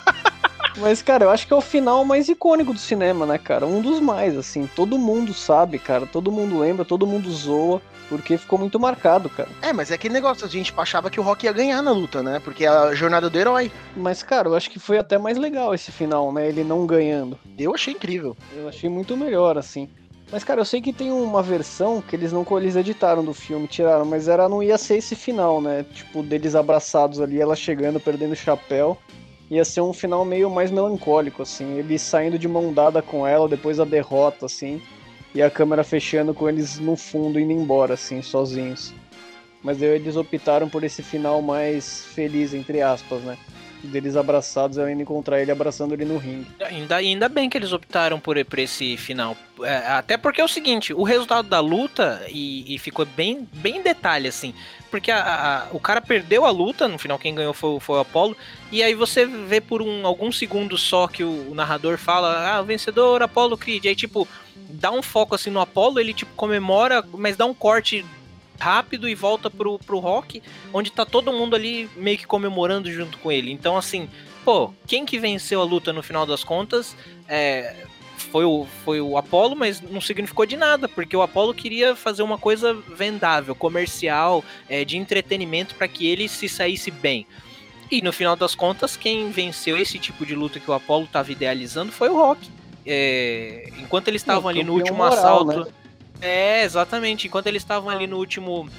Mas, 0.77 1.01
cara, 1.01 1.25
eu 1.25 1.29
acho 1.29 1.45
que 1.45 1.53
é 1.53 1.55
o 1.55 1.61
final 1.61 2.03
mais 2.05 2.29
icônico 2.29 2.73
do 2.73 2.79
cinema, 2.79 3.25
né, 3.25 3.37
cara? 3.37 3.65
Um 3.65 3.81
dos 3.81 3.99
mais, 3.99 4.37
assim. 4.37 4.69
Todo 4.75 4.97
mundo 4.97 5.33
sabe, 5.33 5.77
cara. 5.77 6.05
Todo 6.05 6.31
mundo 6.31 6.59
lembra, 6.59 6.85
todo 6.85 7.07
mundo 7.07 7.31
zoa. 7.31 7.81
Porque 8.09 8.37
ficou 8.37 8.59
muito 8.59 8.77
marcado, 8.77 9.29
cara. 9.29 9.47
É, 9.61 9.71
mas 9.71 9.89
é 9.89 9.95
aquele 9.95 10.13
negócio, 10.13 10.45
a 10.45 10.49
gente 10.49 10.73
achava 10.75 11.09
que 11.09 11.17
o 11.17 11.23
Rock 11.23 11.45
ia 11.45 11.53
ganhar 11.53 11.81
na 11.81 11.91
luta, 11.91 12.21
né? 12.21 12.41
Porque 12.43 12.65
é 12.65 12.67
a 12.67 12.93
jornada 12.93 13.29
do 13.29 13.39
herói. 13.39 13.71
Mas, 13.95 14.21
cara, 14.21 14.49
eu 14.49 14.55
acho 14.55 14.69
que 14.69 14.79
foi 14.79 14.97
até 14.97 15.17
mais 15.17 15.37
legal 15.37 15.73
esse 15.73 15.93
final, 15.93 16.33
né? 16.33 16.49
Ele 16.49 16.61
não 16.61 16.85
ganhando. 16.85 17.39
Eu 17.57 17.73
achei 17.73 17.93
incrível. 17.93 18.35
Eu 18.53 18.67
achei 18.67 18.89
muito 18.89 19.15
melhor, 19.15 19.57
assim. 19.57 19.89
Mas, 20.31 20.43
cara, 20.43 20.61
eu 20.61 20.65
sei 20.65 20.81
que 20.81 20.93
tem 20.93 21.11
uma 21.11 21.43
versão 21.43 22.01
que 22.01 22.15
eles 22.15 22.31
não 22.31 22.45
eles 22.57 22.75
editaram 22.75 23.23
do 23.23 23.33
filme, 23.33 23.67
tiraram, 23.67 24.05
mas 24.05 24.27
era 24.29 24.47
não 24.47 24.63
ia 24.63 24.77
ser 24.77 24.97
esse 24.97 25.15
final, 25.15 25.61
né? 25.61 25.85
Tipo, 25.93 26.23
deles 26.23 26.55
abraçados 26.55 27.19
ali, 27.19 27.39
ela 27.39 27.55
chegando, 27.55 27.99
perdendo 27.99 28.31
o 28.31 28.35
chapéu. 28.35 28.97
Ia 29.51 29.63
ser 29.63 29.81
um 29.81 29.93
final 29.93 30.25
meio 30.25 30.49
mais 30.49 30.71
melancólico, 30.71 31.43
assim. 31.43 31.77
Ele 31.77 31.99
saindo 31.99 32.39
de 32.39 32.47
mão 32.47 32.73
dada 32.73 33.03
com 33.03 33.27
ela, 33.27 33.47
depois 33.47 33.79
a 33.79 33.85
derrota, 33.85 34.47
assim 34.47 34.81
e 35.33 35.41
a 35.41 35.49
câmera 35.49 35.83
fechando 35.83 36.33
com 36.33 36.49
eles 36.49 36.77
no 36.79 36.95
fundo 36.95 37.39
indo 37.39 37.51
embora, 37.51 37.93
assim, 37.93 38.21
sozinhos. 38.21 38.93
Mas 39.63 39.77
daí 39.77 39.89
eles 39.89 40.15
optaram 40.15 40.67
por 40.67 40.83
esse 40.83 41.01
final 41.03 41.41
mais 41.41 42.05
feliz, 42.05 42.53
entre 42.53 42.81
aspas, 42.81 43.21
né? 43.21 43.37
Deles 43.83 44.15
abraçados, 44.15 44.77
ela 44.77 44.91
indo 44.91 45.01
encontrar 45.01 45.41
ele 45.41 45.51
abraçando 45.51 45.93
ele 45.93 46.05
no 46.05 46.17
ringue. 46.17 46.47
Ainda, 46.61 46.95
ainda 46.97 47.27
bem 47.27 47.49
que 47.49 47.57
eles 47.57 47.73
optaram 47.73 48.19
por, 48.19 48.43
por 48.45 48.59
esse 48.59 48.95
final. 48.97 49.35
É, 49.63 49.77
até 49.93 50.17
porque 50.17 50.41
é 50.41 50.43
o 50.43 50.47
seguinte, 50.47 50.93
o 50.93 51.03
resultado 51.03 51.47
da 51.47 51.59
luta, 51.59 52.23
e, 52.29 52.75
e 52.75 52.77
ficou 52.79 53.05
bem, 53.05 53.47
bem 53.53 53.77
em 53.77 53.81
detalhe, 53.81 54.27
assim. 54.27 54.53
Porque 54.89 55.09
a, 55.09 55.67
a, 55.69 55.75
o 55.75 55.79
cara 55.79 56.01
perdeu 56.01 56.45
a 56.45 56.51
luta, 56.51 56.87
no 56.87 56.99
final 56.99 57.17
quem 57.17 57.33
ganhou 57.33 57.53
foi, 57.53 57.79
foi 57.79 57.97
o 57.97 58.01
Apollo. 58.01 58.35
E 58.71 58.83
aí 58.83 58.93
você 58.93 59.25
vê 59.25 59.61
por 59.61 59.81
um, 59.81 60.05
alguns 60.05 60.37
segundos 60.37 60.81
só 60.81 61.07
que 61.07 61.23
o, 61.23 61.51
o 61.51 61.55
narrador 61.55 61.97
fala, 61.97 62.57
ah, 62.57 62.61
vencedor, 62.61 63.21
Apollo 63.21 63.57
Creed. 63.57 63.85
Aí, 63.85 63.95
tipo, 63.95 64.27
dá 64.69 64.91
um 64.91 65.01
foco 65.01 65.35
assim 65.35 65.49
no 65.49 65.59
Apollo, 65.59 65.99
ele 65.99 66.13
tipo 66.13 66.31
comemora, 66.35 67.03
mas 67.13 67.35
dá 67.35 67.45
um 67.45 67.53
corte 67.53 68.05
rápido 68.61 69.09
e 69.09 69.15
volta 69.15 69.49
pro, 69.49 69.79
pro 69.79 69.99
rock, 69.99 70.41
onde 70.71 70.91
tá 70.91 71.03
todo 71.03 71.33
mundo 71.33 71.55
ali 71.55 71.89
meio 71.95 72.17
que 72.17 72.27
comemorando 72.27 72.91
junto 72.91 73.17
com 73.17 73.31
ele. 73.31 73.51
Então, 73.51 73.75
assim, 73.75 74.07
pô, 74.45 74.71
quem 74.85 75.03
que 75.03 75.17
venceu 75.17 75.59
a 75.59 75.65
luta 75.65 75.91
no 75.91 76.03
final 76.03 76.25
das 76.25 76.43
contas 76.43 76.95
é, 77.27 77.75
foi, 78.17 78.45
o, 78.45 78.67
foi 78.85 79.01
o 79.01 79.17
Apollo, 79.17 79.55
mas 79.55 79.81
não 79.81 79.99
significou 79.99 80.45
de 80.45 80.55
nada, 80.55 80.87
porque 80.87 81.17
o 81.17 81.23
Apollo 81.23 81.55
queria 81.55 81.95
fazer 81.95 82.21
uma 82.21 82.37
coisa 82.37 82.73
vendável, 82.73 83.55
comercial, 83.55 84.45
é, 84.69 84.85
de 84.85 84.95
entretenimento 84.95 85.73
para 85.73 85.87
que 85.87 86.07
ele 86.07 86.29
se 86.29 86.47
saísse 86.47 86.91
bem. 86.91 87.25
E 87.89 88.01
no 88.01 88.13
final 88.13 88.35
das 88.35 88.55
contas, 88.55 88.95
quem 88.95 89.31
venceu 89.31 89.75
esse 89.75 89.99
tipo 89.99 90.25
de 90.25 90.35
luta 90.35 90.59
que 90.59 90.69
o 90.69 90.73
Apollo 90.73 91.05
estava 91.05 91.31
idealizando 91.31 91.91
foi 91.91 92.09
o 92.09 92.15
Rock. 92.15 92.47
É, 92.85 93.69
enquanto 93.79 94.07
eles 94.07 94.21
estavam 94.21 94.49
ali 94.49 94.63
no 94.63 94.73
último 94.73 94.97
moral, 94.99 95.13
assalto. 95.13 95.65
Né? 95.65 95.80
É, 96.21 96.63
exatamente. 96.63 97.27
Enquanto 97.27 97.47
eles 97.47 97.63
estavam 97.63 97.89
ali 97.89 98.07
no 98.07 98.17
último. 98.17 98.69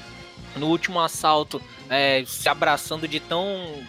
No 0.55 0.67
último 0.67 1.01
assalto, 1.01 1.63
é, 1.89 2.23
se 2.27 2.47
abraçando 2.47 3.09
de 3.09 3.19
tão 3.19 3.83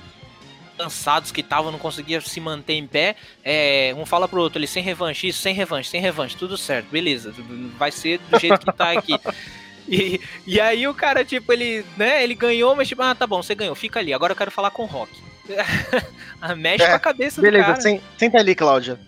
cansados 0.78 1.32
que 1.32 1.42
estavam, 1.42 1.72
não 1.72 1.80
conseguia 1.80 2.22
se 2.22 2.40
manter 2.40 2.74
em 2.74 2.88
pé. 2.88 3.18
É, 3.44 3.94
um 3.98 4.06
fala 4.06 4.30
pro 4.30 4.42
outro, 4.42 4.60
ele 4.60 4.68
sem 4.68 4.82
revanche, 4.82 5.28
isso, 5.28 5.42
sem 5.42 5.54
revanche, 5.54 5.90
sem 5.90 6.00
revanche, 6.00 6.38
tudo 6.38 6.58
certo, 6.58 6.88
beleza, 6.90 7.34
vai 7.78 7.92
ser 7.92 8.20
do 8.30 8.40
jeito 8.40 8.66
que 8.66 8.74
tá 8.74 8.92
aqui. 8.92 9.14
E, 9.86 10.22
e 10.48 10.62
aí 10.62 10.88
o 10.88 10.94
cara, 10.94 11.26
tipo, 11.26 11.52
ele, 11.52 11.86
né, 11.98 12.24
ele 12.24 12.36
ganhou, 12.36 12.74
mas 12.74 12.88
tipo, 12.88 13.02
ah, 13.02 13.14
tá 13.14 13.28
bom, 13.28 13.44
você 13.44 13.54
ganhou, 13.54 13.76
fica 13.76 14.00
ali, 14.00 14.14
agora 14.14 14.32
eu 14.32 14.38
quero 14.38 14.50
falar 14.50 14.72
com 14.72 14.84
o 14.84 14.86
Rock. 14.86 15.12
Mexe 16.58 16.84
é, 16.84 16.90
com 16.90 16.96
a 16.96 17.00
cabeça 17.00 17.42
beleza, 17.42 17.64
do 17.64 17.68
cara. 17.68 17.84
Beleza, 17.84 18.04
senta 18.18 18.38
ali, 18.38 18.56
Cláudia. 18.56 19.00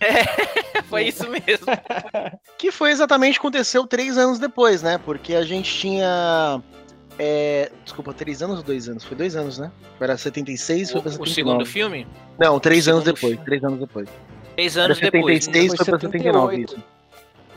É, 0.76 0.82
foi 0.82 1.04
isso 1.04 1.28
mesmo. 1.28 1.66
que 2.58 2.70
foi 2.70 2.90
exatamente 2.90 3.38
o 3.38 3.40
que 3.40 3.46
aconteceu 3.46 3.86
três 3.86 4.18
anos 4.18 4.38
depois, 4.38 4.82
né? 4.82 4.98
Porque 4.98 5.34
a 5.34 5.42
gente 5.42 5.72
tinha. 5.72 6.62
É, 7.18 7.72
desculpa, 7.82 8.12
três 8.12 8.42
anos 8.42 8.58
ou 8.58 8.62
dois 8.62 8.88
anos? 8.88 9.02
Foi 9.02 9.16
dois 9.16 9.34
anos, 9.34 9.58
né? 9.58 9.72
Era 9.98 10.18
76 10.18 10.90
o, 10.90 10.92
foi 10.92 11.02
pra 11.02 11.10
79. 11.12 11.30
O 11.30 11.34
segundo 11.34 11.66
filme? 11.66 12.06
Não, 12.38 12.60
três 12.60 12.86
anos 12.86 13.04
depois. 13.04 13.32
Filme. 13.32 13.44
Três 13.44 13.64
anos 13.64 13.80
depois. 13.80 14.08
Três 14.54 14.76
anos 14.76 14.98
Era 14.98 15.06
76 15.06 15.72
depois. 15.72 15.76
foi 15.76 15.86
pra 15.86 15.98
79, 15.98 16.56
isso. 16.62 16.76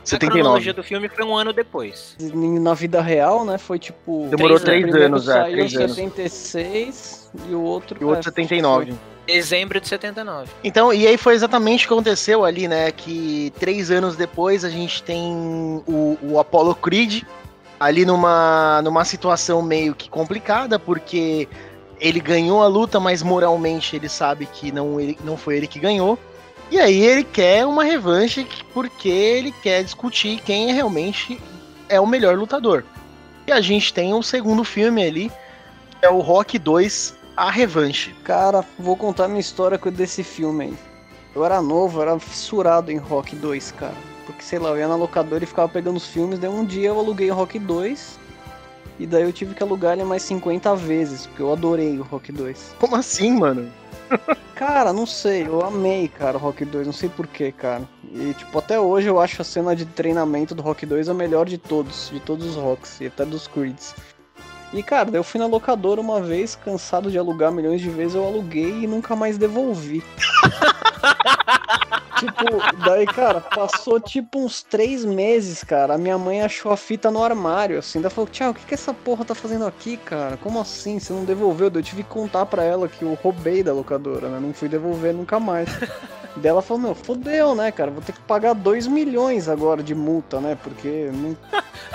79. 0.03 0.25
A 0.25 0.43
cronologia 0.43 0.73
do 0.73 0.83
filme 0.83 1.09
foi 1.09 1.25
um 1.25 1.35
ano 1.35 1.53
depois. 1.53 2.15
Na 2.19 2.73
vida 2.73 3.01
real, 3.01 3.45
né? 3.45 3.57
Foi 3.57 3.79
tipo. 3.79 4.27
Demorou 4.29 4.59
três, 4.59 4.89
três 4.89 5.05
anos 5.05 5.23
já. 5.23 5.33
Saiu 5.33 5.53
três 5.53 5.71
76 5.71 7.29
anos. 7.33 7.49
e 7.49 7.55
o 7.55 7.62
outro. 7.62 7.97
E 7.99 8.03
o 8.03 8.07
outro 8.07 8.29
é, 8.29 8.33
79. 8.33 8.93
Dezembro 9.25 9.79
de 9.79 9.88
79. 9.88 10.49
Então, 10.63 10.91
e 10.91 11.05
aí 11.07 11.17
foi 11.17 11.35
exatamente 11.35 11.85
o 11.85 11.88
que 11.88 11.93
aconteceu 11.93 12.43
ali, 12.43 12.67
né? 12.67 12.91
Que 12.91 13.53
três 13.59 13.91
anos 13.91 14.15
depois 14.15 14.65
a 14.65 14.69
gente 14.69 15.03
tem 15.03 15.83
o, 15.88 16.17
o 16.23 16.39
Apollo 16.39 16.73
Creed 16.73 17.23
ali 17.79 18.05
numa, 18.05 18.81
numa 18.83 19.05
situação 19.05 19.62
meio 19.62 19.95
que 19.95 20.09
complicada, 20.09 20.77
porque 20.77 21.47
ele 21.99 22.19
ganhou 22.19 22.62
a 22.62 22.67
luta, 22.67 22.99
mas 22.99 23.21
moralmente 23.21 23.95
ele 23.95 24.09
sabe 24.09 24.45
que 24.45 24.71
não, 24.71 24.99
ele, 24.99 25.17
não 25.23 25.38
foi 25.38 25.57
ele 25.57 25.67
que 25.67 25.79
ganhou. 25.79 26.17
E 26.71 26.79
aí 26.79 26.99
ele 27.03 27.23
quer 27.23 27.65
uma 27.65 27.84
revanche 27.84 28.47
porque 28.73 29.10
ele 29.10 29.51
quer 29.51 29.84
discutir 29.84 30.39
quem 30.41 30.71
realmente 30.71 31.39
é 31.88 31.99
o 31.99 32.05
melhor 32.05 32.38
lutador. 32.38 32.84
E 33.47 33.51
a 33.51 33.60
gente 33.60 33.91
tem 33.91 34.13
um 34.13 34.21
segundo 34.21 34.63
filme 34.63 35.03
ali, 35.03 35.32
que 35.99 36.05
é 36.05 36.10
o 36.10 36.19
Rock 36.19 36.60
2, 36.60 37.15
A 37.36 37.49
Revanche. 37.49 38.13
Cara, 38.23 38.63
vou 38.77 38.95
contar 38.95 39.27
minha 39.27 39.39
história 39.39 39.77
desse 39.77 40.23
filme 40.23 40.65
aí. 40.65 40.77
Eu 41.36 41.43
era 41.43 41.60
novo, 41.60 41.97
eu 41.97 42.01
era 42.03 42.19
fissurado 42.19 42.91
em 42.91 42.97
Rock 42.97 43.36
2, 43.36 43.71
cara. 43.71 43.95
Porque, 44.27 44.43
sei 44.43 44.60
lá, 44.60 44.69
eu 44.69 44.77
ia 44.77 44.88
na 44.88 44.95
locadora 44.95 45.43
e 45.43 45.47
ficava 45.47 45.67
pegando 45.67 45.97
os 45.97 46.05
filmes, 46.05 46.38
daí 46.38 46.49
um 46.49 46.63
dia 46.63 46.89
eu 46.89 46.99
aluguei 46.99 47.32
o 47.32 47.34
Rock 47.34 47.58
2. 47.58 48.19
E 48.99 49.08
daí 49.08 49.23
eu 49.23 49.34
tive 49.34 49.55
que 49.55 49.63
alugar 49.63 49.93
ele 49.93 50.03
mais 50.03 50.21
50 50.23 50.75
vezes, 50.75 51.25
porque 51.25 51.41
eu 51.41 51.51
adorei 51.51 51.97
o 51.97 52.03
Rock 52.03 52.32
2. 52.32 52.75
Como 52.79 52.95
assim, 52.95 53.32
mano? 53.32 53.71
Cara, 54.55 54.91
não 54.91 55.05
sei, 55.05 55.47
eu 55.47 55.65
amei, 55.65 56.09
cara, 56.09 56.37
o 56.37 56.39
Rock 56.39 56.65
2, 56.65 56.85
não 56.85 56.93
sei 56.93 57.07
porquê, 57.07 57.51
cara. 57.51 57.83
E, 58.11 58.33
tipo, 58.33 58.59
até 58.59 58.79
hoje 58.79 59.07
eu 59.07 59.19
acho 59.19 59.41
a 59.41 59.45
cena 59.45 59.75
de 59.75 59.85
treinamento 59.85 60.53
do 60.53 60.61
Rock 60.61 60.85
2 60.85 61.07
a 61.07 61.13
melhor 61.13 61.45
de 61.45 61.57
todos, 61.57 62.09
de 62.11 62.19
todos 62.19 62.45
os 62.45 62.55
Rocks, 62.55 62.99
e 62.99 63.07
até 63.07 63.23
dos 63.23 63.47
Creeds. 63.47 63.95
E, 64.73 64.83
cara, 64.83 65.09
eu 65.13 65.23
fui 65.23 65.39
na 65.39 65.47
locadora 65.47 66.01
uma 66.01 66.21
vez, 66.21 66.55
cansado 66.55 67.09
de 67.09 67.17
alugar 67.17 67.51
milhões 67.51 67.81
de 67.81 67.89
vezes, 67.89 68.15
eu 68.15 68.25
aluguei 68.25 68.83
e 68.83 68.87
nunca 68.87 69.15
mais 69.15 69.37
devolvi. 69.37 70.03
tipo, 72.19 72.84
daí, 72.86 73.05
cara, 73.05 73.41
passou 73.41 73.99
tipo 73.99 74.39
uns 74.39 74.62
três 74.62 75.05
meses, 75.05 75.63
cara. 75.63 75.95
A 75.95 75.97
minha 75.97 76.17
mãe 76.17 76.41
achou 76.41 76.71
a 76.71 76.77
fita 76.77 77.10
no 77.10 77.23
armário, 77.23 77.79
assim. 77.79 78.01
Daí 78.01 78.12
falou, 78.12 78.29
tchau, 78.29 78.51
o 78.51 78.53
que, 78.53 78.65
que 78.65 78.73
essa 78.73 78.93
porra 78.93 79.25
tá 79.25 79.34
fazendo 79.34 79.65
aqui, 79.65 79.97
cara? 79.97 80.38
Como 80.38 80.60
assim? 80.60 80.99
Você 80.99 81.13
não 81.13 81.23
devolveu? 81.23 81.71
Eu 81.73 81.84
tive 81.84 82.03
que 82.03 82.10
contar 82.10 82.45
pra 82.45 82.63
ela 82.63 82.88
que 82.88 83.03
eu 83.03 83.17
roubei 83.21 83.63
da 83.63 83.73
locadora, 83.73 84.29
né? 84.29 84.39
Não 84.39 84.53
fui 84.53 84.67
devolver 84.67 85.13
nunca 85.13 85.39
mais. 85.39 85.69
daí 86.36 86.49
ela 86.49 86.62
falou, 86.62 86.84
meu, 86.84 86.95
fodeu, 86.95 87.55
né, 87.55 87.71
cara? 87.71 87.91
Vou 87.91 88.01
ter 88.01 88.13
que 88.13 88.21
pagar 88.21 88.53
2 88.53 88.88
milhões 88.88 89.47
agora 89.47 89.82
de 89.82 89.95
multa, 89.95 90.39
né? 90.39 90.58
Porque. 90.62 91.10
Não... 91.13 91.38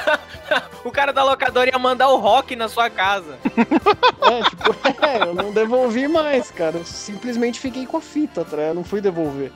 o 0.85 0.91
cara 0.91 1.13
da 1.13 1.25
locadora 1.25 1.71
ia 1.71 1.79
mandar 1.79 2.09
o 2.09 2.19
rock 2.19 2.55
na 2.57 2.69
sua 2.69 2.91
casa. 2.91 3.39
é, 4.23 4.43
tipo, 4.43 5.05
é, 5.05 5.23
eu 5.29 5.35
não 5.35 5.53
devolvi 5.53 6.09
mais, 6.09 6.51
cara. 6.51 6.79
Eu 6.79 6.85
simplesmente 6.85 7.61
fiquei 7.61 7.87
com 7.87 7.97
a 7.97 8.01
fita, 8.01 8.45
tá? 8.45 8.57
Eu 8.57 8.75
não 8.75 8.85
fui 8.85 9.01
devolver. 9.01 9.53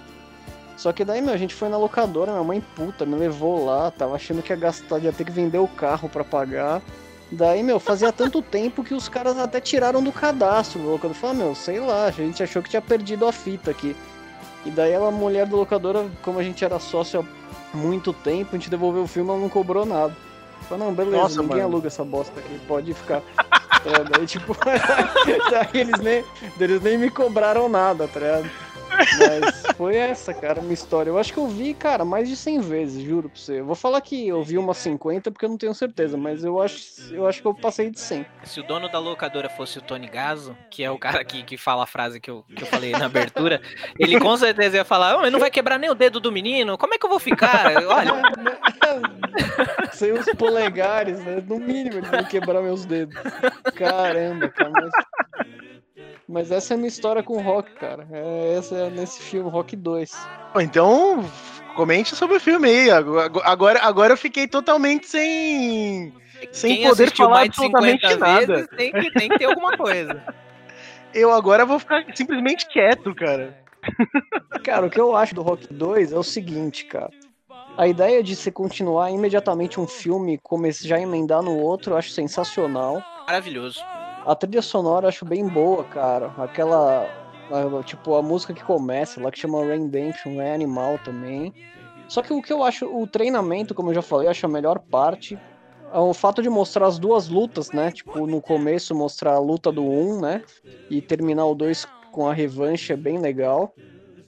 Só 0.79 0.93
que 0.93 1.05
daí, 1.05 1.21
meu, 1.21 1.35
a 1.35 1.37
gente 1.37 1.57
foi 1.57 1.69
na 1.69 1.77
locadora, 1.77 2.31
minha 2.31 2.45
mãe 2.45 2.61
puta 2.77 3.05
me 3.05 3.17
levou 3.17 3.65
lá, 3.65 3.91
tava 3.91 4.15
achando 4.15 4.41
que 4.41 4.53
ia 4.53 4.57
gastar, 4.57 5.01
ia 5.01 5.13
ter 5.13 5.25
que 5.25 5.33
vender 5.33 5.59
o 5.59 5.67
carro 5.67 6.09
para 6.09 6.23
pagar. 6.23 6.81
Daí, 7.33 7.65
meu, 7.65 7.81
fazia 7.81 8.13
tanto 8.13 8.41
tempo 8.41 8.85
que 8.85 8.95
os 8.95 9.09
caras 9.09 9.37
até 9.39 9.61
tiraram 9.61 10.01
do 10.01 10.13
cadastro 10.13 10.81
do 10.81 10.89
locador. 10.89 11.17
Ah, 11.21 11.35
meu, 11.35 11.53
sei 11.57 11.81
lá, 11.81 12.05
a 12.05 12.13
gente 12.13 12.45
achou 12.45 12.63
que 12.63 12.71
tinha 12.71 12.81
perdido 12.81 13.27
a 13.27 13.33
fita 13.33 13.73
aqui. 13.73 13.97
E 14.65 14.71
daí 14.71 14.93
ela, 14.93 15.09
a 15.09 15.11
mulher 15.11 15.47
do 15.47 15.57
locadora, 15.57 16.07
como 16.23 16.39
a 16.39 16.45
gente 16.45 16.65
era 16.65 16.79
sócio 16.79 17.27
há 17.75 17.77
muito 17.77 18.13
tempo, 18.13 18.51
a 18.53 18.59
gente 18.59 18.71
devolveu 18.71 19.03
o 19.03 19.09
filme, 19.09 19.31
ela 19.31 19.41
não 19.41 19.49
cobrou 19.49 19.85
nada. 19.85 20.17
Falei, 20.69 20.85
não, 20.85 20.95
beleza, 20.95 21.17
Nossa, 21.17 21.43
ninguém 21.43 21.57
mano. 21.57 21.69
aluga 21.71 21.89
essa 21.89 22.05
bosta 22.05 22.39
aqui, 22.39 22.57
pode 22.69 22.95
ficar. 22.95 23.21
é, 23.85 24.05
daí, 24.13 24.27
tipo, 24.27 24.57
daí 25.51 25.81
eles 25.81 25.99
nem, 26.01 26.25
eles 26.61 26.81
nem 26.81 26.99
me 26.99 27.11
cobraram 27.11 27.69
nada, 27.69 28.07
tá 28.07 28.21
ligado? 28.21 28.51
Mas 28.99 29.77
foi 29.77 29.97
essa, 29.97 30.35
cara, 30.35 30.61
minha 30.61 30.75
história. 30.75 31.11
Eu 31.11 31.19
acho 31.19 31.33
que 31.33 31.39
eu 31.39 31.47
vi, 31.47 31.75
cara, 31.75 32.05
mais 32.05 32.29
de 32.29 32.37
100 32.37 32.61
vezes, 32.61 33.03
juro 33.03 33.29
pra 33.29 33.39
você. 33.39 33.61
Eu 33.61 33.67
vou 33.67 33.75
falar 33.75 34.01
que 34.01 34.27
eu 34.29 34.43
vi 34.43 34.59
umas 34.59 34.79
50 34.79 35.31
porque 35.31 35.45
eu 35.45 35.51
não 35.51 35.57
tenho 35.57 35.75
certeza, 35.75 36.17
mas 36.17 36.45
eu 36.45 36.61
acho, 36.61 37.15
eu 37.15 37.27
acho 37.27 37.41
que 37.41 37.47
eu 37.47 37.55
passei 37.55 37.91
de 37.91 38.01
100. 38.01 38.27
Se 38.45 38.61
o 38.61 38.63
dono 38.63 38.89
da 38.89 38.99
locadora 38.99 39.49
fosse 39.49 39.79
o 39.79 39.83
Tony 39.83 40.09
Gaso, 40.09 40.57
que 40.71 40.83
é 40.83 40.91
o 40.91 40.99
cara 40.99 41.25
que, 41.25 41.43
que 41.43 41.57
fala 41.57 41.85
a 41.85 41.87
frase 41.87 42.21
que 42.21 42.31
eu, 42.31 42.45
que 42.55 42.63
eu 42.63 42.67
falei 42.67 42.93
na 42.93 43.07
abertura, 43.07 43.61
ele 43.99 44.19
com 44.19 44.37
certeza 44.37 44.77
ia 44.77 44.85
falar: 44.85 45.19
oh, 45.19 45.31
não 45.31 45.39
vai 45.39 45.51
quebrar 45.51 45.79
nem 45.79 45.91
o 45.91 45.95
dedo 45.95 46.21
do 46.21 46.33
menino, 46.33 46.77
como 46.77 46.95
é 46.95 46.99
que 46.99 47.07
eu 47.07 47.11
vou 47.11 47.21
ficar? 47.21 47.67
Olha. 47.87 48.13
Sem 49.93 50.13
os 50.13 50.27
polegares, 50.37 51.19
né? 51.21 51.43
No 51.47 51.59
mínimo 51.59 51.99
ele 51.99 52.09
vai 52.09 52.25
quebrar 52.25 52.63
meus 52.63 52.85
dedos. 52.85 53.17
Caramba, 53.75 54.49
cara. 54.49 54.71
Mas... 54.71 54.91
Mas 56.29 56.51
essa 56.51 56.75
é 56.75 56.77
a 56.77 56.77
minha 56.77 56.89
história 56.89 57.23
com 57.23 57.39
o 57.39 57.41
rock, 57.41 57.73
cara. 57.73 58.07
É, 58.13 58.57
essa 58.59 58.77
é 58.77 58.91
nesse 58.91 59.23
filme, 59.23 59.49
Rock 59.49 59.75
2. 59.75 60.13
Então, 60.61 61.25
comente 61.75 62.15
sobre 62.15 62.37
o 62.37 62.41
filme 62.41 62.69
aí. 62.69 62.91
Agora, 62.91 63.81
agora 63.81 64.13
eu 64.13 64.17
fiquei 64.17 64.47
totalmente 64.47 65.09
sem. 65.09 66.13
Sem 66.53 66.77
Quem 66.77 66.89
poder 66.89 67.11
falar 67.17 67.47
absolutamente 67.47 68.15
nada. 68.17 68.47
Vezes, 68.47 68.69
tem, 68.77 68.93
que, 68.93 69.11
tem 69.13 69.29
que 69.31 69.39
ter 69.39 69.47
alguma 69.47 69.77
coisa. 69.77 70.23
Eu 71.15 71.33
agora 71.33 71.65
vou 71.65 71.79
ficar 71.79 72.05
simplesmente 72.15 72.69
quieto, 72.69 73.15
cara. 73.15 73.59
Cara, 74.63 74.85
o 74.85 74.91
que 74.91 75.01
eu 75.01 75.17
acho 75.17 75.35
do 75.35 75.41
Rock 75.41 75.73
2 75.73 76.13
é 76.13 76.19
o 76.19 76.23
seguinte, 76.23 76.85
cara. 76.85 77.11
A 77.79 77.89
ideia 77.89 78.23
de 78.23 78.37
você 78.37 78.51
continuar 78.51 79.11
imediatamente 79.11 79.81
um 79.81 79.87
filme, 79.87 80.37
começar 80.37 80.87
já 80.87 81.01
emendar 81.01 81.43
no 81.43 81.57
outro, 81.57 81.95
eu 81.95 81.97
acho 81.97 82.11
sensacional. 82.11 83.03
Maravilhoso. 83.27 83.81
A 84.27 84.35
trilha 84.35 84.63
sonora 84.63 85.09
acho 85.09 85.25
bem 85.25 85.47
boa, 85.49 85.85
cara. 85.85 86.33
Aquela. 86.39 87.07
Tipo, 87.85 88.15
a 88.15 88.23
música 88.23 88.53
que 88.53 88.63
começa 88.63 89.21
lá, 89.23 89.31
que 89.31 89.39
chama 89.39 89.65
Redemption, 89.65 90.41
é 90.41 90.53
animal 90.55 90.99
também. 90.99 91.55
Só 92.07 92.23
que 92.23 92.33
o 92.33 92.43
que 92.43 92.53
eu 92.53 92.63
acho, 92.63 92.87
o 92.87 93.07
treinamento, 93.07 93.75
como 93.75 93.91
eu 93.91 93.95
já 93.95 94.03
falei, 94.03 94.27
eu 94.27 94.31
acho 94.31 94.45
a 94.45 94.49
melhor 94.49 94.79
parte. 94.91 95.39
É 95.93 95.99
o 95.99 96.13
fato 96.13 96.43
de 96.43 96.51
mostrar 96.51 96.87
as 96.87 96.99
duas 96.99 97.29
lutas, 97.29 97.73
né? 97.73 97.91
Tipo, 97.91 98.27
no 98.27 98.43
começo 98.43 98.95
mostrar 98.95 99.35
a 99.35 99.39
luta 99.39 99.73
do 99.73 99.83
1, 99.83 100.17
um, 100.17 100.21
né? 100.21 100.45
E 100.91 101.01
terminar 101.01 101.47
o 101.47 101.55
2 101.55 101.87
com 102.13 102.27
a 102.29 102.35
revanche 102.35 102.93
é 102.93 102.97
bem 102.97 103.19
legal. 103.19 103.75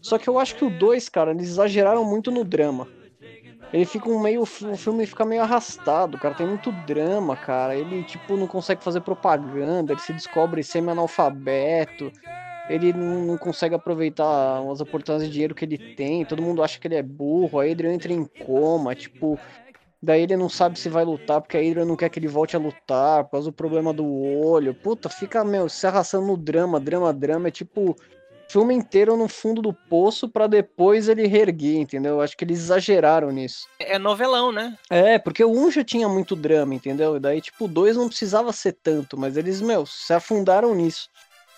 Só 0.01 0.19
que 0.19 0.29
eu 0.29 0.39
acho 0.39 0.57
que 0.57 0.65
o 0.65 0.71
2, 0.71 1.09
cara, 1.11 1.33
eles 1.33 1.49
exageraram 1.49 2.05
muito 2.05 2.31
no 2.31 2.45
drama 2.45 2.89
ele 3.73 3.85
fica 3.85 4.09
um 4.09 4.21
meio. 4.21 4.43
O 4.43 4.47
filme 4.47 5.07
fica 5.07 5.25
meio 5.25 5.43
arrastado, 5.43 6.19
cara. 6.19 6.35
Tem 6.35 6.47
muito 6.47 6.73
drama, 6.73 7.37
cara. 7.37 7.77
Ele, 7.77 8.03
tipo, 8.03 8.37
não 8.37 8.47
consegue 8.47 8.83
fazer 8.83 9.01
propaganda, 9.01 9.93
ele 9.93 10.01
se 10.01 10.13
descobre 10.13 10.63
semi-analfabeto. 10.63 12.11
Ele 12.69 12.93
não 12.93 13.37
consegue 13.37 13.75
aproveitar 13.75 14.61
as 14.71 14.81
oportunidades 14.81 15.27
de 15.27 15.33
dinheiro 15.33 15.55
que 15.55 15.65
ele 15.65 15.79
tem. 15.95 16.25
Todo 16.25 16.43
mundo 16.43 16.63
acha 16.63 16.79
que 16.79 16.87
ele 16.87 16.97
é 16.97 17.03
burro. 17.03 17.59
Aí 17.61 17.71
ele 17.71 17.89
entra 17.89 18.13
em 18.13 18.25
coma, 18.25 18.95
tipo. 18.95 19.39
Daí 20.03 20.23
ele 20.23 20.37
não 20.37 20.49
sabe 20.49 20.79
se 20.79 20.89
vai 20.89 21.05
lutar, 21.05 21.43
porque 21.43 21.59
a 21.59 21.61
Adrian 21.61 21.85
não 21.85 21.95
quer 21.95 22.09
que 22.09 22.19
ele 22.19 22.27
volte 22.27 22.57
a 22.57 22.59
lutar, 22.59 23.25
por 23.25 23.33
causa 23.33 23.51
do 23.51 23.53
problema 23.53 23.93
do 23.93 24.07
olho. 24.07 24.73
Puta, 24.75 25.11
fica, 25.11 25.45
meu, 25.45 25.69
se 25.69 25.87
arrastando 25.87 26.27
no 26.27 26.37
drama, 26.39 26.81
drama, 26.81 27.13
drama. 27.13 27.49
É 27.49 27.51
tipo 27.51 27.95
filme 28.51 28.75
inteiro 28.75 29.17
no 29.17 29.29
fundo 29.29 29.63
do 29.63 29.73
poço 29.73 30.29
para 30.29 30.49
depois 30.49 31.09
ele 31.09 31.29
reerguer, 31.29 31.77
entendeu? 31.77 32.21
Acho 32.21 32.37
que 32.37 32.45
eles 32.45 32.59
exageraram 32.59 33.31
nisso. 33.31 33.69
É 33.79 33.99
novelão, 33.99 34.51
né? 34.51 34.77
É, 34.91 35.19
porque 35.19 35.45
o 35.45 35.51
1 35.51 35.71
já 35.71 35.85
tinha 35.85 36.09
muito 36.09 36.35
drama, 36.35 36.75
entendeu? 36.75 37.17
E 37.17 37.21
daí, 37.21 37.41
tipo, 37.41 37.67
o 37.67 37.69
2 37.69 37.97
não 37.97 38.09
precisava 38.09 38.53
ser 38.53 38.77
tanto, 38.83 39.17
mas 39.17 39.37
eles, 39.37 39.61
meu, 39.61 39.87
se 39.87 40.13
afundaram 40.13 40.75
nisso. 40.75 41.09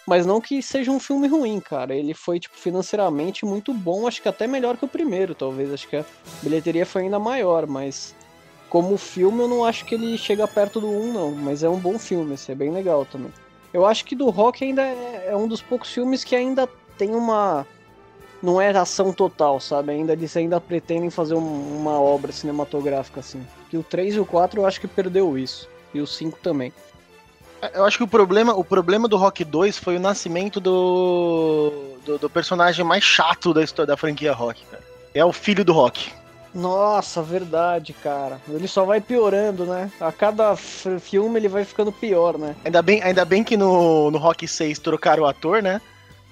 Mas 0.07 0.26
não 0.26 0.40
que 0.40 0.61
seja 0.61 0.90
um 0.90 1.00
filme 1.00 1.28
ruim, 1.28 1.61
cara. 1.61 1.94
Ele 1.94 2.12
foi, 2.12 2.38
tipo, 2.38 2.59
financeiramente 2.59 3.46
muito 3.46 3.72
bom, 3.72 4.07
acho 4.07 4.20
que 4.20 4.28
até 4.28 4.46
melhor 4.46 4.76
que 4.76 4.85
o 4.85 4.88
primeiro, 4.88 5.35
talvez. 5.35 5.72
Acho 5.72 5.88
que 5.88 5.96
a 5.96 6.05
bilheteria 6.42 6.85
foi 6.85 7.02
ainda 7.02 7.18
maior, 7.18 7.66
mas 7.66 8.14
como 8.68 8.98
filme 8.98 9.40
eu 9.40 9.48
não 9.48 9.64
acho 9.64 9.85
que 9.87 9.94
ele 9.94 10.18
chega 10.18 10.46
perto 10.46 10.81
do 10.81 10.88
1, 10.88 11.12
não. 11.12 11.31
Mas 11.31 11.62
é 11.62 11.69
um 11.69 11.79
bom 11.79 11.98
filme, 11.98 12.35
esse 12.35 12.52
é 12.52 12.54
bem 12.54 12.71
legal 12.71 13.06
também. 13.06 13.33
Eu 13.73 13.87
acho 13.87 14.04
que 14.04 14.14
do 14.14 14.29
Rock 14.29 14.62
ainda 14.64 14.83
é, 14.83 15.29
é 15.29 15.37
um 15.37 15.48
dos 15.48 15.62
poucos 15.62 15.90
filmes 15.90 16.23
que 16.23 16.37
ainda 16.37 16.69
tem 16.97 17.15
uma. 17.15 17.67
Não 18.43 18.61
é 18.61 18.71
ação 18.71 19.13
total, 19.13 19.61
sabe? 19.61 19.93
Ainda 19.93 20.13
eles 20.13 20.37
ainda 20.37 20.61
pretendem 20.61 21.11
fazer 21.11 21.35
um, 21.35 21.79
uma 21.79 22.01
obra 22.01 22.33
cinematográfica 22.33 23.21
assim. 23.21 23.47
E 23.73 23.77
o 23.77 23.83
3 23.83 24.17
e 24.17 24.21
o 24.21 24.27
4 24.27 24.61
eu 24.61 24.67
acho 24.67 24.81
que 24.81 24.88
perdeu 24.88 25.38
isso. 25.38 25.69
E 25.95 26.01
o 26.01 26.07
5 26.07 26.38
também. 26.40 26.73
É, 27.61 27.79
eu 27.79 27.85
acho 27.85 27.99
que 27.99 28.05
o 28.05 28.09
problema, 28.09 28.55
o 28.55 28.65
problema 28.65 29.07
do 29.07 29.17
Rock 29.17 29.45
2 29.45 29.79
foi 29.79 29.97
o 29.97 30.01
nascimento 30.01 30.59
do, 30.59 31.73
do, 32.05 32.19
do 32.19 32.29
personagem 32.29 32.85
mais 32.85 33.05
chato 33.05 33.55
da 33.55 33.63
história 33.63 33.87
da 33.87 33.97
franquia 33.97 34.33
Rock, 34.33 34.65
cara. 34.67 34.83
É 35.15 35.25
o 35.25 35.33
filho 35.33 35.65
do 35.65 35.73
Rock. 35.73 36.11
Nossa, 36.55 37.23
verdade, 37.23 37.93
cara. 37.95 38.40
Ele 38.49 38.69
só 38.69 38.85
vai 38.85 39.01
piorando, 39.01 39.65
né? 39.65 39.90
A 40.01 40.13
cada 40.13 40.55
filme 40.57 41.38
ele 41.38 41.49
vai 41.49 41.65
ficando 41.65 41.90
pior, 41.90 42.37
né? 42.37 42.55
Ainda 42.65 42.83
bem, 42.83 43.03
ainda 43.03 43.25
bem 43.25 43.43
que 43.43 43.57
no, 43.57 44.11
no 44.11 44.19
Rock 44.19 44.47
6 44.47 44.79
trocaram 44.79 45.23
o 45.23 45.27
ator, 45.27 45.63
né? 45.63 45.81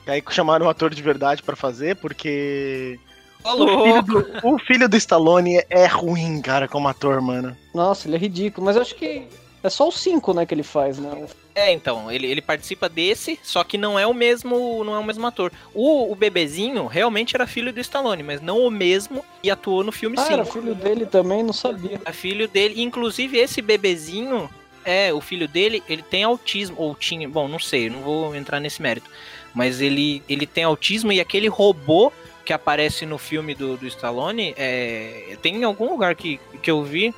E 0.07 0.11
aí 0.11 0.23
chamaram 0.31 0.67
um 0.67 0.69
ator 0.69 0.95
de 0.95 1.03
verdade 1.03 1.43
para 1.43 1.57
fazer, 1.57 1.97
porque. 1.97 2.99
O 3.43 3.57
filho, 3.57 4.03
do, 4.03 4.27
o 4.43 4.59
filho, 4.59 4.89
do, 4.89 4.97
Stallone 4.97 5.63
é 5.71 5.87
ruim, 5.87 6.43
cara, 6.43 6.69
como 6.69 6.89
ator, 6.89 7.23
mano. 7.23 7.57
Nossa, 7.75 8.07
ele 8.07 8.17
é 8.17 8.19
ridículo, 8.19 8.67
mas 8.67 8.77
eu 8.77 8.83
acho 8.83 8.95
que 8.95 9.27
é 9.63 9.69
só 9.69 9.89
o 9.89 9.93
5, 9.93 10.35
né, 10.35 10.47
que 10.47 10.55
ele 10.55 10.63
faz, 10.63 10.99
né? 10.99 11.27
É, 11.55 11.73
então, 11.73 12.11
ele, 12.11 12.27
ele 12.27 12.41
participa 12.41 12.89
desse, 12.89 13.39
só 13.43 13.63
que 13.63 13.77
não 13.77 13.99
é 13.99 14.07
o 14.07 14.15
mesmo, 14.15 14.83
não 14.85 14.95
é 14.95 14.99
o 14.99 15.05
mesmo 15.05 15.27
ator. 15.27 15.53
O, 15.75 16.11
o 16.11 16.15
bebezinho 16.15 16.87
realmente 16.87 17.37
era 17.37 17.47
filho 17.47 17.73
do 17.73 17.81
Stallone, 17.81 18.23
mas 18.23 18.41
não 18.41 18.59
o 18.59 18.71
mesmo 18.71 19.25
e 19.43 19.51
atuou 19.51 19.85
no 19.85 19.93
filme 19.93 20.17
5. 20.17 20.29
Ah, 20.29 20.33
era 20.33 20.45
filho 20.45 20.75
dele 20.75 21.05
também, 21.05 21.43
não 21.43 21.53
sabia. 21.53 22.01
É 22.05 22.13
filho 22.13 22.49
dele, 22.49 22.83
inclusive 22.83 23.37
esse 23.37 23.61
bebezinho, 23.61 24.49
é, 24.85 25.13
o 25.13 25.21
filho 25.21 25.47
dele, 25.47 25.83
ele 25.89 26.03
tem 26.03 26.25
autismo, 26.25 26.77
ou 26.79 26.95
tinha, 26.95 27.29
bom, 27.29 27.47
não 27.47 27.59
sei, 27.59 27.91
não 27.91 28.01
vou 28.01 28.35
entrar 28.35 28.61
nesse 28.61 28.81
mérito 28.81 29.11
mas 29.55 29.81
ele, 29.81 30.23
ele 30.29 30.47
tem 30.47 30.65
autismo 30.65 31.13
e 31.13 31.21
aquele 31.21 31.49
robô 31.49 32.13
que 32.45 32.53
aparece 32.53 33.05
no 33.07 33.19
filme 33.19 33.55
do, 33.55 33.77
do 33.77 33.87
Stallone, 33.87 34.55
é, 34.57 35.37
tem 35.43 35.57
em 35.57 35.65
algum 35.65 35.91
lugar 35.91 36.15
que, 36.15 36.41
que 36.63 36.71
eu 36.71 36.83
vi 36.83 37.15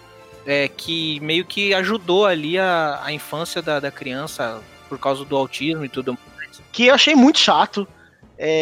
é, 0.46 0.68
que 0.68 1.20
meio 1.20 1.44
que 1.44 1.72
ajudou 1.72 2.26
ali 2.26 2.58
a, 2.58 3.00
a 3.02 3.12
infância 3.12 3.62
da, 3.62 3.78
da 3.80 3.90
criança 3.90 4.60
por 4.88 4.98
causa 4.98 5.24
do 5.24 5.36
autismo 5.36 5.84
e 5.84 5.88
tudo 5.88 6.18
mais. 6.36 6.60
Que 6.72 6.86
eu 6.86 6.94
achei 6.94 7.14
muito 7.14 7.38
chato. 7.38 7.86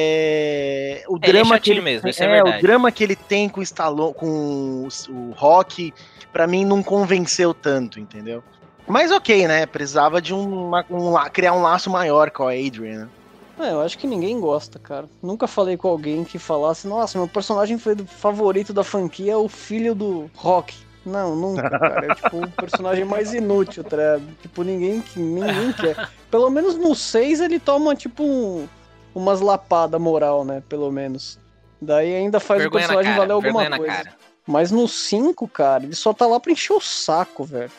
É, 0.03 1.03
o 1.09 1.17
Ele 1.17 1.25
é 1.25 1.33
drama 1.33 1.45
que 1.45 1.51
chatinho 1.71 1.75
ele, 1.75 1.81
mesmo, 1.81 2.09
é 2.09 2.39
é, 2.39 2.43
o 2.43 2.61
drama 2.61 2.93
que 2.93 3.03
ele 3.03 3.17
tem 3.17 3.49
com 3.49 3.61
o 3.61 3.63
Stallone, 3.63 4.15
com 4.15 4.27
o, 4.29 4.89
o 5.09 5.31
Rock, 5.33 5.93
pra 6.33 6.47
mim 6.47 6.65
não 6.65 6.83
convenceu 6.83 7.55
tanto, 7.55 7.99
entendeu? 7.99 8.45
Mas 8.87 9.11
ok, 9.11 9.47
né? 9.49 9.67
Precisava 9.67 10.21
de 10.21 10.35
um, 10.35 10.69
uma- 10.69 10.85
um 10.91 11.15
criar 11.33 11.53
um 11.55 11.63
laço 11.63 11.89
maior 11.91 12.31
com 12.31 12.47
a 12.47 12.53
Adrian. 12.53 13.05
né? 13.05 13.09
É, 13.63 13.73
eu 13.73 13.81
acho 13.83 13.99
que 13.99 14.07
ninguém 14.07 14.39
gosta, 14.41 14.79
cara. 14.79 15.09
Nunca 15.23 15.47
falei 15.47 15.77
com 15.77 15.89
alguém 15.89 16.25
que 16.25 16.39
falasse, 16.39 16.87
nossa, 16.89 17.19
meu 17.19 17.29
personagem 17.29 17.79
foi- 17.79 17.97
favorito 17.97 18.73
da 18.73 18.83
franquia 18.85 19.33
é 19.33 19.37
o 19.37 19.49
filho 19.49 19.95
do 19.95 20.31
Rock. 20.35 20.75
Não, 21.05 21.35
nunca, 21.35 21.69
cara. 21.71 22.07
É 22.13 22.15
tipo 22.15 22.45
o 22.45 22.51
personagem 22.51 23.05
mais 23.05 23.33
inútil, 23.33 23.83
tá? 23.83 24.21
Tipo, 24.43 24.63
ninguém, 24.63 25.01
que- 25.01 25.19
ninguém 25.19 25.73
quer. 25.73 26.09
Pelo 26.31 26.51
menos 26.51 26.77
no 26.77 26.95
6 26.95 27.41
ele 27.41 27.59
toma, 27.59 27.95
tipo, 27.95 28.23
um- 28.23 28.69
umas 29.15 29.41
lapadas 29.41 30.01
moral, 30.01 30.45
né? 30.45 30.63
Pelo 30.69 30.91
menos. 30.93 31.39
Daí 31.81 32.15
ainda 32.15 32.39
faz 32.39 32.61
Vergonha 32.61 32.85
o 32.85 32.89
na 32.89 32.95
personagem 32.95 33.13
cara, 33.13 33.21
valer 33.23 33.33
alguma 33.33 33.79
coisa. 33.79 33.95
cara. 34.05 34.17
Mas 34.47 34.71
no 34.71 34.89
5, 34.89 35.47
cara, 35.49 35.85
ele 35.85 35.95
só 35.95 36.13
tá 36.13 36.27
lá 36.27 36.41
pra 36.41 36.53
encher 36.53 36.73
o 36.73 36.81
saco, 36.81 37.45
velho. 37.45 37.71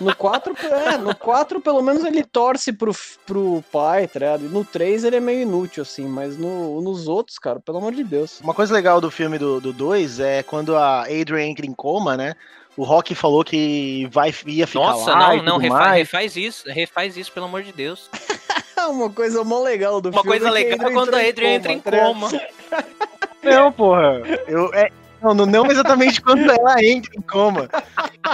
No 0.00 0.16
4, 0.16 0.54
é, 0.66 0.96
no 0.96 1.14
4 1.14 1.60
pelo 1.60 1.82
menos 1.82 2.04
ele 2.04 2.24
torce 2.24 2.72
pro, 2.72 2.92
pro 3.26 3.62
pai, 3.70 4.08
tá 4.08 4.18
ligado? 4.18 4.46
E 4.46 4.48
no 4.48 4.64
3 4.64 5.04
ele 5.04 5.16
é 5.16 5.20
meio 5.20 5.42
inútil, 5.42 5.82
assim, 5.82 6.06
mas 6.08 6.36
no, 6.36 6.80
nos 6.80 7.06
outros, 7.06 7.38
cara, 7.38 7.60
pelo 7.60 7.78
amor 7.78 7.92
de 7.92 8.02
Deus. 8.02 8.40
Uma 8.40 8.54
coisa 8.54 8.72
legal 8.72 9.00
do 9.00 9.10
filme 9.10 9.38
do 9.38 9.60
2 9.60 10.20
é 10.20 10.42
quando 10.42 10.74
a 10.76 11.02
Adrian 11.02 11.44
entra 11.44 11.66
em 11.66 11.74
coma, 11.74 12.16
né? 12.16 12.34
O 12.76 12.84
Rock 12.84 13.14
falou 13.14 13.44
que 13.44 14.08
vai, 14.10 14.32
ia 14.46 14.66
ficar 14.66 14.80
Nossa, 14.80 15.12
lá 15.12 15.34
e 15.34 15.38
não, 15.38 15.58
não, 15.58 15.60
tudo 15.60 15.74
refaz, 15.74 16.36
isso, 16.36 16.64
refaz 16.68 17.16
isso, 17.16 17.30
pelo 17.32 17.46
amor 17.46 17.62
de 17.62 17.72
Deus. 17.72 18.08
Uma 18.88 19.10
coisa 19.10 19.44
mó 19.44 19.60
legal 19.60 20.00
do 20.00 20.08
Uma 20.08 20.22
filme. 20.22 20.38
coisa 20.38 20.48
é 20.48 20.50
legal 20.50 20.88
é 20.88 20.92
quando 20.92 21.14
a 21.14 21.18
Adrian 21.18 21.50
entra 21.50 21.72
em 21.72 21.80
tá 21.80 21.90
coma. 21.90 22.30
Não, 23.42 23.72
porra. 23.72 24.22
Eu, 24.46 24.72
é, 24.74 24.90
não, 25.22 25.34
não- 25.34 25.66
exatamente 25.70 26.20
quando 26.22 26.50
ela 26.50 26.82
entra 26.84 27.10
em 27.16 27.22
coma. 27.22 27.68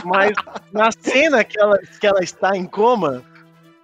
Mas 0.04 0.32
na 0.72 0.90
cena 0.92 1.44
que 1.44 1.58
ela, 1.58 1.78
que 1.78 2.06
ela 2.06 2.22
está 2.22 2.56
em 2.56 2.64
coma, 2.64 3.22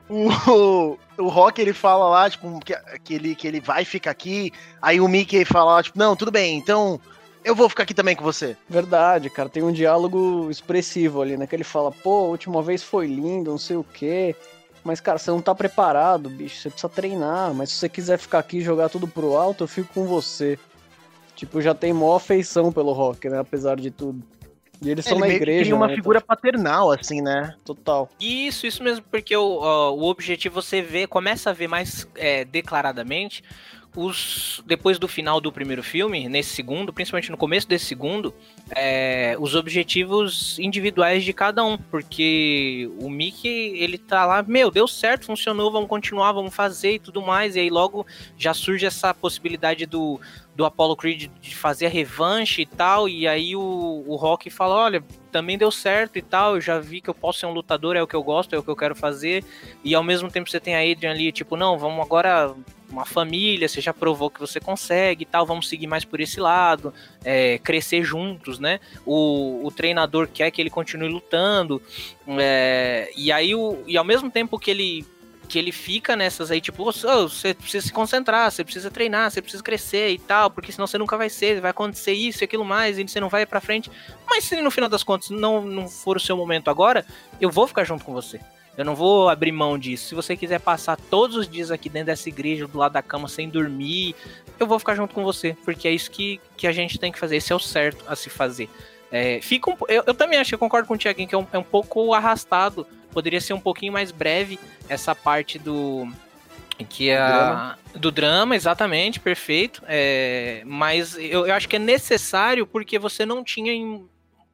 o, 0.08 0.98
o 1.18 1.28
Rock 1.28 1.60
ele 1.60 1.72
fala 1.72 2.08
lá, 2.08 2.28
tipo, 2.30 2.60
que, 2.60 2.74
que, 3.04 3.14
ele, 3.14 3.34
que 3.34 3.46
ele 3.48 3.60
vai 3.60 3.84
ficar 3.84 4.10
aqui. 4.10 4.52
Aí 4.80 5.00
o 5.00 5.08
Mickey 5.08 5.44
fala 5.44 5.74
lá, 5.74 5.82
tipo, 5.82 5.98
não, 5.98 6.14
tudo 6.16 6.30
bem, 6.30 6.56
então 6.58 7.00
eu 7.44 7.54
vou 7.54 7.68
ficar 7.68 7.82
aqui 7.84 7.94
também 7.94 8.14
com 8.14 8.24
você. 8.24 8.56
Verdade, 8.68 9.28
cara, 9.30 9.48
tem 9.48 9.62
um 9.62 9.72
diálogo 9.72 10.48
expressivo 10.50 11.22
ali, 11.22 11.36
né? 11.36 11.46
Que 11.46 11.56
ele 11.56 11.64
fala, 11.64 11.90
pô, 11.90 12.26
a 12.26 12.28
última 12.28 12.62
vez 12.62 12.82
foi 12.82 13.06
lindo, 13.06 13.50
não 13.50 13.58
sei 13.58 13.76
o 13.76 13.84
quê. 13.84 14.34
Mas, 14.84 15.00
cara, 15.00 15.18
você 15.18 15.30
não 15.30 15.40
tá 15.40 15.54
preparado, 15.54 16.28
bicho. 16.28 16.56
Você 16.60 16.68
precisa 16.70 16.88
treinar. 16.88 17.54
Mas 17.54 17.70
se 17.70 17.76
você 17.76 17.88
quiser 17.88 18.18
ficar 18.18 18.40
aqui 18.40 18.58
e 18.58 18.62
jogar 18.62 18.88
tudo 18.88 19.06
pro 19.06 19.36
alto, 19.36 19.64
eu 19.64 19.68
fico 19.68 19.92
com 19.94 20.06
você. 20.06 20.58
Tipo, 21.34 21.60
já 21.60 21.74
tem 21.74 21.92
maior 21.92 22.16
afeição 22.16 22.72
pelo 22.72 22.92
rock, 22.92 23.28
né? 23.28 23.38
Apesar 23.38 23.76
de 23.76 23.90
tudo. 23.90 24.22
E 24.80 24.90
eles 24.90 25.04
estão 25.06 25.18
ele 25.18 25.28
na 25.28 25.34
igreja. 25.34 25.60
cria 25.60 25.76
uma 25.76 25.86
né? 25.86 25.94
figura 25.94 26.20
paternal, 26.20 26.90
assim, 26.90 27.20
né? 27.20 27.54
Total. 27.64 28.08
Isso, 28.20 28.66
isso 28.66 28.82
mesmo, 28.82 29.04
porque 29.10 29.36
o, 29.36 29.42
o 29.42 30.04
objetivo 30.04 30.60
você 30.60 30.82
vê, 30.82 31.06
começa 31.06 31.50
a 31.50 31.52
ver 31.52 31.68
mais 31.68 32.06
é, 32.16 32.44
declaradamente 32.44 33.44
os 33.94 34.62
depois 34.66 34.98
do 34.98 35.06
final 35.06 35.40
do 35.40 35.52
primeiro 35.52 35.82
filme, 35.82 36.28
nesse 36.28 36.54
segundo, 36.54 36.92
principalmente 36.92 37.30
no 37.30 37.36
começo 37.36 37.68
desse 37.68 37.84
segundo, 37.84 38.34
é, 38.70 39.36
os 39.38 39.54
objetivos 39.54 40.58
individuais 40.58 41.24
de 41.24 41.32
cada 41.32 41.62
um, 41.62 41.76
porque 41.76 42.90
o 42.98 43.10
Mickey 43.10 43.76
ele 43.76 43.98
tá 43.98 44.24
lá, 44.24 44.42
meu, 44.42 44.70
deu 44.70 44.88
certo, 44.88 45.26
funcionou, 45.26 45.70
vamos 45.70 45.88
continuar, 45.88 46.32
vamos 46.32 46.54
fazer 46.54 46.94
e 46.94 46.98
tudo 46.98 47.20
mais, 47.20 47.54
e 47.54 47.60
aí 47.60 47.70
logo 47.70 48.06
já 48.38 48.54
surge 48.54 48.86
essa 48.86 49.12
possibilidade 49.12 49.84
do 49.84 50.18
do 50.54 50.64
Apollo 50.64 50.96
Creed 50.96 51.30
de 51.40 51.56
fazer 51.56 51.86
a 51.86 51.88
revanche 51.88 52.62
e 52.62 52.66
tal, 52.66 53.08
e 53.08 53.26
aí 53.26 53.56
o, 53.56 54.04
o 54.06 54.16
Rock 54.16 54.50
fala, 54.50 54.74
olha, 54.74 55.02
também 55.30 55.56
deu 55.56 55.70
certo 55.70 56.18
e 56.18 56.22
tal, 56.22 56.56
eu 56.56 56.60
já 56.60 56.78
vi 56.78 57.00
que 57.00 57.08
eu 57.08 57.14
posso 57.14 57.40
ser 57.40 57.46
um 57.46 57.52
lutador, 57.52 57.96
é 57.96 58.02
o 58.02 58.06
que 58.06 58.14
eu 58.14 58.22
gosto, 58.22 58.54
é 58.54 58.58
o 58.58 58.62
que 58.62 58.68
eu 58.68 58.76
quero 58.76 58.94
fazer, 58.94 59.44
e 59.82 59.94
ao 59.94 60.02
mesmo 60.02 60.30
tempo 60.30 60.50
você 60.50 60.60
tem 60.60 60.74
a 60.74 60.92
Adrian 60.92 61.12
ali, 61.12 61.32
tipo, 61.32 61.56
não, 61.56 61.78
vamos 61.78 62.04
agora 62.04 62.54
uma 62.90 63.06
família, 63.06 63.66
você 63.66 63.80
já 63.80 63.94
provou 63.94 64.28
que 64.28 64.38
você 64.38 64.60
consegue 64.60 65.22
e 65.22 65.26
tal, 65.26 65.46
vamos 65.46 65.68
seguir 65.68 65.86
mais 65.86 66.04
por 66.04 66.20
esse 66.20 66.38
lado, 66.38 66.92
é, 67.24 67.58
crescer 67.58 68.04
juntos, 68.04 68.58
né? 68.58 68.78
O, 69.06 69.66
o 69.66 69.70
treinador 69.70 70.28
quer 70.28 70.50
que 70.50 70.60
ele 70.60 70.68
continue 70.68 71.08
lutando, 71.08 71.80
é, 72.38 73.10
e 73.16 73.32
aí 73.32 73.54
o, 73.54 73.82
e 73.86 73.96
ao 73.96 74.04
mesmo 74.04 74.30
tempo 74.30 74.58
que 74.58 74.70
ele 74.70 75.06
que 75.52 75.58
ele 75.58 75.70
fica 75.70 76.16
nessas 76.16 76.50
aí, 76.50 76.62
tipo, 76.62 76.82
"Ô, 76.82 76.90
você 76.90 77.52
precisa 77.52 77.86
se 77.86 77.92
concentrar, 77.92 78.50
você 78.50 78.64
precisa 78.64 78.90
treinar, 78.90 79.30
você 79.30 79.42
precisa 79.42 79.62
crescer 79.62 80.08
e 80.08 80.18
tal, 80.18 80.50
porque 80.50 80.72
senão 80.72 80.86
você 80.86 80.96
nunca 80.96 81.14
vai 81.14 81.28
ser, 81.28 81.60
vai 81.60 81.70
acontecer 81.70 82.14
isso 82.14 82.42
e 82.42 82.46
aquilo 82.46 82.64
mais, 82.64 82.98
e 82.98 83.06
você 83.06 83.20
não 83.20 83.28
vai 83.28 83.44
pra 83.44 83.60
frente. 83.60 83.90
Mas 84.26 84.44
se 84.44 84.58
no 84.62 84.70
final 84.70 84.88
das 84.88 85.02
contas 85.02 85.28
não, 85.28 85.60
não 85.60 85.86
for 85.90 86.16
o 86.16 86.20
seu 86.20 86.38
momento 86.38 86.70
agora, 86.70 87.04
eu 87.38 87.50
vou 87.50 87.66
ficar 87.66 87.84
junto 87.84 88.02
com 88.02 88.14
você. 88.14 88.40
Eu 88.78 88.86
não 88.86 88.94
vou 88.94 89.28
abrir 89.28 89.52
mão 89.52 89.78
disso. 89.78 90.08
Se 90.08 90.14
você 90.14 90.34
quiser 90.34 90.58
passar 90.58 90.96
todos 90.96 91.36
os 91.36 91.46
dias 91.46 91.70
aqui 91.70 91.90
dentro 91.90 92.06
dessa 92.06 92.30
igreja, 92.30 92.66
do 92.66 92.78
lado 92.78 92.92
da 92.92 93.02
cama, 93.02 93.28
sem 93.28 93.46
dormir, 93.46 94.14
eu 94.58 94.66
vou 94.66 94.78
ficar 94.78 94.94
junto 94.94 95.14
com 95.14 95.22
você. 95.22 95.54
Porque 95.66 95.86
é 95.86 95.90
isso 95.90 96.10
que, 96.10 96.40
que 96.56 96.66
a 96.66 96.72
gente 96.72 96.98
tem 96.98 97.12
que 97.12 97.18
fazer. 97.18 97.36
Esse 97.36 97.52
é 97.52 97.56
o 97.56 97.60
certo 97.60 98.02
a 98.08 98.16
se 98.16 98.30
fazer. 98.30 98.70
É, 99.10 99.38
fica 99.42 99.70
um, 99.70 99.76
eu, 99.88 100.02
eu 100.06 100.14
também 100.14 100.38
acho, 100.38 100.54
eu 100.54 100.58
concordo 100.58 100.88
com 100.88 100.94
o 100.94 100.96
Tiaguinho, 100.96 101.28
que 101.28 101.34
é 101.34 101.38
um, 101.38 101.46
é 101.52 101.58
um 101.58 101.62
pouco 101.62 102.14
arrastado. 102.14 102.86
Poderia 103.12 103.40
ser 103.40 103.52
um 103.52 103.60
pouquinho 103.60 103.92
mais 103.92 104.10
breve 104.10 104.58
essa 104.88 105.14
parte 105.14 105.58
do. 105.58 106.08
Que 106.88 107.10
é 107.10 107.18
a, 107.18 107.76
do 107.94 108.10
drama, 108.10 108.56
exatamente, 108.56 109.20
perfeito. 109.20 109.82
É, 109.86 110.62
mas 110.66 111.16
eu, 111.16 111.46
eu 111.46 111.54
acho 111.54 111.68
que 111.68 111.76
é 111.76 111.78
necessário 111.78 112.66
porque 112.66 112.98
você 112.98 113.24
não 113.24 113.44
tinha 113.44 113.72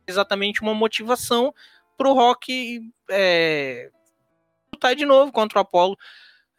exatamente 0.07 0.61
uma 0.61 0.75
motivação 0.75 1.55
pro 1.97 2.13
Rock 2.13 2.83
é, 3.11 3.91
lutar 4.73 4.95
de 4.95 5.07
novo 5.07 5.33
contra 5.33 5.59
o 5.59 5.63
Apollo. 5.63 5.97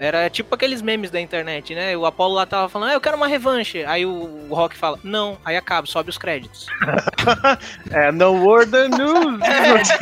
Era 0.02 0.30
tipo 0.30 0.56
aqueles 0.56 0.82
memes 0.82 1.12
da 1.12 1.20
internet, 1.20 1.76
né? 1.76 1.96
O 1.98 2.06
Apollo 2.06 2.36
lá 2.36 2.46
tava 2.46 2.70
falando, 2.70 2.92
ah, 2.92 2.94
eu 2.94 3.02
quero 3.02 3.18
uma 3.18 3.28
revanche. 3.28 3.84
Aí 3.84 4.06
o, 4.06 4.48
o 4.50 4.56
Rock 4.56 4.78
fala, 4.78 4.98
não, 5.04 5.38
aí 5.44 5.58
acaba, 5.58 5.86
sobe 5.86 6.10
os 6.10 6.18
créditos. 6.18 6.68
É, 7.92 8.10
no 8.12 8.32
word 8.46 8.72
the 8.72 8.88
news. 8.88 9.42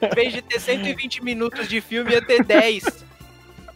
Em 0.00 0.14
vez 0.14 0.32
de 0.32 0.40
ter 0.40 0.58
120 0.58 1.22
minutos 1.22 1.68
de 1.68 1.82
filme, 1.82 2.12
ia 2.12 2.22
ter 2.22 2.42
10. 2.42 3.04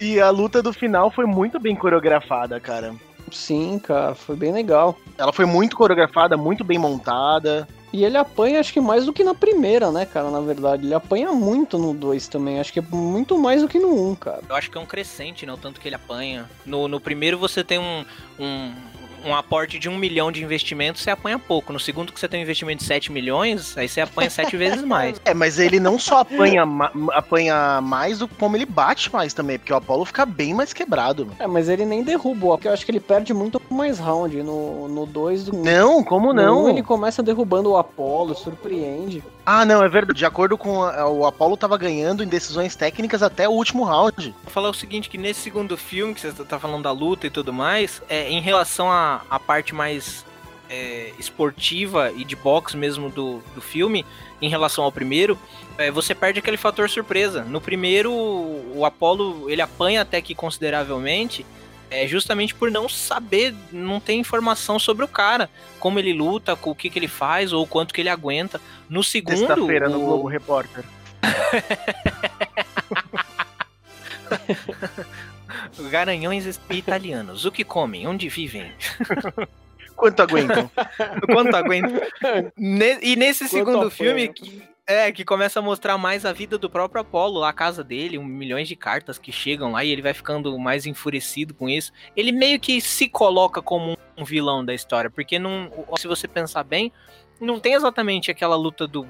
e 0.01 0.19
a 0.19 0.31
luta 0.31 0.63
do 0.63 0.73
final 0.73 1.11
foi 1.11 1.27
muito 1.27 1.61
bem 1.61 1.77
coreografada, 1.77 2.59
cara. 2.59 2.95
Sim, 3.31 3.79
cara, 3.79 4.15
foi 4.15 4.35
bem 4.35 4.51
legal. 4.53 4.97
Ela 5.19 5.33
foi 5.35 5.45
muito 5.45 5.77
coreografada, 5.77 6.39
muito 6.39 6.65
bem 6.65 6.79
montada. 6.79 7.69
E 7.93 8.05
ele 8.05 8.19
apanha, 8.19 8.61
acho 8.61 8.73
que 8.73 8.81
mais 8.81 9.07
do 9.07 9.13
que 9.13 9.25
na 9.25 9.35
primeira, 9.35 9.91
né, 9.91 10.05
cara, 10.05 10.31
na 10.31 10.41
verdade. 10.41 10.85
Ele 10.85 10.95
apanha 10.95 11.33
muito 11.33 11.79
no 11.79 11.95
2 11.95 12.29
também. 12.29 12.61
Acho 12.61 12.73
que 12.73 12.79
é 12.79 12.83
muito 12.83 13.39
mais 13.39 13.63
do 13.63 13.69
que 13.69 13.79
no 13.79 13.89
1, 13.89 14.11
um, 14.11 14.15
cara. 14.15 14.43
Eu 14.49 14.55
acho 14.55 14.71
que 14.71 14.77
é 14.77 14.81
um 14.81 14.87
crescente, 14.87 15.47
né? 15.47 15.53
O 15.53 15.57
tanto 15.57 15.81
que 15.81 15.89
ele 15.89 15.95
apanha. 15.95 16.49
No, 16.67 16.87
no 16.87 17.01
primeiro 17.01 17.39
você 17.39 17.65
tem 17.65 17.79
um, 17.79 18.05
um, 18.39 18.73
um 19.29 19.35
aporte 19.35 19.79
de 19.79 19.89
um 19.89 19.97
milhão 19.97 20.33
de 20.33 20.43
investimento, 20.43 20.99
você 20.99 21.11
apanha 21.11 21.39
pouco. 21.39 21.73
No 21.73 21.79
segundo 21.81 22.13
que 22.13 22.19
você 22.19 22.27
tem 22.29 22.41
um 22.41 22.43
investimento 22.43 22.81
de 22.81 22.87
7 22.87 23.13
milhões, 23.13 23.77
aí 23.77 23.89
você 23.89 24.01
apanha 24.01 24.31
sete 24.31 24.57
vezes 24.57 24.83
mais. 24.83 25.21
É, 25.25 25.35
mas 25.35 25.59
ele 25.59 25.79
não 25.79 25.99
só 25.99 26.21
apanha, 26.21 26.65
ma- 26.65 26.91
apanha 27.13 27.81
mais, 27.83 28.19
do- 28.21 28.29
como 28.29 28.57
ele 28.57 28.65
bate 28.67 29.13
mais 29.13 29.35
também, 29.35 29.59
porque 29.59 29.73
o 29.73 29.77
Apollo 29.77 30.05
fica 30.05 30.25
bem 30.25 30.55
mais 30.55 30.73
quebrado. 30.73 31.27
mano. 31.27 31.37
É, 31.39 31.47
mas 31.47 31.69
ele 31.69 31.85
nem 31.85 32.03
derruba, 32.03 32.49
porque 32.49 32.69
eu 32.69 32.73
acho 32.73 32.85
que 32.85 32.91
ele 32.91 33.01
perde 33.01 33.35
muito 33.35 33.61
mais 33.71 33.99
round 33.99 34.43
no 34.43 35.07
2 35.07 35.45
do 35.45 35.57
Não, 35.57 36.03
como 36.03 36.29
No 36.33 36.43
não? 36.43 36.65
um, 36.65 36.69
ele 36.69 36.83
começa 36.83 37.23
derrubando 37.23 37.71
o 37.71 37.77
Apollo, 37.77 38.35
surpreende. 38.35 39.23
Ah, 39.51 39.65
não, 39.65 39.83
é 39.83 39.89
verdade. 39.89 40.19
De 40.19 40.27
acordo 40.27 40.59
com 40.59 40.83
a- 40.83 41.09
o 41.09 41.25
Apollo 41.25 41.57
tava 41.57 41.79
ganhando 41.79 42.23
em 42.23 42.29
decisões 42.29 42.77
técnicas 42.77 43.23
até 43.23 43.49
o 43.49 43.53
último 43.53 43.83
round. 43.83 44.35
Vou 44.45 44.53
falar 44.53 44.69
o 44.69 44.75
seguinte, 44.75 45.09
que 45.09 45.17
nesse 45.17 45.41
segundo 45.41 45.75
filme, 45.75 46.13
que 46.13 46.21
você 46.21 46.45
tá 46.45 46.59
falando 46.59 46.83
da 46.83 46.93
luta 46.93 47.27
e 47.27 47.31
tudo 47.31 47.51
mais, 47.51 48.03
é, 48.11 48.29
em 48.29 48.43
relação 48.43 48.93
à 48.93 49.23
à 49.31 49.41
parte 49.41 49.75
mais 49.75 50.23
é, 50.69 51.13
esportiva 51.19 52.13
e 52.15 52.27
de 52.27 52.37
boxe 52.37 52.77
mesmo 52.77 53.09
do, 53.09 53.43
do 53.55 53.63
filme, 53.63 54.05
em 54.43 54.51
relação 54.51 54.85
ao 54.85 54.93
primeiro, 54.93 55.39
é, 55.79 55.91
você 55.91 56.15
perde 56.15 56.41
aquele 56.41 56.59
fator 56.59 56.91
surpresa. 56.91 57.43
No 57.43 57.59
primeiro, 57.59 58.13
o 58.13 58.85
Apollo, 58.85 59.49
ele 59.49 59.63
apanha 59.63 60.03
até 60.03 60.21
que 60.21 60.35
consideravelmente, 60.35 61.47
é, 61.91 62.07
justamente 62.07 62.55
por 62.55 62.71
não 62.71 62.89
saber, 62.89 63.55
não 63.73 64.01
ter 64.01 64.15
informação 64.15 64.79
sobre 64.79 65.05
o 65.05 65.09
cara, 65.09 65.49
como 65.81 65.99
ele 65.99 66.13
luta, 66.13 66.55
com 66.57 66.71
o 66.71 66.75
que, 66.75 66.91
que 66.91 66.99
ele 66.99 67.09
faz 67.09 67.53
ou 67.53 67.67
quanto 67.67 67.93
que 67.95 68.01
ele 68.01 68.09
aguenta. 68.09 68.61
No 68.89 69.03
segundo, 69.03 69.39
Sexta-feira 69.39 69.89
no 69.89 70.01
o- 70.01 70.05
Globo 70.07 70.29
Repórter. 70.29 70.85
Garanhões 75.91 76.61
italianos. 76.71 77.45
O 77.45 77.53
que 77.53 77.65
comem? 77.65 78.07
Onde 78.07 78.29
vivem? 78.29 78.73
Quanto 79.97 80.21
aguentam? 80.23 80.71
Quanto 81.33 81.55
aguentam? 81.57 82.01
E 83.03 83.17
nesse 83.17 83.45
Quanto 83.49 83.51
segundo 83.51 83.91
filme, 83.91 84.29
que, 84.29 84.63
é, 84.89 85.13
que 85.13 85.23
começa 85.23 85.59
a 85.59 85.63
mostrar 85.63 85.99
mais 85.99 86.25
a 86.25 86.33
vida 86.33 86.57
do 86.57 86.71
próprio 86.71 87.03
Apolo, 87.03 87.45
a 87.45 87.53
casa 87.53 87.85
dele, 87.85 88.17
um, 88.17 88.25
milhões 88.25 88.67
de 88.67 88.75
cartas 88.75 89.19
que 89.19 89.31
chegam 89.31 89.73
lá 89.73 89.85
e 89.85 89.91
ele 89.91 90.01
vai 90.01 90.15
ficando 90.15 90.59
mais 90.59 90.87
enfurecido 90.87 91.53
com 91.53 91.69
isso. 91.69 91.93
Ele 92.17 92.33
meio 92.33 92.59
que 92.59 92.81
se 92.81 93.07
coloca 93.07 93.61
como 93.61 93.99
um 94.17 94.25
vilão 94.25 94.65
da 94.65 94.73
história, 94.73 95.11
porque 95.11 95.39
não, 95.39 95.71
se 95.99 96.09
você 96.09 96.27
pensar 96.27 96.65
bem, 96.65 96.91
não 97.39 97.61
tem 97.61 97.75
exatamente 97.75 98.31
aquela 98.31 98.57
luta 98.57 98.87
do 98.87 99.07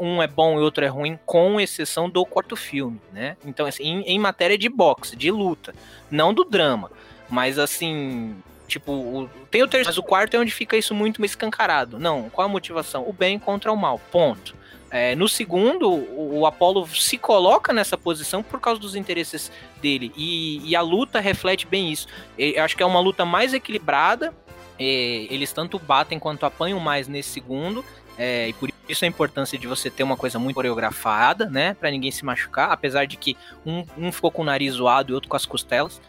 um 0.00 0.20
é 0.20 0.26
bom 0.26 0.58
e 0.58 0.62
outro 0.62 0.84
é 0.84 0.88
ruim, 0.88 1.16
com 1.24 1.60
exceção 1.60 2.10
do 2.10 2.26
quarto 2.26 2.56
filme, 2.56 3.00
né? 3.12 3.36
Então, 3.44 3.64
assim, 3.64 3.84
em, 3.84 4.02
em 4.02 4.18
matéria 4.18 4.58
de 4.58 4.68
boxe, 4.68 5.14
de 5.14 5.30
luta, 5.30 5.72
não 6.10 6.34
do 6.34 6.42
drama, 6.42 6.90
mas 7.30 7.60
assim, 7.60 8.34
Tipo, 8.66 8.92
o, 8.92 9.30
tem 9.50 9.62
o 9.62 9.66
terceiro, 9.66 9.88
mas 9.88 9.96
o 9.96 10.02
quarto 10.02 10.34
é 10.34 10.38
onde 10.38 10.52
fica 10.52 10.76
isso 10.76 10.94
muito 10.94 11.24
escancarado. 11.24 11.98
Não, 11.98 12.28
qual 12.28 12.46
a 12.46 12.50
motivação? 12.50 13.08
O 13.08 13.14
bem 13.14 13.38
contra 13.38 13.72
o 13.72 13.76
mal, 13.76 13.98
ponto. 14.12 14.57
É, 14.90 15.14
no 15.14 15.28
segundo, 15.28 15.90
o, 15.90 16.40
o 16.40 16.46
Apolo 16.46 16.86
se 16.88 17.18
coloca 17.18 17.72
nessa 17.72 17.96
posição 17.96 18.42
por 18.42 18.60
causa 18.60 18.80
dos 18.80 18.94
interesses 18.94 19.52
dele. 19.80 20.12
E, 20.16 20.62
e 20.64 20.74
a 20.74 20.80
luta 20.80 21.20
reflete 21.20 21.66
bem 21.66 21.92
isso. 21.92 22.06
Eu 22.38 22.62
acho 22.64 22.76
que 22.76 22.82
é 22.82 22.86
uma 22.86 23.00
luta 23.00 23.24
mais 23.24 23.52
equilibrada. 23.52 24.32
É, 24.78 25.26
eles 25.30 25.52
tanto 25.52 25.78
batem 25.78 26.18
quanto 26.18 26.46
apanham 26.46 26.80
mais 26.80 27.06
nesse 27.06 27.30
segundo. 27.30 27.84
É, 28.16 28.48
e 28.48 28.52
por 28.52 28.70
isso 28.88 29.04
a 29.04 29.08
importância 29.08 29.58
de 29.58 29.66
você 29.66 29.90
ter 29.90 30.02
uma 30.02 30.16
coisa 30.16 30.38
muito 30.38 30.56
coreografada, 30.56 31.46
né? 31.46 31.74
para 31.74 31.90
ninguém 31.90 32.10
se 32.10 32.24
machucar. 32.24 32.72
Apesar 32.72 33.04
de 33.04 33.16
que 33.16 33.36
um, 33.66 33.84
um 33.96 34.10
ficou 34.10 34.30
com 34.30 34.42
o 34.42 34.44
nariz 34.44 34.74
zoado 34.74 35.12
e 35.12 35.14
outro 35.14 35.28
com 35.28 35.36
as 35.36 35.44
costelas. 35.44 36.00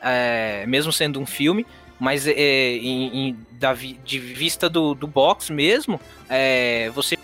É, 0.00 0.64
mesmo 0.66 0.92
sendo 0.92 1.20
um 1.20 1.26
filme. 1.26 1.66
Mas 1.98 2.28
é, 2.28 2.32
em, 2.36 3.30
em, 3.30 3.46
da, 3.50 3.74
de 3.74 4.18
vista 4.20 4.68
do, 4.68 4.94
do 4.94 5.08
box 5.08 5.50
mesmo, 5.50 6.00
é, 6.28 6.90
você 6.90 7.18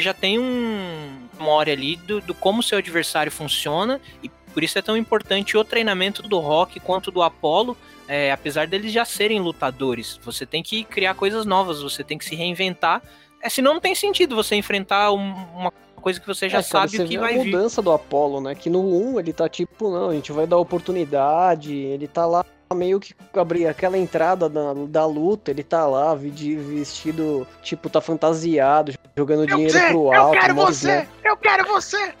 já 0.00 0.14
tem 0.14 0.38
um 0.38 1.28
memória 1.38 1.72
ali 1.72 1.96
do, 1.96 2.20
do 2.20 2.34
como 2.34 2.62
seu 2.62 2.78
adversário 2.78 3.32
funciona 3.32 4.00
e 4.22 4.30
por 4.52 4.62
isso 4.62 4.78
é 4.78 4.82
tão 4.82 4.96
importante 4.96 5.56
o 5.56 5.64
treinamento 5.64 6.22
do 6.22 6.38
Rock 6.38 6.80
quanto 6.80 7.10
do 7.10 7.22
Apollo, 7.22 7.76
é, 8.08 8.32
apesar 8.32 8.66
deles 8.66 8.92
já 8.92 9.04
serem 9.04 9.40
lutadores. 9.40 10.18
Você 10.24 10.44
tem 10.44 10.62
que 10.62 10.84
criar 10.84 11.14
coisas 11.14 11.46
novas, 11.46 11.80
você 11.80 12.02
tem 12.02 12.18
que 12.18 12.24
se 12.24 12.34
reinventar. 12.34 13.00
É, 13.40 13.48
senão 13.48 13.74
não 13.74 13.80
tem 13.80 13.94
sentido 13.94 14.34
você 14.34 14.56
enfrentar 14.56 15.12
um, 15.12 15.32
uma 15.54 15.72
coisa 16.00 16.18
que 16.20 16.26
você 16.26 16.48
já 16.48 16.58
é, 16.58 16.62
sabe 16.62 17.00
o 17.00 17.06
que 17.06 17.16
vai 17.16 17.34
vir. 17.34 17.40
a 17.40 17.44
mudança 17.44 17.80
do 17.80 17.92
Apollo, 17.92 18.40
né? 18.40 18.54
Que 18.54 18.68
no 18.68 18.80
1 18.80 19.20
ele 19.20 19.32
tá 19.32 19.48
tipo, 19.48 19.90
não, 19.90 20.10
a 20.10 20.14
gente 20.14 20.32
vai 20.32 20.46
dar 20.46 20.56
oportunidade, 20.58 21.72
ele 21.72 22.08
tá 22.08 22.26
lá 22.26 22.44
meio 22.74 23.00
que 23.00 23.14
abrir 23.34 23.66
aquela 23.66 23.98
entrada 23.98 24.48
da, 24.48 24.72
da 24.88 25.04
luta, 25.04 25.50
ele 25.50 25.64
tá 25.64 25.86
lá 25.86 26.14
vestido, 26.14 27.44
tipo, 27.62 27.90
tá 27.90 28.00
fantasiado, 28.00 28.92
jogando 29.16 29.42
eu 29.42 29.56
dinheiro 29.56 29.72
sei, 29.72 29.88
pro 29.88 30.12
alto. 30.12 30.36
Eu 30.36 30.40
quero 30.40 30.54
você! 30.54 30.86
Né? 30.86 31.08
Eu 31.24 31.36
quero 31.36 31.66
você! 31.66 32.14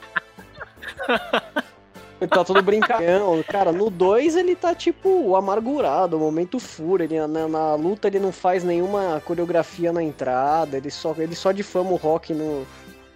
tá 2.28 2.44
todo 2.44 2.60
brincalhão. 2.62 3.42
Cara, 3.44 3.70
no 3.70 3.88
2 3.90 4.34
ele 4.34 4.56
tá 4.56 4.74
tipo 4.74 5.36
amargurado, 5.36 6.18
momento 6.18 6.58
fúria. 6.58 7.04
Ele, 7.04 7.24
na, 7.26 7.46
na, 7.46 7.74
luta 7.76 8.08
ele 8.08 8.18
não 8.18 8.32
faz 8.32 8.64
nenhuma 8.64 9.22
coreografia 9.24 9.92
na 9.92 10.02
entrada, 10.02 10.76
ele 10.76 10.90
só, 10.90 11.14
ele 11.16 11.36
só 11.36 11.52
difama 11.52 11.92
o 11.92 11.96
rock 11.96 12.34
no, 12.34 12.66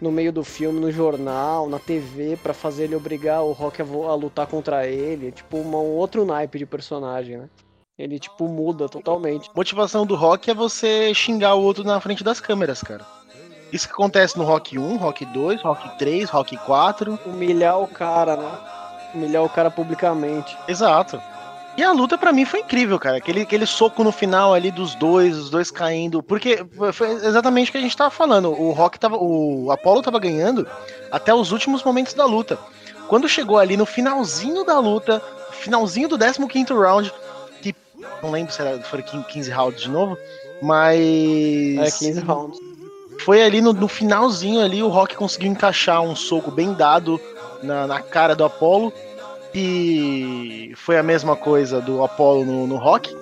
no 0.04 0.12
meio 0.12 0.30
do 0.30 0.44
filme, 0.44 0.78
no 0.78 0.92
jornal, 0.92 1.66
na 1.66 1.78
TV, 1.78 2.36
para 2.42 2.52
fazer 2.52 2.84
ele 2.84 2.94
obrigar 2.94 3.42
o 3.42 3.52
Rock 3.52 3.80
a, 3.80 3.84
a, 3.84 4.14
lutar 4.14 4.46
contra 4.46 4.86
ele. 4.86 5.32
Tipo, 5.32 5.56
uma, 5.56 5.78
um 5.78 5.96
outro 5.96 6.26
naipe 6.26 6.58
de 6.58 6.66
personagem, 6.66 7.38
né? 7.38 7.48
Ele, 7.98 8.18
tipo, 8.18 8.46
muda 8.46 8.86
totalmente. 8.86 9.50
Motivação 9.54 10.04
do 10.04 10.14
Rock 10.14 10.50
é 10.50 10.54
você 10.54 11.14
xingar 11.14 11.54
o 11.54 11.62
outro 11.62 11.84
na 11.84 11.98
frente 12.00 12.22
das 12.22 12.38
câmeras, 12.38 12.82
cara. 12.82 13.06
Isso 13.72 13.88
que 13.88 13.94
acontece 13.94 14.36
no 14.36 14.44
Rock 14.44 14.78
1, 14.78 14.96
Rock 14.96 15.24
2, 15.24 15.62
Rock 15.62 15.98
3, 15.98 16.28
Rock 16.28 16.56
4. 16.58 17.18
Humilhar 17.24 17.80
o 17.80 17.88
cara, 17.88 18.36
né? 18.36 18.58
Humilhar 19.14 19.42
o 19.42 19.48
cara 19.48 19.70
publicamente. 19.70 20.54
Exato. 20.68 21.20
E 21.76 21.82
a 21.82 21.90
luta 21.90 22.16
para 22.16 22.32
mim 22.32 22.44
foi 22.44 22.60
incrível, 22.60 22.98
cara. 22.98 23.16
Aquele, 23.16 23.42
aquele 23.42 23.66
soco 23.66 24.04
no 24.04 24.12
final 24.12 24.54
ali 24.54 24.70
dos 24.70 24.94
dois, 24.94 25.36
os 25.36 25.50
dois 25.50 25.70
caindo. 25.70 26.22
Porque 26.22 26.64
foi 26.92 27.10
exatamente 27.10 27.68
o 27.68 27.72
que 27.72 27.78
a 27.78 27.80
gente 27.80 27.96
tava 27.96 28.10
falando. 28.10 28.50
O 28.50 28.70
Rock 28.72 28.98
tava. 28.98 29.16
O 29.16 29.70
Apollo 29.72 30.02
tava 30.02 30.20
ganhando 30.20 30.66
até 31.10 31.34
os 31.34 31.50
últimos 31.50 31.82
momentos 31.82 32.14
da 32.14 32.24
luta. 32.24 32.58
Quando 33.08 33.28
chegou 33.28 33.58
ali 33.58 33.76
no 33.76 33.84
finalzinho 33.84 34.64
da 34.64 34.78
luta, 34.78 35.20
finalzinho 35.52 36.08
do 36.08 36.16
15 36.18 36.72
round, 36.72 37.12
que 37.60 37.74
não 38.22 38.30
lembro 38.30 38.52
se 38.52 38.60
era, 38.60 38.80
foi 38.82 39.02
15 39.02 39.50
rounds 39.50 39.82
de 39.82 39.90
novo, 39.90 40.16
mas. 40.62 41.00
É, 41.00 41.90
15 41.90 42.20
rounds. 42.20 42.58
Foi 43.24 43.42
ali 43.42 43.60
no, 43.60 43.72
no 43.72 43.88
finalzinho 43.88 44.60
ali, 44.60 44.82
o 44.82 44.88
Rock 44.88 45.16
conseguiu 45.16 45.50
encaixar 45.50 46.00
um 46.02 46.14
soco 46.14 46.50
bem 46.50 46.72
dado 46.72 47.20
na, 47.62 47.86
na 47.86 48.00
cara 48.00 48.34
do 48.34 48.44
Apollo 48.44 48.92
e 49.54 50.72
foi 50.76 50.98
a 50.98 51.02
mesma 51.02 51.36
coisa 51.36 51.80
do 51.80 52.02
Apollo 52.02 52.44
no, 52.44 52.66
no 52.66 52.76
Rock. 52.76 53.14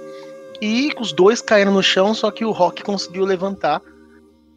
E 0.60 0.90
os 0.98 1.12
dois 1.12 1.42
caíram 1.42 1.72
no 1.72 1.82
chão, 1.82 2.14
só 2.14 2.30
que 2.30 2.44
o 2.44 2.52
Rock 2.52 2.82
conseguiu 2.82 3.24
levantar. 3.24 3.82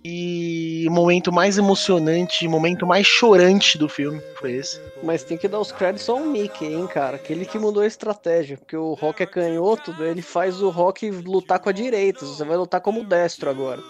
E 0.07 0.85
o 0.87 0.91
momento 0.91 1.33
mais 1.33 1.57
emocionante, 1.57 2.45
o 2.45 2.49
momento 2.49 2.85
mais 2.85 3.07
chorante 3.07 3.75
do 3.75 3.89
filme 3.89 4.21
foi 4.39 4.51
esse. 4.53 4.79
Mas 5.01 5.23
tem 5.23 5.35
que 5.35 5.47
dar 5.47 5.59
os 5.59 5.71
créditos 5.71 6.07
ao 6.07 6.19
Mickey, 6.19 6.67
hein, 6.67 6.85
cara? 6.85 7.15
Aquele 7.15 7.43
que 7.43 7.57
mudou 7.57 7.81
a 7.81 7.87
estratégia. 7.87 8.55
Porque 8.55 8.77
o 8.77 8.93
Rock 8.93 9.23
é 9.23 9.25
canhoto, 9.25 9.95
ele 10.03 10.21
faz 10.21 10.61
o 10.61 10.69
Rock 10.69 11.09
lutar 11.09 11.57
com 11.57 11.69
a 11.69 11.73
direita. 11.73 12.23
Você 12.23 12.45
vai 12.45 12.55
lutar 12.55 12.81
como 12.81 13.03
destro 13.03 13.49
agora. 13.49 13.81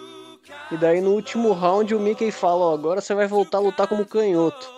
E 0.72 0.76
daí 0.78 1.02
no 1.02 1.10
último 1.10 1.52
round 1.52 1.94
o 1.94 2.00
Mickey 2.00 2.30
fala: 2.30 2.64
Ó, 2.64 2.72
agora 2.72 3.02
você 3.02 3.14
vai 3.14 3.26
voltar 3.26 3.58
a 3.58 3.60
lutar 3.60 3.86
como 3.86 4.06
canhoto. 4.06 4.75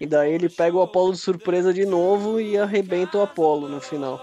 E 0.00 0.06
daí 0.06 0.32
ele 0.32 0.48
pega 0.48 0.76
o 0.76 0.82
Apollo 0.82 1.12
de 1.12 1.18
surpresa 1.18 1.72
de 1.72 1.84
novo 1.84 2.40
e 2.40 2.58
arrebenta 2.58 3.18
o 3.18 3.22
Apollo 3.22 3.68
no 3.68 3.80
final. 3.80 4.20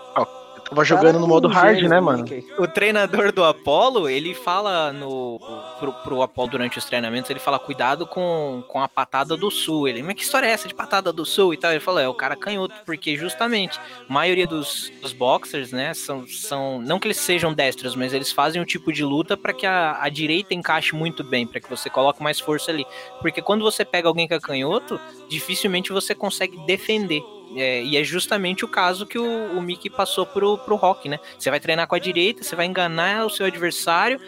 Tava 0.70 0.84
jogando 0.84 1.20
no 1.20 1.28
modo 1.28 1.48
hard, 1.48 1.82
né, 1.84 2.00
mano? 2.00 2.26
O 2.58 2.68
treinador 2.68 3.32
do 3.32 3.44
Apollo, 3.44 4.08
ele 4.08 4.36
fala 4.36 4.94
no 4.94 5.40
pro, 5.80 5.94
pro 5.94 6.22
Apollo 6.22 6.52
durante 6.52 6.78
os 6.78 6.86
treinamentos, 6.86 7.30
ele 7.32 7.40
fala 7.40 7.58
cuidado 7.58 8.06
com, 8.06 8.64
com 8.68 8.82
a 8.82 8.88
patada 8.88 9.36
do 9.36 9.50
sul. 9.50 9.88
Ele, 9.88 10.04
mas 10.04 10.16
que 10.16 10.22
história 10.22 10.46
é 10.46 10.52
essa 10.52 10.68
de 10.68 10.76
patada 10.76 11.12
do 11.12 11.26
sul 11.26 11.54
e 11.54 11.58
tal? 11.58 11.72
Ele 11.72 11.80
fala, 11.80 12.02
é 12.02 12.08
o 12.08 12.14
cara 12.14 12.36
canhoto, 12.36 12.76
porque 12.86 13.18
justamente 13.18 13.80
a 14.08 14.14
maioria 14.14 14.46
dos, 14.46 14.92
dos 15.02 15.12
boxers, 15.12 15.72
né, 15.72 15.94
são, 15.94 16.28
são 16.28 16.80
não 16.80 17.00
que 17.00 17.08
eles 17.08 17.18
sejam 17.18 17.52
destros, 17.52 17.96
mas 17.96 18.14
eles 18.14 18.32
fazem 18.32 18.62
um 18.62 18.66
tipo 18.66 18.94
de 18.94 19.04
luta 19.04 19.36
para 19.36 19.54
que 19.54 19.66
a, 19.66 19.98
a 20.02 20.10
direita 20.10 20.54
encaixe 20.54 20.96
muito 20.96 21.24
bem, 21.24 21.48
para 21.48 21.60
que 21.60 21.70
você 21.70 21.90
coloque 21.90 22.22
mais 22.22 22.40
força 22.40 22.72
ali. 22.72 22.86
Porque 23.22 23.42
quando 23.42 23.64
você 23.64 23.84
pega 23.84 24.08
alguém 24.08 24.28
que 24.28 24.34
é 24.36 24.40
canhoto, 24.40 25.00
dificilmente 25.28 25.92
você 25.92 26.14
consegue 26.14 26.58
defender. 26.66 27.24
É, 27.56 27.82
e 27.84 27.98
é 27.98 28.04
justamente 28.04 28.64
o 28.64 28.68
caso 28.68 29.06
que 29.06 29.18
o, 29.18 29.58
o 29.58 29.62
Mickey 29.62 29.90
passou 29.90 30.26
pro, 30.26 30.58
pro 30.60 30.76
Rock, 30.76 31.10
né? 31.10 31.20
Você 31.38 31.50
vai 31.50 31.60
treinar 31.60 31.88
com 31.88 31.96
a 31.96 32.00
direita, 32.00 32.44
você 32.44 32.56
vai 32.56 32.66
enganar 32.66 33.26
o 33.26 33.30
seu 33.30 33.46
adversário, 33.46 34.20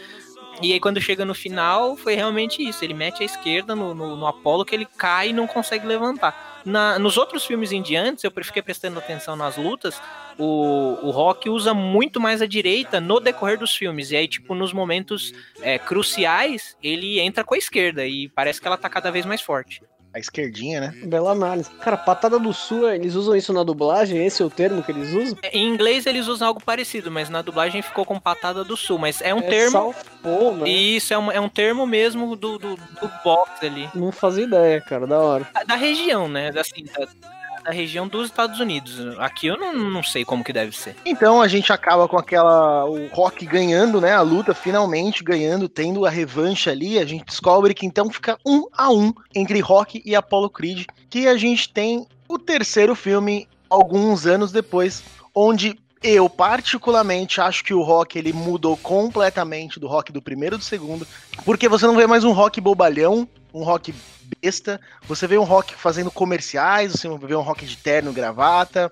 e 0.62 0.74
aí 0.74 0.80
quando 0.80 1.02
chega 1.02 1.26
no 1.26 1.34
final, 1.34 1.96
foi 1.96 2.16
realmente 2.16 2.62
isso. 2.68 2.84
Ele 2.84 2.94
mete 2.94 3.24
a 3.24 3.26
esquerda 3.26 3.76
no, 3.76 3.94
no, 3.94 4.16
no 4.16 4.28
Apollo 4.28 4.66
que 4.66 4.76
ele 4.76 4.86
cai 4.86 5.30
e 5.30 5.34
não 5.34 5.48
consegue 5.48 5.88
levantar. 5.88 6.62
Na, 6.64 7.00
nos 7.00 7.18
outros 7.18 7.46
filmes 7.46 7.72
em 7.72 7.82
diante, 7.82 8.26
eu 8.26 8.32
fiquei 8.44 8.62
prestando 8.62 9.00
atenção 9.00 9.36
nas 9.36 9.58
lutas, 9.58 10.00
o, 10.38 11.00
o 11.02 11.10
Rock 11.10 11.50
usa 11.50 11.74
muito 11.74 12.20
mais 12.20 12.42
a 12.42 12.46
direita 12.46 13.02
no 13.02 13.20
decorrer 13.20 13.58
dos 13.58 13.76
filmes. 13.76 14.12
E 14.12 14.16
aí, 14.16 14.28
tipo, 14.28 14.54
nos 14.54 14.72
momentos 14.72 15.34
é, 15.62 15.80
cruciais, 15.80 16.78
ele 16.84 17.20
entra 17.20 17.44
com 17.44 17.56
a 17.56 17.58
esquerda 17.58 18.06
e 18.06 18.30
parece 18.30 18.62
que 18.62 18.68
ela 18.68 18.78
tá 18.78 18.90
cada 18.90 19.12
vez 19.12 19.26
mais 19.26 19.42
forte. 19.42 19.82
A 20.14 20.20
esquerdinha, 20.20 20.82
né? 20.82 20.94
Bela 21.06 21.32
análise. 21.32 21.70
Cara, 21.82 21.96
patada 21.96 22.38
do 22.38 22.54
sul, 22.54 22.90
eles 22.90 23.16
usam 23.16 23.36
isso 23.36 23.54
na 23.54 23.64
dublagem? 23.64 24.26
Esse 24.26 24.42
é 24.42 24.46
o 24.46 24.50
termo 24.50 24.84
que 24.84 24.92
eles 24.92 25.14
usam? 25.14 25.38
Em 25.54 25.68
inglês 25.68 26.06
eles 26.06 26.28
usam 26.28 26.50
algo 26.50 26.62
parecido, 26.62 27.10
mas 27.10 27.30
na 27.30 27.42
dublagem 27.42 27.82
ficou 27.82 28.06
com 28.06 28.20
patada 28.20 28.64
do 28.64 28.76
sul. 28.76 28.98
Mas 28.98 29.22
é 29.22 29.34
um 29.34 29.40
é 29.40 29.44
termo. 29.44 29.72
Southpaw, 29.72 30.58
né? 30.58 30.70
Isso, 30.70 31.14
é 31.14 31.18
um, 31.18 31.32
é 31.32 31.40
um 31.40 31.48
termo 31.48 31.88
mesmo 31.88 32.36
do, 32.36 32.58
do, 32.58 32.76
do 32.76 33.12
box 33.24 33.66
ali. 33.66 33.90
Não 33.96 34.12
fazia 34.12 34.44
ideia, 34.44 34.82
cara, 34.82 35.08
da 35.08 35.20
hora. 35.20 35.48
Da, 35.54 35.64
da 35.64 35.76
região, 35.76 36.28
né? 36.28 36.52
Assim, 36.58 36.84
da, 36.84 37.08
da 37.64 37.72
região 37.72 38.08
dos 38.08 38.28
Estados 38.28 38.60
Unidos. 38.60 39.00
Aqui 39.18 39.48
eu 39.48 39.58
não, 39.58 39.74
não 39.74 40.04
sei 40.04 40.26
como 40.26 40.44
que 40.44 40.54
deve 40.54 40.76
ser. 40.76 40.96
Então 41.06 41.42
a 41.42 41.48
gente 41.48 41.72
acaba 41.72 42.08
com 42.08 42.18
aquela. 42.18 42.86
O 42.86 43.08
Rock 43.08 43.46
ganhando, 43.46 44.02
né? 44.02 44.14
A 44.14 44.22
luta, 44.22 44.54
finalmente 44.54 45.24
ganhando, 45.24 45.70
tendo 45.70 46.06
a 46.06 46.10
revanche 46.10 46.70
ali. 46.70 47.00
A 47.00 47.06
gente 47.06 47.26
descobre 47.26 47.74
que 47.74 47.86
então 47.86 48.10
fica 48.10 48.38
um 48.46 48.68
a 48.74 48.92
um 48.92 49.14
entre 49.34 49.60
Rock 49.60 50.02
e 50.06 50.16
Apollo 50.16 50.50
Creed. 50.50 50.86
Que 51.10 51.28
a 51.28 51.38
gente 51.38 51.70
tem 51.70 52.08
o 52.28 52.38
terceiro 52.38 52.96
filme 52.96 53.48
alguns 53.70 54.26
anos 54.26 54.52
depois, 54.52 55.04
onde 55.34 55.81
eu 56.04 56.30
particularmente 56.30 57.40
acho 57.40 57.64
que 57.64 57.74
o 57.74 57.82
rock 57.82 58.18
ele 58.18 58.34
mudou 58.34 58.76
completamente 58.76 59.80
do 59.80 59.88
rock 59.88 60.12
do 60.12 60.22
primeiro 60.22 60.56
e 60.56 60.58
do 60.58 60.64
segundo, 60.64 61.08
porque 61.46 61.70
você 61.70 61.86
não 61.86 61.96
vê 61.96 62.08
mais 62.08 62.24
um 62.24 62.32
rock 62.32 62.60
bobalhão, 62.60 63.28
um 63.54 63.64
rock 63.64 63.94
besta. 64.42 64.80
Você 65.08 65.28
vê 65.28 65.38
um 65.38 65.44
rock 65.44 65.76
fazendo 65.76 66.10
comerciais, 66.10 66.94
você 66.94 67.08
vê 67.20 67.36
um 67.36 67.42
rock 67.42 67.66
de 67.66 67.78
terno, 67.78 68.14
gravata. 68.14 68.92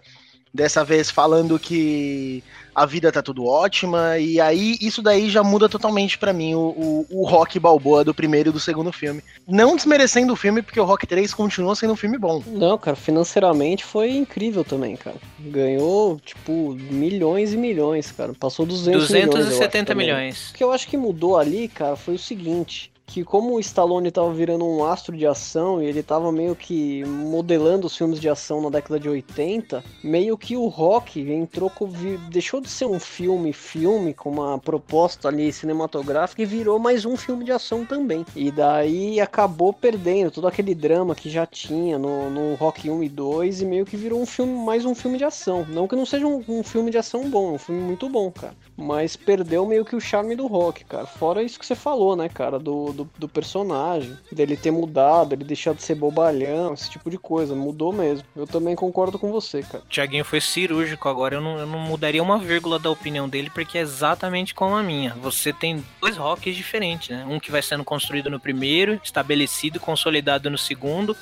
Dessa 0.54 0.84
vez 0.84 1.12
falando 1.12 1.60
que 1.60 2.44
a 2.74 2.86
vida 2.86 3.12
tá 3.12 3.22
tudo 3.22 3.46
ótima, 3.46 4.18
e 4.18 4.40
aí 4.40 4.78
isso 4.80 5.02
daí 5.02 5.30
já 5.30 5.44
muda 5.44 5.68
totalmente 5.68 6.18
para 6.18 6.32
mim 6.32 6.56
o, 6.56 6.60
o, 6.60 7.06
o, 7.10 7.28
rock 7.28 7.60
balboa 7.60 8.04
do 8.04 8.14
primeiro 8.14 8.50
e 8.50 8.54
do 8.54 8.60
segundo 8.60 8.92
filme. 8.92 9.22
Não 9.48 9.76
desmerecendo 9.76 10.32
o 10.32 10.36
filme, 10.36 10.62
porque 10.62 10.80
o 10.80 10.86
Rock 10.86 11.06
3 11.06 11.34
continua 11.34 11.76
sendo 11.76 11.94
um 11.94 11.98
filme 11.98 12.18
bom. 12.18 12.42
Não, 12.48 12.78
cara, 12.78 12.96
financeiramente 12.96 13.84
foi 13.84 14.12
incrível 14.12 14.64
também, 14.64 14.96
cara. 14.96 15.18
Ganhou, 15.40 16.20
tipo, 16.20 16.74
milhões 16.90 17.54
e 17.54 17.58
milhões, 17.58 18.12
cara. 18.12 18.34
Passou 18.34 18.66
200 18.66 19.10
270 19.10 19.94
milhões. 19.94 20.16
milhões. 20.18 20.50
O 20.52 20.54
que 20.54 20.64
eu 20.64 20.72
acho 20.72 20.88
que 20.88 20.96
mudou 20.96 21.38
ali, 21.38 21.68
cara, 21.68 21.96
foi 21.96 22.16
o 22.16 22.20
seguinte 22.20 22.92
que 23.10 23.24
como 23.24 23.56
o 23.56 23.60
Stallone 23.60 24.10
estava 24.10 24.32
virando 24.32 24.64
um 24.64 24.86
astro 24.86 25.18
de 25.18 25.26
ação 25.26 25.82
e 25.82 25.88
ele 25.88 26.02
estava 26.02 26.32
meio 26.32 26.56
que 26.56 27.04
modelando 27.06 27.88
os 27.88 27.98
filmes 27.98 28.20
de 28.20 28.30
ação 28.30 28.62
na 28.62 28.70
década 28.70 29.00
de 29.00 29.10
80, 29.10 29.84
meio 30.04 30.38
que 30.38 30.56
o 30.56 30.68
Rock 30.68 31.20
entrou 31.20 31.72
com, 31.72 31.90
deixou 32.30 32.62
de 32.62 32.70
ser 32.70 32.86
um 32.86 33.00
filme 33.00 33.52
filme 33.52 34.14
com 34.14 34.30
uma 34.30 34.60
proposta 34.60 35.28
ali 35.28 35.52
cinematográfica 35.52 36.44
e 36.44 36.46
virou 36.46 36.78
mais 36.78 37.04
um 37.04 37.18
filme 37.18 37.44
de 37.44 37.52
ação 37.52 37.84
também. 37.84 38.24
E 38.36 38.52
daí 38.52 39.20
acabou 39.20 39.74
perdendo 39.74 40.30
todo 40.30 40.48
aquele 40.48 40.76
drama 40.76 41.16
que 41.16 41.32
já 41.32 41.48
tinha 41.48 41.98
no, 41.98 42.30
no 42.30 42.54
Rock 42.56 42.92
1 42.92 43.04
e 43.04 43.10
2 43.10 43.62
e 43.62 43.66
meio 43.66 43.86
que 43.88 43.98
virou 43.98 44.22
um 44.22 44.26
filme 44.28 44.54
mais 44.54 44.86
um 44.86 44.94
filme 44.94 45.18
de 45.18 45.24
ação. 45.24 45.66
Não 45.68 45.88
que 45.88 45.96
não 45.96 46.06
seja 46.06 46.28
um, 46.28 46.44
um 46.48 46.62
filme 46.62 46.92
de 46.92 47.00
ação 47.00 47.28
bom, 47.28 47.56
um 47.56 47.58
filme 47.58 47.82
muito 47.82 48.08
bom, 48.08 48.30
cara. 48.32 48.54
Mas 48.80 49.16
perdeu 49.16 49.66
meio 49.66 49.84
que 49.84 49.96
o 49.96 50.02
charme 50.02 50.36
do 50.36 50.48
Rock, 50.48 50.86
cara. 50.86 51.06
Fora 51.06 51.44
isso 51.44 51.60
que 51.60 51.66
você 51.66 51.76
falou, 51.76 52.16
né, 52.16 52.30
cara, 52.30 52.58
do 52.58 52.94
do, 52.94 53.10
do 53.18 53.28
personagem, 53.28 54.18
dele 54.32 54.56
ter 54.56 54.72
mudado, 54.72 55.34
ele 55.34 55.44
deixar 55.44 55.74
de 55.74 55.84
ser 55.84 55.96
bobalhão, 55.96 56.74
esse 56.74 56.90
tipo 56.90 57.10
de 57.10 57.18
coisa. 57.18 57.56
Mudou 57.56 57.92
mesmo. 57.92 58.26
Eu 58.36 58.48
também 58.48 58.76
concordo 58.76 59.20
com 59.20 59.32
você, 59.32 59.62
cara. 59.62 59.84
O 59.84 59.90
Thiaguinho 59.90 60.26
foi 60.26 60.42
cirúrgico 60.42 61.10
agora. 61.10 61.36
Eu 61.36 61.42
não, 61.42 61.60
eu 61.60 61.68
não 61.68 61.80
mudaria 61.80 62.24
uma 62.24 62.38
vírgula 62.38 62.80
da 62.80 62.90
opinião 62.90 63.28
dele, 63.28 63.50
porque 63.54 63.78
é 63.78 63.82
exatamente 63.82 64.54
como 64.54 64.76
a 64.76 64.84
minha. 64.84 65.14
Você 65.16 65.52
tem 65.52 65.84
dois 66.02 66.18
rocks 66.18 66.56
diferentes, 66.56 67.10
né? 67.10 67.26
Um 67.28 67.40
que 67.40 67.52
vai 67.52 67.62
sendo 67.62 67.84
construído 67.84 68.30
no 68.30 68.40
primeiro, 68.40 69.00
estabelecido, 69.04 69.80
consolidado 69.80 70.50
no 70.50 70.58
segundo. 70.58 71.16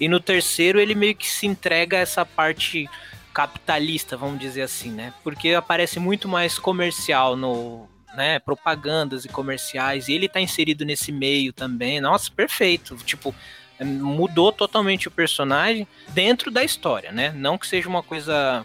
E 0.00 0.08
no 0.08 0.18
terceiro 0.18 0.80
ele 0.80 0.94
meio 0.94 1.14
que 1.14 1.30
se 1.30 1.46
entrega 1.46 1.96
a 1.96 2.00
essa 2.00 2.26
parte 2.26 2.88
capitalista, 3.34 4.16
vamos 4.16 4.38
dizer 4.38 4.62
assim, 4.62 4.90
né? 4.90 5.12
Porque 5.24 5.50
aparece 5.50 5.98
muito 5.98 6.28
mais 6.28 6.58
comercial 6.58 7.36
no 7.36 7.88
né, 8.14 8.38
propagandas 8.38 9.24
e 9.24 9.28
comerciais, 9.28 10.06
e 10.06 10.12
ele 10.12 10.28
tá 10.28 10.40
inserido 10.40 10.84
nesse 10.84 11.10
meio 11.10 11.52
também. 11.52 12.00
Nossa, 12.00 12.30
perfeito. 12.30 12.96
Tipo, 12.98 13.34
mudou 13.82 14.52
totalmente 14.52 15.08
o 15.08 15.10
personagem 15.10 15.86
dentro 16.10 16.50
da 16.50 16.62
história, 16.62 17.10
né? 17.10 17.32
Não 17.32 17.58
que 17.58 17.66
seja 17.66 17.88
uma 17.88 18.04
coisa 18.04 18.64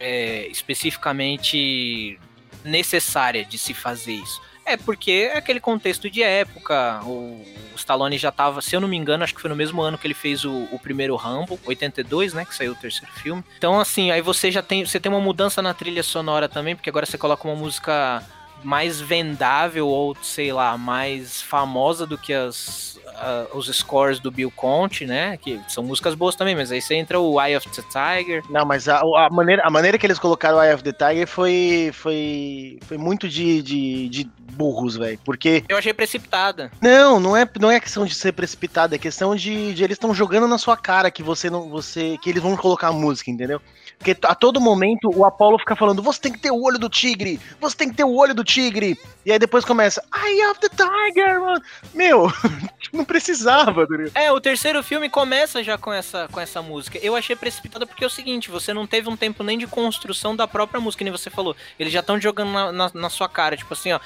é, 0.00 0.48
especificamente 0.48 2.18
necessária 2.64 3.44
de 3.44 3.56
se 3.56 3.72
fazer 3.72 4.14
isso. 4.14 4.42
É 4.68 4.76
porque 4.76 5.30
é 5.32 5.38
aquele 5.38 5.60
contexto 5.60 6.10
de 6.10 6.22
época. 6.22 7.00
O, 7.04 7.44
Stallone 7.78 8.18
já 8.18 8.32
tava, 8.32 8.60
se 8.60 8.74
eu 8.74 8.80
não 8.80 8.88
me 8.88 8.96
engano, 8.96 9.22
acho 9.22 9.34
que 9.34 9.40
foi 9.40 9.48
no 9.48 9.56
mesmo 9.56 9.80
ano 9.80 9.96
que 9.96 10.06
ele 10.06 10.14
fez 10.14 10.44
o, 10.44 10.68
o, 10.72 10.78
primeiro 10.78 11.14
Rambo, 11.14 11.58
82, 11.64 12.34
né? 12.34 12.44
Que 12.44 12.54
saiu 12.54 12.72
o 12.72 12.74
terceiro 12.74 13.12
filme. 13.14 13.44
Então, 13.56 13.80
assim, 13.80 14.10
aí 14.10 14.20
você 14.20 14.50
já 14.50 14.62
tem. 14.62 14.84
Você 14.84 14.98
tem 14.98 15.10
uma 15.10 15.20
mudança 15.20 15.62
na 15.62 15.72
trilha 15.72 16.02
sonora 16.02 16.48
também, 16.48 16.74
porque 16.74 16.90
agora 16.90 17.06
você 17.06 17.16
coloca 17.16 17.46
uma 17.46 17.56
música 17.56 18.22
mais 18.62 19.00
vendável 19.00 19.86
ou, 19.86 20.16
sei 20.22 20.52
lá, 20.52 20.76
mais 20.76 21.40
famosa 21.42 22.06
do 22.06 22.18
que 22.18 22.32
as, 22.32 22.98
uh, 23.18 23.56
os 23.56 23.66
scores 23.66 24.20
do 24.20 24.30
Bill 24.30 24.50
Conte, 24.50 25.06
né? 25.06 25.36
Que 25.36 25.60
são 25.68 25.82
músicas 25.82 26.14
boas 26.14 26.34
também, 26.34 26.54
mas 26.54 26.70
aí 26.70 26.80
você 26.80 26.94
entra 26.94 27.18
o 27.18 27.40
Eye 27.40 27.56
of 27.56 27.68
the 27.68 27.82
Tiger. 27.82 28.42
Não, 28.50 28.64
mas 28.64 28.88
a, 28.88 29.00
a 29.00 29.30
maneira, 29.30 29.62
a 29.64 29.70
maneira 29.70 29.98
que 29.98 30.06
eles 30.06 30.18
colocaram 30.18 30.58
o 30.58 30.62
Eye 30.62 30.74
of 30.74 30.82
the 30.82 30.92
Tiger 30.92 31.26
foi, 31.26 31.90
foi, 31.92 32.78
foi 32.82 32.98
muito 32.98 33.28
de, 33.28 33.62
de, 33.62 34.08
de 34.08 34.30
burros, 34.52 34.96
velho. 34.96 35.18
Porque. 35.24 35.64
Eu 35.68 35.76
achei 35.76 35.94
precipitada. 35.94 36.70
Não, 36.80 37.20
não 37.20 37.36
é, 37.36 37.48
não 37.60 37.70
é 37.70 37.80
questão 37.80 38.04
de 38.04 38.14
ser 38.14 38.32
precipitada, 38.32 38.94
é 38.94 38.98
questão 38.98 39.34
de, 39.34 39.72
de 39.74 39.84
eles 39.84 39.94
estão 39.94 40.14
jogando 40.14 40.48
na 40.48 40.58
sua 40.58 40.76
cara 40.76 41.10
que 41.10 41.22
você 41.22 41.48
não. 41.48 41.68
você 41.68 42.18
Que 42.18 42.30
eles 42.30 42.42
vão 42.42 42.56
colocar 42.56 42.88
a 42.88 42.92
música, 42.92 43.30
entendeu? 43.30 43.60
Porque 43.98 44.16
a 44.22 44.34
todo 44.34 44.60
momento 44.60 45.10
o 45.12 45.24
Apollo 45.24 45.58
fica 45.58 45.74
falando: 45.74 46.02
você 46.02 46.20
tem 46.20 46.32
que 46.32 46.38
ter 46.38 46.52
o 46.52 46.62
olho 46.62 46.78
do 46.78 46.88
tigre, 46.88 47.40
você 47.60 47.76
tem 47.76 47.88
que 47.88 47.96
ter 47.96 48.04
o 48.04 48.14
olho 48.14 48.34
do 48.34 48.44
tigre. 48.44 48.96
E 49.26 49.32
aí 49.32 49.38
depois 49.38 49.64
começa: 49.64 50.02
Eye 50.14 50.46
of 50.46 50.60
the 50.60 50.68
Tiger, 50.68 51.40
mano. 51.40 51.62
Meu, 51.92 52.32
não 52.92 53.04
precisava, 53.04 53.86
É, 54.14 54.30
o 54.30 54.40
terceiro 54.40 54.82
filme 54.82 55.10
começa 55.10 55.62
já 55.64 55.76
com 55.76 55.92
essa, 55.92 56.28
com 56.30 56.40
essa 56.40 56.62
música. 56.62 56.98
Eu 57.02 57.16
achei 57.16 57.34
precipitado 57.34 57.86
porque 57.86 58.04
é 58.04 58.06
o 58.06 58.10
seguinte: 58.10 58.50
você 58.50 58.72
não 58.72 58.86
teve 58.86 59.08
um 59.08 59.16
tempo 59.16 59.42
nem 59.42 59.58
de 59.58 59.66
construção 59.66 60.36
da 60.36 60.46
própria 60.46 60.80
música, 60.80 61.02
nem 61.02 61.12
você 61.12 61.28
falou. 61.28 61.56
Eles 61.78 61.92
já 61.92 62.00
estão 62.00 62.20
jogando 62.20 62.52
na, 62.52 62.72
na, 62.72 62.90
na, 62.94 63.10
sua 63.10 63.28
cara, 63.28 63.56
tipo 63.56 63.74
assim, 63.74 63.92
ó, 63.92 64.00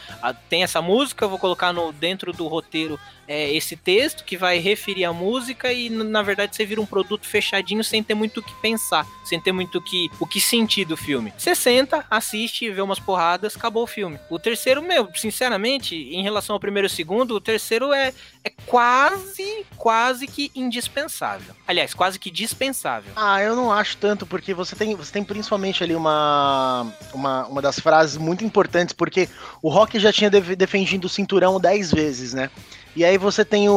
tem 0.49 0.63
essa 0.63 0.81
música, 0.81 1.25
eu 1.25 1.29
vou 1.29 1.39
colocar 1.39 1.73
no, 1.73 1.93
dentro 1.93 2.33
do 2.33 2.49
roteiro 2.49 2.99
é, 3.27 3.53
esse 3.53 3.77
texto 3.77 4.25
que 4.25 4.37
vai 4.37 4.59
referir 4.59 5.05
a 5.05 5.13
música 5.13 5.73
e 5.73 5.89
na 5.89 6.23
verdade 6.23 6.55
você 6.55 6.65
vira 6.65 6.81
um 6.81 6.87
produto 6.87 7.27
fechadinho 7.27 7.83
sem 7.85 8.03
ter 8.03 8.15
muito 8.15 8.41
o 8.41 8.43
que 8.43 8.55
pensar, 8.61 9.07
sem 9.25 9.41
ter 9.41 9.53
muito 9.53 9.79
o 9.79 9.83
que, 9.83 10.09
o 10.21 10.27
que 10.27 10.41
sentir 10.41 10.85
do 10.85 10.97
filme. 10.97 11.33
Você 11.37 11.55
senta, 11.55 12.05
assiste, 12.11 12.71
vê 12.71 12.81
umas 12.81 12.99
porradas, 12.99 13.57
acabou 13.57 13.85
o 13.85 13.87
filme. 13.87 14.19
O 14.29 14.39
terceiro, 14.39 14.83
meu, 14.83 15.09
sinceramente, 15.15 15.95
em 15.95 16.23
relação 16.23 16.55
ao 16.55 16.61
primeiro 16.61 16.87
e 16.87 16.91
segundo, 16.91 17.35
o 17.35 17.41
terceiro 17.41 17.93
é, 17.93 18.13
é 18.45 18.51
quase, 18.67 19.65
quase 19.77 20.27
que 20.27 20.51
indispensável. 20.55 21.55
Aliás, 21.67 21.95
quase 21.95 22.19
que 22.19 22.31
dispensável. 22.31 23.13
Ah, 23.17 23.41
eu 23.43 23.55
não 23.55 23.73
acho 23.73 23.97
tanto, 23.97 24.27
porque 24.27 24.53
você 24.53 24.75
tem, 24.75 24.95
você 24.95 25.13
tem 25.13 25.25
principalmente 25.25 25.83
ali 25.83 25.95
uma, 25.95 26.93
uma, 27.13 27.47
uma 27.47 27.63
das 27.63 27.79
frases 27.79 28.17
muito 28.17 28.45
importantes, 28.45 28.93
porque 28.93 29.29
o 29.61 29.69
Rock 29.69 29.99
já 29.99 30.13
tinha 30.13 30.31
defendido 30.31 31.07
o 31.07 31.09
cinturão 31.09 31.61
dez 31.61 31.91
vezes, 31.91 32.35
né? 32.35 32.51
E 32.95 33.05
aí 33.05 33.17
você 33.17 33.45
tem 33.45 33.69
o, 33.69 33.73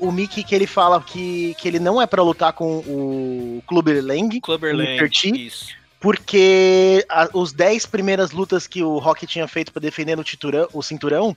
o, 0.00 0.08
o 0.08 0.12
Mickey 0.12 0.44
que 0.44 0.54
ele 0.54 0.66
fala 0.66 1.02
que, 1.02 1.54
que 1.58 1.66
ele 1.66 1.78
não 1.78 2.00
é 2.00 2.06
para 2.06 2.22
lutar 2.22 2.52
com 2.52 2.78
o 2.78 3.62
Clubber 3.66 4.04
Lang. 4.04 4.40
Isso. 5.34 5.68
Porque 5.98 7.04
a, 7.08 7.28
os 7.34 7.52
10 7.52 7.86
primeiras 7.86 8.30
lutas 8.30 8.66
que 8.66 8.82
o 8.82 8.98
Rock 8.98 9.26
tinha 9.26 9.46
feito 9.48 9.72
para 9.72 9.80
defender 9.80 10.16
no 10.16 10.24
titurão, 10.24 10.68
o 10.72 10.82
cinturão 10.82 11.36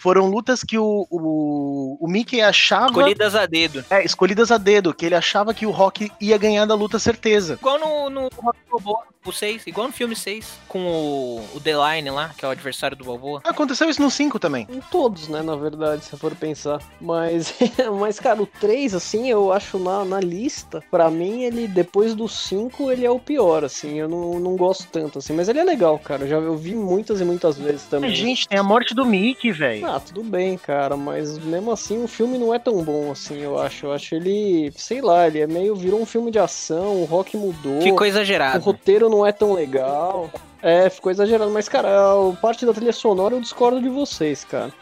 foram 0.00 0.26
lutas 0.26 0.64
que 0.64 0.78
o, 0.78 1.06
o, 1.10 1.98
o 2.00 2.08
Mickey 2.08 2.40
achava. 2.40 2.86
Escolhidas 2.86 3.34
a 3.34 3.44
dedo. 3.44 3.84
É, 3.90 4.02
escolhidas 4.02 4.50
a 4.50 4.56
dedo, 4.56 4.94
que 4.94 5.04
ele 5.04 5.14
achava 5.14 5.52
que 5.52 5.66
o 5.66 5.70
Rock 5.70 6.10
ia 6.18 6.38
ganhar 6.38 6.64
da 6.64 6.74
luta 6.74 6.98
certeza. 6.98 7.54
Igual 7.54 7.78
no, 7.78 8.10
no 8.10 8.28
Rock 8.34 8.58
Balboa, 8.70 9.04
o 9.26 9.32
6, 9.32 9.66
igual 9.66 9.88
no 9.88 9.92
filme 9.92 10.16
6, 10.16 10.58
com 10.66 10.78
o, 10.86 11.44
o 11.54 11.60
The 11.60 11.72
Line 11.72 12.10
lá, 12.10 12.30
que 12.36 12.44
é 12.44 12.48
o 12.48 12.50
adversário 12.50 12.96
do 12.96 13.04
Balboa. 13.04 13.42
Aconteceu 13.44 13.90
isso 13.90 14.00
no 14.00 14.10
5 14.10 14.38
também. 14.38 14.66
Em 14.70 14.80
todos, 14.80 15.28
né, 15.28 15.42
na 15.42 15.54
verdade, 15.54 16.04
se 16.04 16.16
for 16.16 16.34
pensar. 16.34 16.80
Mas, 16.98 17.54
mas 18.00 18.18
cara, 18.18 18.40
o 18.40 18.46
3, 18.46 18.94
assim, 18.94 19.28
eu 19.28 19.52
acho 19.52 19.78
na, 19.78 20.04
na 20.06 20.20
lista, 20.20 20.82
pra 20.90 21.10
mim, 21.10 21.42
ele, 21.42 21.68
depois 21.68 22.14
do 22.14 22.26
5, 22.26 22.90
ele 22.90 23.04
é 23.04 23.10
o 23.10 23.20
pior, 23.20 23.62
assim, 23.64 23.98
eu 23.98 24.08
não, 24.08 24.40
não 24.40 24.56
gosto 24.56 24.86
tanto, 24.90 25.18
assim. 25.18 25.34
Mas 25.34 25.48
ele 25.50 25.58
é 25.58 25.64
legal, 25.64 25.98
cara, 25.98 26.26
já 26.26 26.36
eu 26.36 26.56
vi 26.56 26.74
muitas 26.74 27.20
e 27.20 27.24
muitas 27.24 27.58
vezes 27.58 27.82
também. 27.82 28.14
Gente, 28.14 28.48
tem 28.48 28.58
a 28.58 28.62
morte 28.62 28.94
do 28.94 29.04
Mickey, 29.04 29.52
velho. 29.52 29.89
Ah, 29.90 29.98
tudo 29.98 30.22
bem, 30.22 30.56
cara, 30.56 30.96
mas 30.96 31.36
mesmo 31.38 31.72
assim 31.72 32.00
o 32.04 32.06
filme 32.06 32.38
não 32.38 32.54
é 32.54 32.60
tão 32.60 32.84
bom 32.84 33.10
assim, 33.10 33.38
eu 33.38 33.58
acho. 33.58 33.86
Eu 33.86 33.92
acho 33.92 34.14
ele, 34.14 34.72
sei 34.76 35.00
lá, 35.00 35.26
ele 35.26 35.40
é 35.40 35.48
meio 35.48 35.74
virou 35.74 36.00
um 36.00 36.06
filme 36.06 36.30
de 36.30 36.38
ação, 36.38 37.02
o 37.02 37.04
rock 37.04 37.36
mudou. 37.36 37.80
Ficou 37.80 38.06
exagerado. 38.06 38.58
O 38.58 38.62
roteiro 38.62 39.08
não 39.08 39.26
é 39.26 39.32
tão 39.32 39.52
legal. 39.52 40.30
É, 40.62 40.88
ficou 40.88 41.10
exagerado, 41.10 41.50
mas 41.50 41.68
cara, 41.68 41.88
a 41.88 42.32
parte 42.36 42.64
da 42.64 42.72
trilha 42.72 42.92
sonora 42.92 43.34
eu 43.34 43.40
discordo 43.40 43.82
de 43.82 43.88
vocês, 43.88 44.44
cara. 44.44 44.72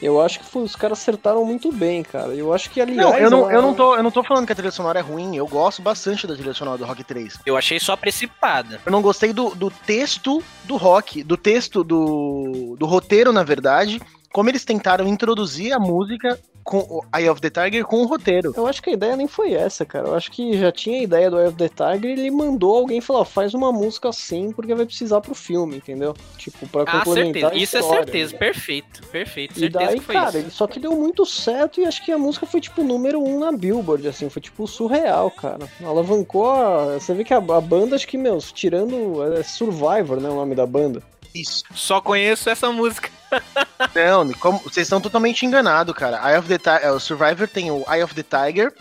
Eu 0.00 0.20
acho 0.20 0.40
que 0.40 0.58
os 0.58 0.76
caras 0.76 1.00
acertaram 1.00 1.44
muito 1.44 1.72
bem, 1.72 2.02
cara. 2.02 2.28
Eu 2.28 2.52
acho 2.52 2.70
que, 2.70 2.80
aliás. 2.80 3.00
Não, 3.00 3.18
eu 3.18 3.30
não, 3.30 3.50
eu 3.50 3.62
não, 3.62 3.74
tô, 3.74 3.96
eu 3.96 4.02
não 4.02 4.10
tô 4.10 4.22
falando 4.22 4.46
que 4.46 4.52
a 4.52 4.54
trilha 4.54 4.70
sonora 4.70 5.00
é 5.00 5.02
ruim. 5.02 5.36
Eu 5.36 5.46
gosto 5.46 5.82
bastante 5.82 6.26
da 6.26 6.34
trilha 6.34 6.54
sonora 6.54 6.78
do 6.78 6.84
Rock 6.84 7.02
3. 7.02 7.40
Eu 7.44 7.56
achei 7.56 7.80
só 7.80 7.96
precipitada. 7.96 8.80
Eu 8.86 8.92
não 8.92 9.02
gostei 9.02 9.32
do, 9.32 9.54
do 9.54 9.70
texto 9.70 10.42
do 10.64 10.76
rock, 10.76 11.24
do 11.24 11.36
texto 11.36 11.82
do, 11.82 12.76
do 12.78 12.86
roteiro, 12.86 13.32
na 13.32 13.42
verdade, 13.42 14.00
como 14.32 14.50
eles 14.50 14.64
tentaram 14.64 15.06
introduzir 15.06 15.72
a 15.72 15.78
música 15.78 16.38
com 16.68 16.80
o 16.80 17.02
Eye 17.16 17.30
of 17.30 17.40
the 17.40 17.48
Tiger 17.48 17.82
com 17.86 18.02
o 18.02 18.06
roteiro. 18.06 18.52
Eu 18.54 18.66
acho 18.66 18.82
que 18.82 18.90
a 18.90 18.92
ideia 18.92 19.16
nem 19.16 19.26
foi 19.26 19.54
essa, 19.54 19.86
cara. 19.86 20.08
Eu 20.08 20.14
acho 20.14 20.30
que 20.30 20.58
já 20.58 20.70
tinha 20.70 21.00
a 21.00 21.02
ideia 21.02 21.30
do 21.30 21.38
Eye 21.38 21.48
of 21.48 21.56
the 21.56 21.68
Tiger 21.68 22.10
e 22.10 22.20
ele 22.20 22.30
mandou 22.30 22.76
alguém 22.76 23.00
falar, 23.00 23.24
faz 23.24 23.54
uma 23.54 23.72
música 23.72 24.10
assim 24.10 24.52
porque 24.52 24.74
vai 24.74 24.84
precisar 24.84 25.22
pro 25.22 25.34
filme, 25.34 25.78
entendeu? 25.78 26.14
Tipo, 26.36 26.68
pra 26.68 26.82
ah, 26.82 27.04
complementar 27.04 27.52
certeza. 27.52 27.62
Isso 27.62 27.78
é 27.78 27.82
certeza, 27.82 28.36
perfeito, 28.36 29.02
perfeito. 29.06 29.64
E 29.64 29.68
daí, 29.70 29.98
cara, 29.98 30.28
isso. 30.28 30.38
ele 30.38 30.50
só 30.50 30.66
que 30.66 30.78
deu 30.78 30.92
muito 30.92 31.24
certo 31.24 31.80
e 31.80 31.86
acho 31.86 32.04
que 32.04 32.12
a 32.12 32.18
música 32.18 32.44
foi 32.44 32.60
tipo 32.60 32.82
número 32.82 33.18
um 33.18 33.38
na 33.38 33.50
Billboard, 33.50 34.06
assim, 34.06 34.28
foi 34.28 34.42
tipo 34.42 34.66
surreal, 34.66 35.30
cara. 35.30 35.66
Alavancou 35.82 36.50
a... 36.50 36.98
Você 36.98 37.14
vê 37.14 37.24
que 37.24 37.32
a, 37.32 37.38
a 37.38 37.60
banda, 37.62 37.96
acho 37.96 38.06
que, 38.06 38.18
meu, 38.18 38.36
tirando... 38.38 39.22
É 39.38 39.42
Survivor, 39.42 40.20
né, 40.20 40.28
o 40.28 40.34
nome 40.34 40.54
da 40.54 40.66
banda. 40.66 41.02
Isso. 41.40 41.62
Só 41.74 42.00
conheço 42.00 42.48
essa 42.50 42.70
música. 42.72 43.10
Não, 43.94 44.32
como, 44.34 44.58
vocês 44.60 44.86
estão 44.86 45.00
totalmente 45.00 45.44
enganados, 45.44 45.94
cara. 45.94 46.18
Eye 46.30 46.38
of 46.38 46.48
the 46.48 46.58
é, 46.82 46.90
o 46.90 46.98
Survivor 46.98 47.46
tem 47.48 47.70
o 47.70 47.84
Eye 47.88 48.02
of 48.02 48.14
the 48.14 48.22
Tiger, 48.22 48.72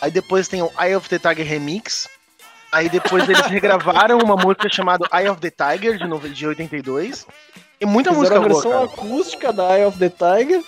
aí 0.00 0.10
depois 0.10 0.48
tem 0.48 0.62
o 0.62 0.70
Eye 0.80 0.94
of 0.96 1.08
the 1.08 1.18
Tiger 1.18 1.46
Remix, 1.46 2.08
Aí 2.72 2.88
depois 2.88 3.28
eles 3.28 3.40
regravaram 3.46 4.18
uma 4.18 4.36
música 4.36 4.68
chamada 4.68 5.08
Eye 5.12 5.28
of 5.28 5.40
the 5.40 5.50
Tiger, 5.50 5.96
de, 5.96 6.06
no- 6.06 6.18
de 6.18 6.46
82. 6.46 7.26
E 7.80 7.86
muita 7.86 8.12
Fizeram 8.12 8.42
música 8.42 8.46
a 8.46 8.48
boa, 8.48 8.62
versão 8.62 8.72
cara. 8.72 8.84
acústica 8.84 9.52
da 9.52 9.76
Eye 9.78 9.86
of 9.86 9.98
the 9.98 10.10
Tiger. 10.10 10.62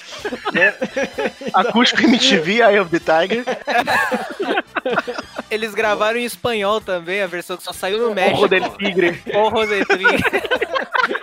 Acústico 1.55 2.03
MTV, 2.03 2.63
Eye 2.63 2.81
of 2.81 2.91
the 2.91 2.99
Tiger. 2.99 3.45
Eles 5.51 5.75
gravaram 5.75 6.19
em 6.19 6.25
espanhol 6.25 6.81
também, 6.81 7.23
a 7.23 7.27
versão 7.27 7.57
que 7.57 7.63
só 7.63 7.73
saiu 7.73 7.99
no 7.99 8.11
O 8.11 8.15
México. 8.15 8.41
Roder 8.41 8.69
Tigre. 8.77 9.23
O 9.35 9.49
Rosetri. 9.49 10.05
E 10.05 11.18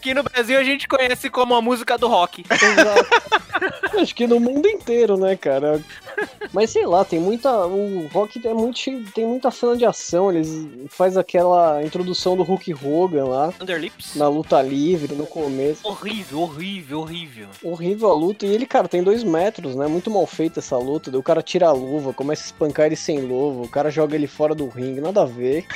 aqui 0.00 0.14
no 0.14 0.22
Brasil 0.22 0.58
a 0.58 0.64
gente 0.64 0.88
conhece 0.88 1.28
como 1.28 1.54
a 1.54 1.60
música 1.60 1.98
do 1.98 2.08
rock. 2.08 2.42
Exato. 2.50 4.00
Acho 4.00 4.14
que 4.14 4.26
no 4.26 4.40
mundo 4.40 4.66
inteiro, 4.66 5.18
né, 5.18 5.36
cara? 5.36 5.78
Mas 6.52 6.70
sei 6.70 6.84
lá, 6.86 7.04
tem 7.04 7.20
muita. 7.20 7.66
O 7.66 8.08
rock 8.12 8.40
é 8.46 8.52
muito 8.52 8.78
cheio, 8.78 9.04
tem 9.14 9.26
muita 9.26 9.50
cena 9.50 9.76
de 9.76 9.84
ação. 9.84 10.30
Eles 10.30 10.48
faz 10.88 11.16
aquela 11.16 11.82
introdução 11.84 12.36
do 12.36 12.42
Hulk 12.42 12.74
Hogan 12.74 13.24
lá, 13.24 13.54
Underlips. 13.60 14.16
na 14.16 14.28
luta 14.28 14.60
livre, 14.60 15.14
no 15.14 15.26
começo. 15.26 15.86
Horrível, 15.86 16.40
horrível, 16.40 17.00
horrível. 17.00 17.48
Horrível 17.62 18.10
a 18.10 18.14
luta. 18.14 18.46
E 18.46 18.52
ele, 18.52 18.66
cara, 18.66 18.88
tem 18.88 19.02
dois 19.02 19.22
metros, 19.22 19.76
né? 19.76 19.86
Muito 19.86 20.10
mal 20.10 20.26
feita 20.26 20.58
essa 20.58 20.76
luta. 20.76 21.16
O 21.16 21.22
cara 21.22 21.42
tira 21.42 21.68
a 21.68 21.72
luva, 21.72 22.12
começa 22.12 22.42
a 22.42 22.46
espancar 22.46 22.86
ele 22.86 22.96
sem 22.96 23.20
luva. 23.20 23.62
O 23.62 23.68
cara 23.68 23.90
joga 23.90 24.16
ele 24.16 24.26
fora 24.26 24.54
do 24.54 24.66
ringue. 24.68 25.00
Nada 25.00 25.22
a 25.22 25.26
ver. 25.26 25.66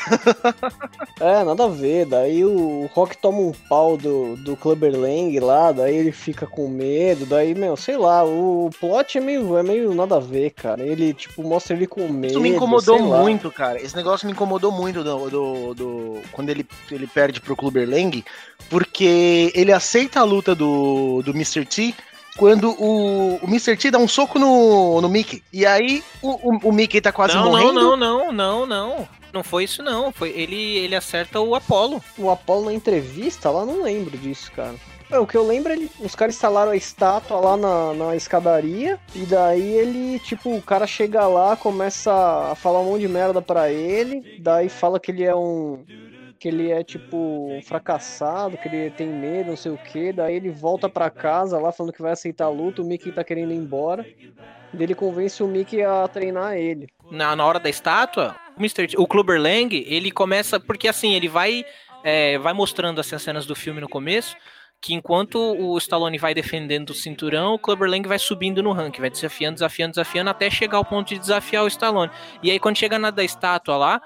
é, 1.21 1.45
nada 1.45 1.65
a 1.65 1.69
ver. 1.69 2.07
Daí 2.07 2.45
o 2.45 2.91
Rock 2.93 3.17
toma 3.19 3.39
um 3.39 3.53
pau 3.69 3.97
do, 3.97 4.37
do 4.37 4.57
Clubber 4.57 4.93
Lang 4.93 5.39
lá. 5.39 5.71
Daí 5.71 5.95
ele 5.95 6.13
fica 6.13 6.47
com 6.47 6.67
medo. 6.69 7.27
Daí, 7.27 7.55
meu, 7.55 7.77
sei 7.77 7.97
lá. 7.97 8.25
O 8.25 8.71
plot 8.81 9.19
é 9.19 9.21
meio, 9.21 9.57
é 9.57 9.63
meio 9.63 9.95
nada 9.95 10.17
a 10.17 10.21
ver, 10.21 10.51
cara. 10.51 10.64
Ele, 10.79 11.13
tipo, 11.15 11.43
mostra 11.43 11.77
ele 11.77 11.87
com 11.87 12.09
medo. 12.09 12.33
Isso 12.33 12.41
me 12.41 12.49
incomodou 12.51 12.99
sei 12.99 13.07
lá. 13.07 13.19
muito, 13.21 13.51
cara. 13.51 13.81
Esse 13.81 13.95
negócio 13.95 14.27
me 14.27 14.33
incomodou 14.33 14.73
muito 14.73 15.05
do, 15.05 15.31
do, 15.31 15.75
do- 15.75 16.21
quando 16.33 16.49
ele, 16.51 16.67
ele 16.91 17.07
perde 17.07 17.41
pro 17.41 17.55
Clubber 17.57 17.89
Lang, 17.89 18.25
porque 18.71 19.53
ele 19.55 19.73
aceita 19.73 20.21
a 20.21 20.25
luta 20.25 20.55
do, 20.55 21.23
do 21.23 21.33
Mr. 21.33 21.65
T 21.65 21.95
quando 22.37 22.71
o, 22.71 23.37
o 23.37 23.47
Mr. 23.47 23.77
T 23.77 23.91
dá 23.91 23.99
um 23.99 24.09
soco 24.09 24.39
no, 24.39 25.01
no 25.01 25.09
Mickey. 25.09 25.43
E 25.53 25.65
aí 25.65 26.03
o, 26.21 26.31
o, 26.31 26.69
o 26.69 26.73
Mickey 26.73 27.01
tá 27.01 27.13
quase 27.13 27.35
não, 27.35 27.45
morrendo. 27.45 27.73
não, 27.73 27.97
não, 27.97 28.33
não, 28.33 28.33
não, 28.33 28.67
não. 28.67 29.09
Não 29.33 29.43
foi 29.43 29.65
isso 29.65 29.83
não. 29.83 30.13
Foi 30.13 30.31
ele, 30.31 30.77
ele 30.77 30.95
acerta 30.95 31.41
o 31.41 31.55
Apollo. 31.57 32.03
O 32.17 32.31
Apollo 32.31 32.67
na 32.67 32.73
entrevista 32.73 33.51
lá, 33.51 33.65
não 33.67 33.83
lembro 33.83 34.17
disso, 34.17 34.51
cara. 34.53 34.75
É, 35.15 35.19
o 35.19 35.27
que 35.27 35.37
eu 35.37 35.47
lembro, 35.47 35.73
ele, 35.73 35.89
os 36.01 36.17
caras 36.17 36.35
instalaram 36.35 36.73
a 36.73 36.77
estátua 36.77 37.39
lá 37.39 37.57
na, 37.57 37.95
na 37.95 38.17
escadaria, 38.17 38.99
e 39.15 39.25
daí 39.25 39.63
ele, 39.63 40.19
tipo, 40.19 40.53
o 40.53 40.61
cara 40.61 40.89
chega 40.89 41.25
lá, 41.29 41.57
começa 41.57 42.13
a 42.51 42.57
falar 42.57 42.81
um 42.81 42.87
monte 42.87 43.03
de 43.03 43.09
merda 43.09 43.41
pra 43.41 43.71
ele, 43.71 44.41
daí 44.41 44.69
fala 44.69 44.99
que 44.99 45.13
ele 45.13 45.23
é 45.23 45.35
um. 45.35 45.85
que 46.41 46.49
ele 46.49 46.69
é, 46.69 46.83
tipo, 46.83 47.17
um 47.17 47.63
fracassado, 47.63 48.59
que 48.59 48.67
ele 48.67 48.91
tem 48.91 49.07
medo, 49.07 49.51
não 49.51 49.57
sei 49.57 49.71
o 49.71 49.79
que, 49.79 50.13
daí 50.13 50.35
ele 50.35 50.51
volta 50.51 50.89
pra 50.89 51.09
casa 51.09 51.61
lá 51.61 51.71
falando 51.71 51.93
que 51.93 52.03
vai 52.03 52.11
aceitar 52.11 52.47
a 52.47 52.51
luta, 52.51 52.83
o 52.83 52.85
Mickey 52.85 53.13
tá 53.13 53.23
querendo 53.23 53.53
ir 53.53 53.57
embora, 53.57 54.05
e 54.77 54.83
ele 54.83 54.97
convence 54.97 55.41
o 55.45 55.47
Mickey 55.47 55.81
a 55.83 56.09
treinar 56.09 56.57
ele. 56.57 56.89
Na, 57.09 57.37
na 57.37 57.47
hora 57.47 57.61
da 57.61 57.71
estátua, 57.71 58.35
o, 58.57 58.61
Mr. 58.61 58.97
O 58.99 59.07
Clubber 59.07 59.41
Lang, 59.41 59.73
ele 59.87 60.11
começa. 60.11 60.59
Porque 60.59 60.89
assim, 60.89 61.15
ele 61.15 61.29
vai. 61.29 61.65
é, 62.03 62.37
vai 62.39 62.53
mostrando 62.53 63.01
assim, 63.01 63.15
as 63.15 63.23
cenas 63.23 63.47
do 63.47 63.55
filme 63.55 63.81
no 63.81 63.89
começo. 63.89 64.37
Que 64.85 64.93
enquanto 64.93 65.39
o 65.39 65.79
Stallone 65.79 66.19
vai 66.19 66.35
defendendo 66.35 66.91
o 66.91 66.95
cinturão, 66.95 67.55
o 67.55 67.59
Clubber 67.59 67.89
Lang 67.89 68.07
vai 68.07 68.19
subindo 68.19 68.63
no 68.63 68.71
ranking, 68.71 69.01
vai 69.01 69.09
desafiando, 69.09 69.55
desafiando, 69.55 69.93
desafiando, 69.93 70.29
até 70.29 70.51
chegar 70.51 70.77
ao 70.77 70.85
ponto 70.85 71.09
de 71.09 71.19
desafiar 71.19 71.65
o 71.65 71.69
Stallone. 71.69 72.13
E 72.43 72.51
aí, 72.51 72.61
quando 72.61 72.77
chega 72.77 72.99
na 72.99 73.11
da 73.11 73.25
estátua 73.25 73.79
lá, 73.79 74.03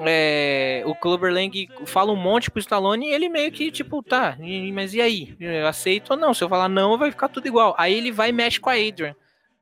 é, 0.00 0.82
o 0.84 0.94
Clubber 0.94 1.32
Lang 1.32 1.70
fala 1.86 2.12
um 2.12 2.16
monte 2.16 2.50
pro 2.50 2.60
Stallone 2.60 3.06
e 3.06 3.14
ele 3.14 3.30
meio 3.30 3.50
que, 3.50 3.70
tipo, 3.70 4.02
tá, 4.02 4.36
mas 4.74 4.92
e 4.92 5.00
aí? 5.00 5.34
Eu 5.40 5.66
aceito 5.66 6.10
ou 6.10 6.16
não? 6.18 6.34
Se 6.34 6.44
eu 6.44 6.48
falar 6.50 6.68
não, 6.68 6.98
vai 6.98 7.10
ficar 7.10 7.28
tudo 7.28 7.48
igual. 7.48 7.74
Aí 7.78 7.94
ele 7.94 8.12
vai 8.12 8.28
e 8.28 8.32
mexe 8.32 8.60
com 8.60 8.68
a 8.68 8.74
Adrian. 8.74 9.16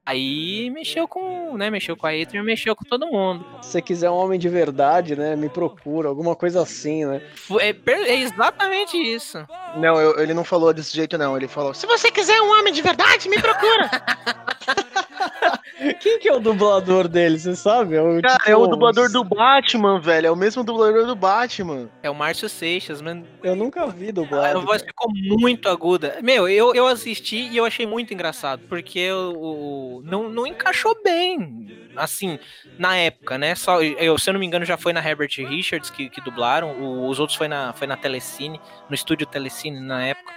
Aí 0.07 0.71
mexeu 0.71 1.09
com, 1.09 1.57
né, 1.57 1.69
mexeu 1.69 1.97
com 1.97 2.07
a 2.07 2.11
Adrian, 2.11 2.45
mexeu 2.45 2.77
com 2.77 2.85
todo 2.85 3.09
mundo. 3.09 3.45
Se 3.61 3.73
você 3.73 3.83
quiser 3.83 4.09
um 4.09 4.15
homem 4.15 4.39
de 4.39 4.49
verdade, 4.49 5.17
né, 5.17 5.35
me 5.35 5.49
procura, 5.49 6.09
alguma 6.09 6.37
coisa 6.37 6.63
assim, 6.63 7.05
né. 7.05 7.21
É, 7.61 7.75
é 8.09 8.15
exatamente 8.21 8.97
isso. 8.97 9.45
Não, 9.77 10.01
eu- 10.01 10.21
ele 10.21 10.33
não 10.33 10.45
falou 10.45 10.73
desse 10.73 10.95
jeito, 10.95 11.19
não. 11.19 11.37
Ele 11.37 11.49
falou: 11.49 11.75
se 11.75 11.87
você 11.87 12.09
quiser 12.11 12.41
um 12.41 12.57
homem 12.59 12.73
de 12.73 12.81
verdade, 12.83 13.29
me 13.29 13.41
procura. 13.43 13.91
Quem 16.01 16.19
que 16.19 16.29
é 16.29 16.33
o 16.33 16.41
dublador 16.41 17.09
dele, 17.09 17.39
você 17.39 17.55
sabe? 17.55 17.97
É 17.97 18.03
o, 18.03 18.21
Cara, 18.23 18.39
tipo, 18.39 18.51
é 18.51 18.57
o 18.57 18.67
dublador 18.67 19.11
do 19.11 19.23
Batman, 19.25 20.01
velho. 20.01 20.27
É 20.27 20.31
o 20.31 20.37
mesmo 20.37 20.65
dublador 20.65 21.07
do 21.07 21.15
Batman. 21.15 21.89
É 22.03 22.11
o 22.11 22.15
Márcio 22.15 22.49
Seixas, 22.49 23.01
mano. 23.03 23.27
Eu 23.43 23.55
nunca 23.57 23.87
vi 23.87 24.09
A 24.09 24.13
dublado. 24.13 24.61
voz 24.63 24.83
cara. 24.83 24.93
ficou 24.93 25.11
muito 25.39 25.69
aguda. 25.69 26.19
Meu, 26.23 26.49
eu, 26.49 26.75
eu 26.75 26.87
assisti 26.87 27.37
e 27.49 27.57
eu 27.57 27.65
achei 27.65 27.87
muito 27.87 28.13
engraçado, 28.15 28.63
porque 28.69 29.11
o, 29.13 29.33
o- 29.37 30.03
não, 30.05 30.29
não 30.29 30.47
encaixou 30.47 30.97
bem, 31.03 31.91
assim, 31.97 32.39
na 32.79 32.97
época, 32.97 33.39
né? 33.39 33.55
Só, 33.55 33.83
eu, 33.83 34.19
se 34.19 34.29
eu 34.31 34.33
não 34.35 34.41
me 34.41 34.47
engano, 34.47 34.65
já 34.65 34.77
foi 34.77 34.93
na 34.93 35.07
Herbert 35.07 35.31
Richards 35.39 35.91
que, 35.91 36.09
que 36.09 36.21
dublaram, 36.21 36.73
o- 36.81 37.09
os 37.09 37.19
outros 37.21 37.37
foi 37.37 37.49
na, 37.49 37.73
foi 37.73 37.87
na 37.87 37.97
Telecine, 37.97 38.61
no 38.89 38.95
estúdio 38.95 39.27
Telecine 39.27 39.81
na 39.81 40.07
época. 40.07 40.36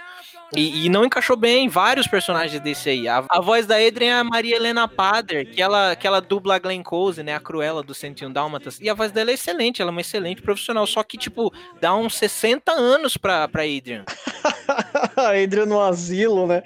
E, 0.54 0.86
e 0.86 0.88
não 0.88 1.04
encaixou 1.04 1.36
bem 1.36 1.68
vários 1.68 2.06
personagens 2.06 2.60
desse 2.60 2.90
aí. 2.90 3.08
A, 3.08 3.24
a 3.28 3.40
voz 3.40 3.66
da 3.66 3.76
Adrian 3.76 4.10
é 4.10 4.20
a 4.20 4.24
Maria 4.24 4.56
Helena 4.56 4.88
Pader, 4.88 5.46
que 5.46 5.62
ela, 5.62 5.94
que 5.94 6.06
ela 6.06 6.20
dubla 6.20 6.56
a 6.56 6.58
Glenn 6.58 6.82
Close, 6.82 7.22
né? 7.22 7.34
A 7.34 7.40
Cruella 7.40 7.82
do 7.82 7.94
101 7.94 8.32
Dálmatas. 8.32 8.78
E 8.80 8.88
a 8.90 8.94
voz 8.94 9.12
dela 9.12 9.30
é 9.30 9.34
excelente, 9.34 9.80
ela 9.80 9.90
é 9.90 9.92
uma 9.92 10.00
excelente 10.00 10.42
profissional. 10.42 10.86
Só 10.86 11.02
que, 11.02 11.16
tipo, 11.16 11.52
dá 11.80 11.94
uns 11.94 12.16
60 12.16 12.72
anos 12.72 13.16
pra, 13.16 13.46
pra 13.46 13.62
Adrian. 13.62 14.04
A 15.16 15.30
Adrian 15.30 15.66
no 15.66 15.80
asilo, 15.80 16.46
né? 16.46 16.62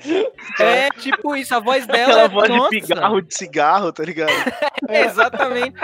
É, 0.58 0.88
tipo 0.90 1.34
isso, 1.34 1.54
a 1.54 1.58
voz 1.58 1.86
dela 1.88 2.04
Aquela 2.04 2.22
é 2.22 2.28
voz 2.28 2.48
nossa, 2.48 2.70
de 2.70 2.86
cigarro 2.86 3.22
de 3.22 3.34
cigarro, 3.34 3.92
tá 3.92 4.04
ligado? 4.04 4.30
é, 4.88 5.06
exatamente. 5.06 5.74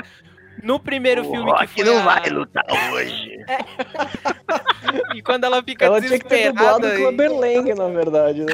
No 0.62 0.78
primeiro 0.78 1.22
filme 1.24 1.52
que 1.58 1.66
foi 1.68 1.96
a- 1.96 2.22
lutar 2.32 2.64
hoje. 2.92 3.38
E 5.14 5.22
quando 5.22 5.44
ela 5.44 5.62
fica 5.62 5.84
Ela 5.86 6.00
tinha 6.00 6.18
que 6.18 6.24
ter 6.26 6.48
dublado 6.52 6.80
desesperada. 6.80 6.94
o 6.94 7.16
Clubber 7.16 7.32
Lang, 7.32 7.74
na 7.74 7.88
verdade, 7.88 8.40
né? 8.44 8.52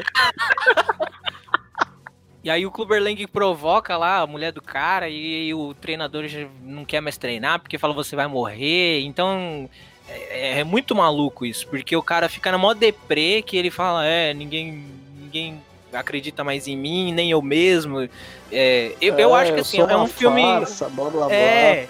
E 2.45 2.51
aí 2.51 2.65
o 2.65 2.71
Clubber 2.71 3.03
Lang 3.03 3.27
provoca 3.27 3.97
lá 3.97 4.21
a 4.21 4.27
mulher 4.27 4.53
do 4.53 4.63
cara 4.63 5.09
e, 5.09 5.53
o 5.53 5.75
treinador 5.75 6.29
já 6.29 6.47
não 6.63 6.85
quer 6.85 7.01
mais 7.01 7.17
treinar 7.17 7.59
porque 7.59 7.77
fala 7.79 7.93
você 7.93 8.15
vai 8.15 8.29
morrer. 8.29 9.01
Então 9.01 9.69
é, 10.09 10.61
é 10.61 10.65
muito 10.65 10.95
maluco 10.95 11.45
isso, 11.45 11.67
porque 11.67 11.97
o 11.97 12.03
cara 12.03 12.29
fica 12.29 12.53
na 12.53 12.59
mó 12.59 12.73
deprê 12.73 13.43
que 13.43 13.57
ele 13.57 13.71
fala, 13.71 14.07
é, 14.07 14.33
ninguém, 14.33 14.85
ninguém 15.19 15.61
acredita 15.93 16.43
mais 16.45 16.67
em 16.67 16.77
mim, 16.77 17.13
nem 17.13 17.31
eu 17.31 17.41
mesmo. 17.43 18.09
É, 18.53 18.93
eu, 19.01 19.19
eu 19.19 19.37
É, 19.37 19.43
acho 19.43 19.55
que 19.55 19.61
assim, 19.61 19.81
é 19.81 19.97
um 19.97 20.07
filme. 20.07 20.43
farsa, 20.43 20.89
blá, 20.89 21.11
blá, 21.11 21.27
blá. 21.27 21.35
É. 21.35 21.89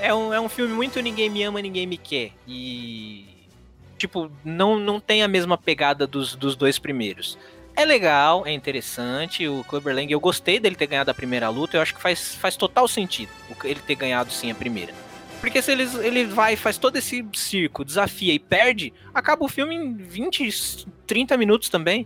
É 0.00 0.12
um, 0.12 0.34
é 0.34 0.40
um 0.40 0.48
filme 0.48 0.74
muito 0.74 1.00
ninguém 1.00 1.30
me 1.30 1.42
ama, 1.42 1.62
ninguém 1.62 1.86
me 1.86 1.96
quer. 1.96 2.30
E. 2.46 3.24
Tipo, 3.96 4.30
não, 4.44 4.78
não 4.78 5.00
tem 5.00 5.22
a 5.22 5.28
mesma 5.28 5.56
pegada 5.56 6.06
dos, 6.06 6.34
dos 6.34 6.56
dois 6.56 6.78
primeiros. 6.78 7.38
É 7.76 7.84
legal, 7.84 8.46
é 8.46 8.52
interessante. 8.52 9.48
O 9.48 9.64
Clubber 9.64 9.94
Lang, 9.94 10.10
eu 10.12 10.20
gostei 10.20 10.60
dele 10.60 10.76
ter 10.76 10.86
ganhado 10.86 11.10
a 11.10 11.14
primeira 11.14 11.48
luta. 11.48 11.76
Eu 11.76 11.80
acho 11.80 11.94
que 11.94 12.00
faz, 12.02 12.34
faz 12.34 12.56
total 12.56 12.86
sentido 12.86 13.30
ele 13.64 13.80
ter 13.80 13.94
ganhado 13.94 14.30
sim 14.32 14.50
a 14.50 14.54
primeira. 14.54 14.92
Porque 15.44 15.60
se 15.60 15.72
ele, 15.72 15.86
ele 16.02 16.24
vai, 16.24 16.56
faz 16.56 16.78
todo 16.78 16.96
esse 16.96 17.22
circo, 17.34 17.84
desafia 17.84 18.32
e 18.32 18.38
perde, 18.38 18.94
acaba 19.12 19.44
o 19.44 19.48
filme 19.48 19.74
em 19.74 19.94
20, 19.94 20.86
30 21.06 21.36
minutos 21.36 21.68
também. 21.68 22.02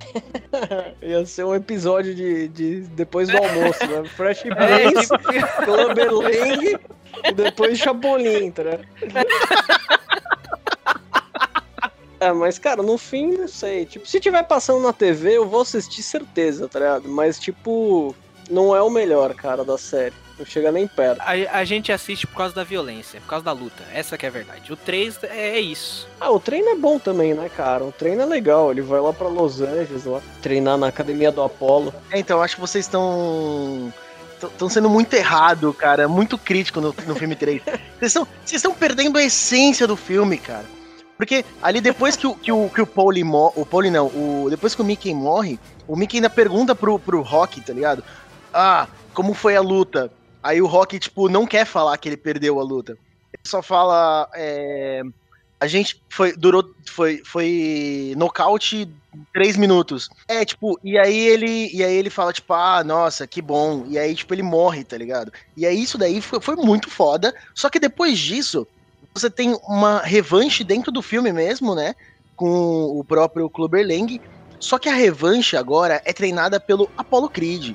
Ia 1.01 1.25
ser 1.25 1.45
um 1.45 1.55
episódio 1.55 2.17
de, 2.17 2.49
de 2.49 2.81
depois 2.81 3.29
do 3.29 3.37
almoço, 3.37 3.87
né? 3.87 4.05
Fresh 4.09 4.43
É, 4.51 4.51
Brains, 4.53 5.09
tipo, 5.09 5.65
Clubber 5.65 6.13
Lang 6.13 6.79
e 7.25 7.33
depois 7.33 7.79
Chapolin, 7.79 8.51
tá 8.51 8.65
ligado? 8.65 8.85
É, 12.21 12.33
mas, 12.33 12.59
cara, 12.59 12.83
no 12.83 12.99
fim, 12.99 13.29
não 13.29 13.47
sei. 13.47 13.87
Tipo, 13.87 14.05
se 14.05 14.19
tiver 14.19 14.43
passando 14.43 14.83
na 14.83 14.93
TV, 14.93 15.37
eu 15.37 15.49
vou 15.49 15.61
assistir 15.61 16.03
certeza, 16.03 16.69
tá 16.69 16.81
ligado? 16.81 17.09
Mas, 17.09 17.39
tipo, 17.39 18.13
não 18.51 18.75
é 18.75 18.83
o 18.83 18.91
melhor, 18.91 19.33
cara, 19.35 19.65
da 19.65 19.79
série. 19.79 20.17
Não 20.39 20.47
chega 20.47 20.71
nem 20.71 20.87
perto. 20.87 21.21
a, 21.21 21.59
a 21.59 21.65
gente 21.65 21.91
assiste 21.91 22.27
por 22.27 22.37
causa 22.37 22.55
da 22.55 22.63
violência, 22.63 23.21
por 23.21 23.27
causa 23.29 23.45
da 23.45 23.53
luta. 23.53 23.83
Essa 23.93 24.17
que 24.17 24.25
é 24.25 24.29
a 24.29 24.33
verdade. 24.33 24.73
O 24.73 24.77
3 24.77 25.25
é, 25.25 25.51
é 25.51 25.61
isso. 25.61 26.07
Ah, 26.21 26.31
o 26.31 26.39
treino 26.39 26.69
é 26.69 26.77
bom 26.77 26.99
também, 26.99 27.35
né, 27.35 27.51
cara? 27.55 27.85
O 27.85 27.91
treino 27.91 28.23
é 28.23 28.27
legal. 28.27 28.71
Ele 28.71 28.83
vai 28.83 29.01
lá 29.01 29.13
pra 29.13 29.29
Los 29.29 29.61
Angeles, 29.61 30.05
lá, 30.05 30.21
treinar 30.41 30.79
na 30.79 30.89
academia 30.89 31.33
do 31.33 31.43
Apollo. 31.43 31.93
É, 32.11 32.19
então, 32.19 32.41
acho 32.41 32.55
que 32.55 32.61
vocês 32.61 32.85
estão. 32.85 33.93
Estão 34.41 34.69
sendo 34.69 34.89
muito 34.89 35.13
errado, 35.15 35.75
cara. 35.75 36.07
Muito 36.07 36.39
crítico 36.39 36.81
no, 36.81 36.95
no 37.07 37.15
filme 37.17 37.35
3. 37.35 37.61
Vocês 37.99 38.11
estão, 38.13 38.29
vocês 38.45 38.59
estão 38.61 38.73
perdendo 38.73 39.19
a 39.19 39.25
essência 39.25 39.85
do 39.85 39.97
filme, 39.97 40.39
cara. 40.39 40.65
Porque 41.17 41.45
ali 41.61 41.81
depois 41.81 42.15
que 42.15 42.29
o, 42.29 42.35
que 42.37 42.53
o, 42.53 42.69
que 42.69 42.81
o 42.81 42.87
Pauli 42.87 43.25
morre. 43.25 43.55
O 43.57 43.67
Pauli 43.67 43.91
não, 43.91 44.07
o, 44.07 44.47
depois 44.49 44.77
que 44.77 44.81
o 44.81 44.85
Mickey 44.85 45.13
morre, 45.13 45.59
o 45.89 45.97
Mickey 45.97 46.19
ainda 46.19 46.31
pergunta 46.31 46.77
pro, 46.77 46.97
pro 46.97 47.23
Rock, 47.23 47.61
tá 47.61 47.73
ligado? 47.73 48.05
Ah, 48.55 48.87
como 49.13 49.35
foi 49.35 49.57
a 49.57 49.61
luta? 49.61 50.13
Aí 50.43 50.63
o 50.63 50.67
Rock, 50.67 50.99
tipo, 50.99 51.29
não 51.29 51.47
quer 51.47 51.65
falar 51.65 51.97
que 51.99 52.09
ele 52.09 52.17
perdeu 52.17 52.61
a 52.61 52.63
luta. 52.63 52.93
Ele 53.33 53.43
só 53.45 53.63
fala. 53.63 54.29
É, 54.35 55.03
a 55.61 55.67
gente 55.67 56.03
foi. 56.09 56.37
Durou. 56.37 56.65
Foi. 56.87 57.23
Foi. 57.25 58.15
Nocaute 58.17 58.89
três 59.33 59.57
minutos. 59.57 60.09
É, 60.27 60.45
tipo, 60.45 60.79
e 60.83 60.99
aí 60.99 61.19
ele. 61.19 61.71
E 61.75 61.83
aí 61.83 61.95
ele 61.95 62.11
fala, 62.11 62.33
tipo, 62.33 62.53
ah, 62.55 62.83
nossa, 62.85 63.27
que 63.27 63.43
bom. 63.43 63.85
E 63.89 63.99
aí, 63.99 64.15
tipo, 64.15 64.33
ele 64.35 64.43
morre, 64.43 64.85
tá 64.85 64.97
ligado? 64.97 65.33
E 65.57 65.67
aí 65.67 65.83
isso 65.83 65.99
daí 65.99 66.21
foi, 66.21 66.41
foi 66.41 66.57
muito 66.57 66.89
foda. 66.89 67.35
Só 67.55 67.69
que 67.69 67.81
depois 67.81 68.19
disso, 68.19 68.67
você 69.15 69.29
tem 69.29 69.59
uma 69.65 70.01
revanche 70.01 70.63
dentro 70.63 70.93
do 70.93 71.03
filme 71.03 71.33
mesmo, 71.33 71.75
né? 71.75 71.95
Com 72.37 72.99
o 72.99 73.05
próprio 73.05 73.51
Clubber 73.51 73.87
Lang. 73.87 74.21
Só 74.61 74.79
que 74.79 74.89
a 74.89 74.95
revanche 74.95 75.57
agora 75.57 76.01
é 76.05 76.13
treinada 76.13 76.59
pelo 76.59 76.91
Apollo 76.97 77.29
Creed. 77.29 77.75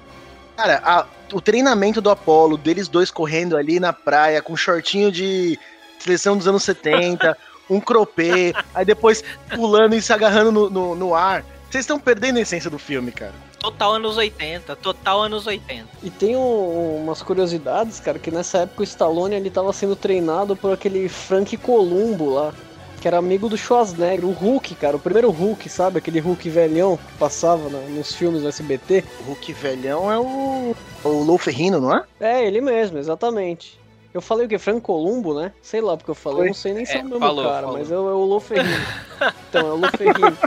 Cara, 0.55 0.81
a, 0.83 1.05
o 1.33 1.41
treinamento 1.41 1.99
do 1.99 2.09
Apollo, 2.09 2.57
deles 2.57 2.87
dois 2.87 3.09
correndo 3.09 3.57
ali 3.57 3.79
na 3.79 3.91
praia, 3.91 4.41
com 4.41 4.55
shortinho 4.55 5.11
de 5.11 5.59
seleção 5.99 6.37
dos 6.37 6.47
anos 6.47 6.63
70, 6.63 7.37
um 7.69 7.79
cropê, 7.79 8.53
aí 8.73 8.85
depois 8.85 9.23
pulando 9.55 9.95
e 9.95 10.01
se 10.01 10.13
agarrando 10.13 10.51
no, 10.51 10.69
no, 10.69 10.95
no 10.95 11.15
ar. 11.15 11.43
Vocês 11.69 11.83
estão 11.83 11.99
perdendo 11.99 12.37
a 12.37 12.41
essência 12.41 12.69
do 12.69 12.77
filme, 12.77 13.11
cara. 13.11 13.33
Total 13.57 13.93
anos 13.93 14.17
80, 14.17 14.75
total 14.75 15.23
anos 15.23 15.47
80. 15.47 15.87
E 16.03 16.09
tem 16.09 16.35
um, 16.35 16.97
umas 16.97 17.23
curiosidades, 17.23 17.99
cara, 17.99 18.19
que 18.19 18.29
nessa 18.29 18.59
época 18.59 18.81
o 18.81 18.83
Stallone 18.83 19.35
ele 19.35 19.49
tava 19.49 19.71
sendo 19.73 19.95
treinado 19.95 20.55
por 20.55 20.73
aquele 20.73 21.09
Frank 21.09 21.55
Columbo 21.57 22.29
lá, 22.31 22.53
que 23.03 23.07
era 23.09 23.17
amigo 23.17 23.49
do 23.49 23.57
Schwarzenegger, 23.57 24.23
o 24.23 24.31
Hulk, 24.31 24.75
cara, 24.75 24.95
o 24.95 24.99
primeiro 24.99 25.29
Hulk, 25.29 25.67
sabe? 25.67 25.97
Aquele 25.97 26.21
Hulk 26.21 26.49
velhão 26.49 26.95
que 26.95 27.17
passava 27.19 27.69
na, 27.69 27.79
nos 27.79 28.15
filmes 28.15 28.43
do 28.43 28.47
SBT. 28.47 29.03
O 29.19 29.23
Hulk 29.25 29.51
velhão 29.51 30.09
é 30.09 30.17
o. 30.17 30.73
O 31.03 31.09
Lou 31.09 31.37
Ferrino, 31.37 31.81
não 31.81 31.93
é? 31.93 32.05
É, 32.17 32.47
ele 32.47 32.61
mesmo, 32.61 32.97
exatamente. 32.97 33.77
Eu 34.13 34.21
falei 34.21 34.45
o 34.45 34.49
que? 34.49 34.57
Franco 34.59 34.81
Columbo, 34.81 35.33
né? 35.33 35.51
Sei 35.61 35.81
lá 35.81 35.97
porque 35.97 36.11
eu 36.11 36.15
falei, 36.15 36.41
eu 36.41 36.45
não 36.47 36.53
sei 36.53 36.73
nem 36.73 36.85
se 36.85 36.97
é, 36.97 37.01
o 37.01 37.05
mesmo 37.05 37.19
falou, 37.19 37.45
cara, 37.45 37.61
falou. 37.61 37.77
mas 37.77 37.91
é, 37.91 37.95
é 37.95 37.97
o 37.97 38.25
Loferrino. 38.25 38.69
então, 39.49 39.67
é 39.67 39.73
o 39.73 39.77
Loferrino. 39.77 40.37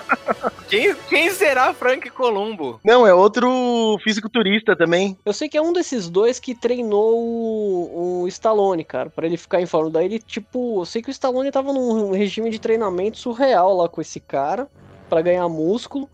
Quem, 0.69 0.95
quem 1.09 1.31
será 1.31 1.73
Frank 1.75 2.09
Columbo? 2.11 2.81
Não, 2.85 3.07
é 3.07 3.15
outro 3.15 3.99
fisiculturista 4.03 4.77
também. 4.77 5.17
Eu 5.25 5.33
sei 5.33 5.49
que 5.49 5.57
é 5.57 5.63
um 5.63 5.73
desses 5.73 6.09
dois 6.09 6.39
que 6.39 6.55
treinou 6.55 7.19
o, 7.19 8.23
o 8.23 8.29
Stallone, 8.29 8.85
cara, 8.85 9.11
para 9.11 9.27
ele 9.27 9.37
ficar 9.37 9.61
em 9.61 9.67
forma. 9.67 9.91
Daí 9.91 10.07
ele, 10.07 10.19
tipo, 10.19 10.81
eu 10.81 10.85
sei 10.85 11.03
que 11.03 11.09
o 11.09 11.13
Stallone 11.13 11.51
tava 11.51 11.73
num 11.73 12.13
regime 12.13 12.51
de 12.51 12.61
treinamento 12.61 13.19
surreal 13.19 13.77
lá 13.77 13.89
com 13.89 14.01
esse 14.01 14.21
cara 14.21 14.69
para 15.09 15.23
ganhar 15.23 15.49
músculo. 15.49 16.09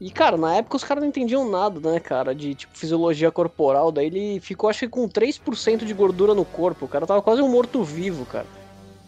E, 0.00 0.10
cara, 0.10 0.36
na 0.36 0.54
época 0.54 0.76
os 0.76 0.84
caras 0.84 1.02
não 1.02 1.08
entendiam 1.08 1.48
nada, 1.50 1.80
né, 1.90 1.98
cara, 1.98 2.32
de, 2.32 2.54
tipo, 2.54 2.76
fisiologia 2.76 3.32
corporal. 3.32 3.90
Daí 3.90 4.06
ele 4.06 4.40
ficou, 4.40 4.70
acho 4.70 4.80
que 4.80 4.88
com 4.88 5.08
3% 5.08 5.84
de 5.84 5.92
gordura 5.92 6.34
no 6.34 6.44
corpo. 6.44 6.84
O 6.84 6.88
cara 6.88 7.06
tava 7.06 7.20
quase 7.20 7.42
um 7.42 7.48
morto-vivo, 7.48 8.24
cara. 8.24 8.46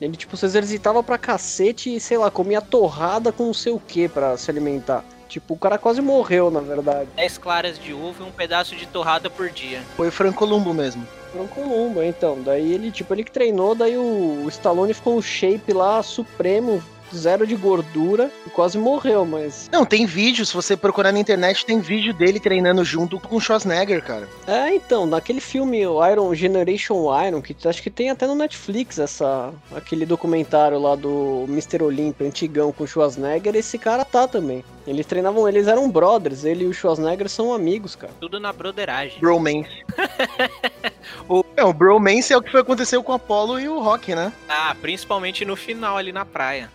Ele, 0.01 0.17
tipo, 0.17 0.37
se 0.37 0.47
exercitava 0.47 1.03
pra 1.03 1.19
cacete 1.19 1.95
e, 1.95 2.01
sei 2.01 2.17
lá, 2.17 2.31
comia 2.31 2.61
torrada 2.61 3.31
com 3.31 3.47
não 3.47 3.55
sei 3.55 3.73
o 3.73 3.79
que 3.79 4.09
para 4.09 4.37
se 4.37 4.51
alimentar. 4.51 5.05
Tipo, 5.29 5.55
o 5.55 5.59
cara 5.59 5.79
quase 5.79 6.01
morreu, 6.01 6.51
na 6.51 6.59
verdade. 6.59 7.09
10 7.15 7.39
claras 7.39 7.79
de 7.79 7.93
uva 7.93 8.25
e 8.25 8.27
um 8.27 8.33
pedaço 8.33 8.75
de 8.75 8.87
torrada 8.87 9.31
por 9.31 9.49
dia. 9.49 9.81
Foi 9.97 10.09
o 10.09 10.13
Francolumbo 10.13 10.75
mesmo. 10.75 11.07
Francolumbo, 11.33 12.03
então. 12.03 12.43
Daí 12.43 12.73
ele, 12.73 12.91
tipo, 12.91 13.15
ele 13.15 13.23
que 13.23 13.31
treinou, 13.31 13.77
daí 13.77 13.97
o, 13.97 14.43
o 14.45 14.49
Stallone 14.49 14.93
ficou 14.93 15.17
um 15.17 15.23
shape 15.23 15.73
lá 15.73 16.03
supremo, 16.03 16.83
zero 17.17 17.47
de 17.47 17.57
gordura 17.57 18.31
e 18.47 18.51
quase 18.51 18.79
morreu, 18.79 19.25
mas. 19.25 19.69
Não, 19.73 19.85
tem 19.85 20.07
vídeo, 20.07 20.45
se 20.45 20.55
você 20.55 20.77
procurar 20.77 21.13
na 21.13 21.19
internet, 21.19 21.65
tem 21.65 21.81
vídeo 21.81 22.13
dele 22.15 22.41
treinando 22.41 22.85
junto 22.85 23.19
com 23.19 23.37
o 23.37 23.41
Schwarzenegger, 23.41 24.03
cara. 24.03 24.29
É, 24.47 24.75
então, 24.75 25.07
naquele 25.07 25.41
filme 25.41 25.87
o 25.87 26.07
Iron 26.07 26.35
Generation 26.35 26.95
Iron, 27.27 27.41
que 27.41 27.57
acho 27.67 27.83
que 27.83 27.91
tem 27.91 28.11
até 28.11 28.27
no 28.27 28.35
Netflix 28.35 28.99
essa 28.99 29.53
aquele 29.75 30.07
documentário 30.07 30.79
lá 30.79 30.95
do 30.95 31.45
Mr. 31.49 31.83
Olympia 31.83 32.27
antigão 32.27 32.73
com 32.73 32.85
o 32.85 32.87
Schwarzenegger, 32.87 33.55
esse 33.55 33.79
cara 33.79 34.05
tá 34.05 34.27
também. 34.27 34.65
Eles 34.87 35.07
treinavam, 35.07 35.49
eles 35.49 35.69
eram 35.69 35.91
brothers, 35.91 36.45
ele 36.45 36.65
e 36.65 36.67
o 36.67 36.75
Schwarzenegger 36.75 37.29
são 37.29 37.53
amigos, 37.53 37.95
cara. 37.95 38.13
Tudo 38.21 38.41
na 38.41 38.53
broderagem. 38.53 39.21
Bromance. 39.21 39.85
o, 41.29 41.45
é, 41.57 41.65
o 41.65 41.73
bromance 41.73 42.33
é 42.33 42.37
o 42.37 42.43
que 42.43 42.51
foi 42.51 42.61
aconteceu 42.61 43.03
com 43.03 43.13
o 43.13 43.15
Apollo 43.15 43.61
e 43.61 43.69
o 43.69 43.81
Rock, 43.81 44.15
né? 44.15 44.33
Ah, 44.49 44.75
principalmente 44.81 45.45
no 45.45 45.57
final 45.57 45.97
ali 45.97 46.13
na 46.13 46.25
praia. 46.25 46.71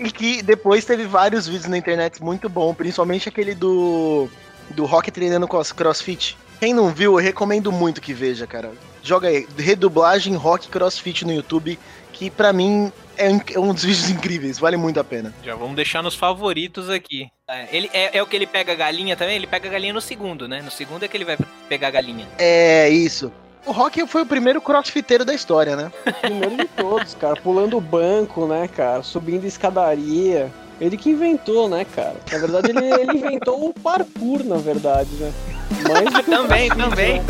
E 0.00 0.10
que 0.10 0.42
depois 0.42 0.84
teve 0.84 1.04
vários 1.04 1.46
vídeos 1.46 1.68
na 1.68 1.76
internet 1.76 2.22
muito 2.22 2.48
bom, 2.48 2.74
principalmente 2.74 3.28
aquele 3.28 3.54
do 3.54 4.28
do 4.70 4.86
Rock 4.86 5.10
treinando 5.10 5.46
com 5.46 5.60
CrossFit. 5.62 6.38
Quem 6.58 6.72
não 6.72 6.90
viu, 6.90 7.18
eu 7.18 7.24
recomendo 7.24 7.70
muito 7.70 8.00
que 8.00 8.14
veja, 8.14 8.46
cara. 8.46 8.72
Joga 9.02 9.28
aí, 9.28 9.46
redublagem 9.58 10.34
Rock 10.36 10.68
CrossFit 10.68 11.24
no 11.24 11.32
YouTube, 11.32 11.78
que 12.12 12.30
para 12.30 12.52
mim 12.52 12.92
é, 13.16 13.28
é 13.54 13.58
um 13.58 13.74
dos 13.74 13.82
vídeos 13.84 14.10
incríveis, 14.10 14.58
vale 14.58 14.76
muito 14.76 14.98
a 15.00 15.04
pena. 15.04 15.34
Já 15.44 15.54
vamos 15.54 15.76
deixar 15.76 16.02
nos 16.02 16.14
favoritos 16.14 16.88
aqui. 16.88 17.28
É, 17.48 17.68
ele, 17.70 17.90
é, 17.92 18.18
é 18.18 18.22
o 18.22 18.26
que 18.26 18.36
ele 18.36 18.46
pega 18.46 18.72
a 18.72 18.76
galinha 18.76 19.16
também? 19.16 19.36
Ele 19.36 19.46
pega 19.46 19.68
a 19.68 19.72
galinha 19.72 19.92
no 19.92 20.00
segundo, 20.00 20.46
né? 20.46 20.62
No 20.62 20.70
segundo 20.70 21.04
é 21.04 21.08
que 21.08 21.16
ele 21.16 21.24
vai 21.24 21.36
pegar 21.68 21.88
a 21.88 21.92
galinha. 21.92 22.26
É, 22.38 22.88
isso. 22.88 23.32
O 23.66 23.72
Rock 23.72 24.06
foi 24.06 24.22
o 24.22 24.26
primeiro 24.26 24.60
crossfiteiro 24.60 25.24
da 25.24 25.34
história, 25.34 25.76
né? 25.76 25.92
Primeiro 26.20 26.56
de 26.56 26.64
todos, 26.66 27.14
cara. 27.14 27.36
Pulando 27.36 27.76
o 27.76 27.80
banco, 27.80 28.46
né, 28.46 28.68
cara? 28.68 29.02
Subindo 29.02 29.44
escadaria. 29.44 30.50
Ele 30.80 30.96
que 30.96 31.10
inventou, 31.10 31.68
né, 31.68 31.84
cara? 31.84 32.16
Na 32.32 32.38
verdade, 32.38 32.70
ele, 32.70 32.86
ele 33.00 33.18
inventou 33.18 33.68
o 33.68 33.74
parkour, 33.74 34.42
na 34.44 34.56
verdade, 34.56 35.10
né? 35.16 35.32
Mas 35.88 36.10
também, 36.26 36.68
também. 36.70 37.20
Né? 37.20 37.26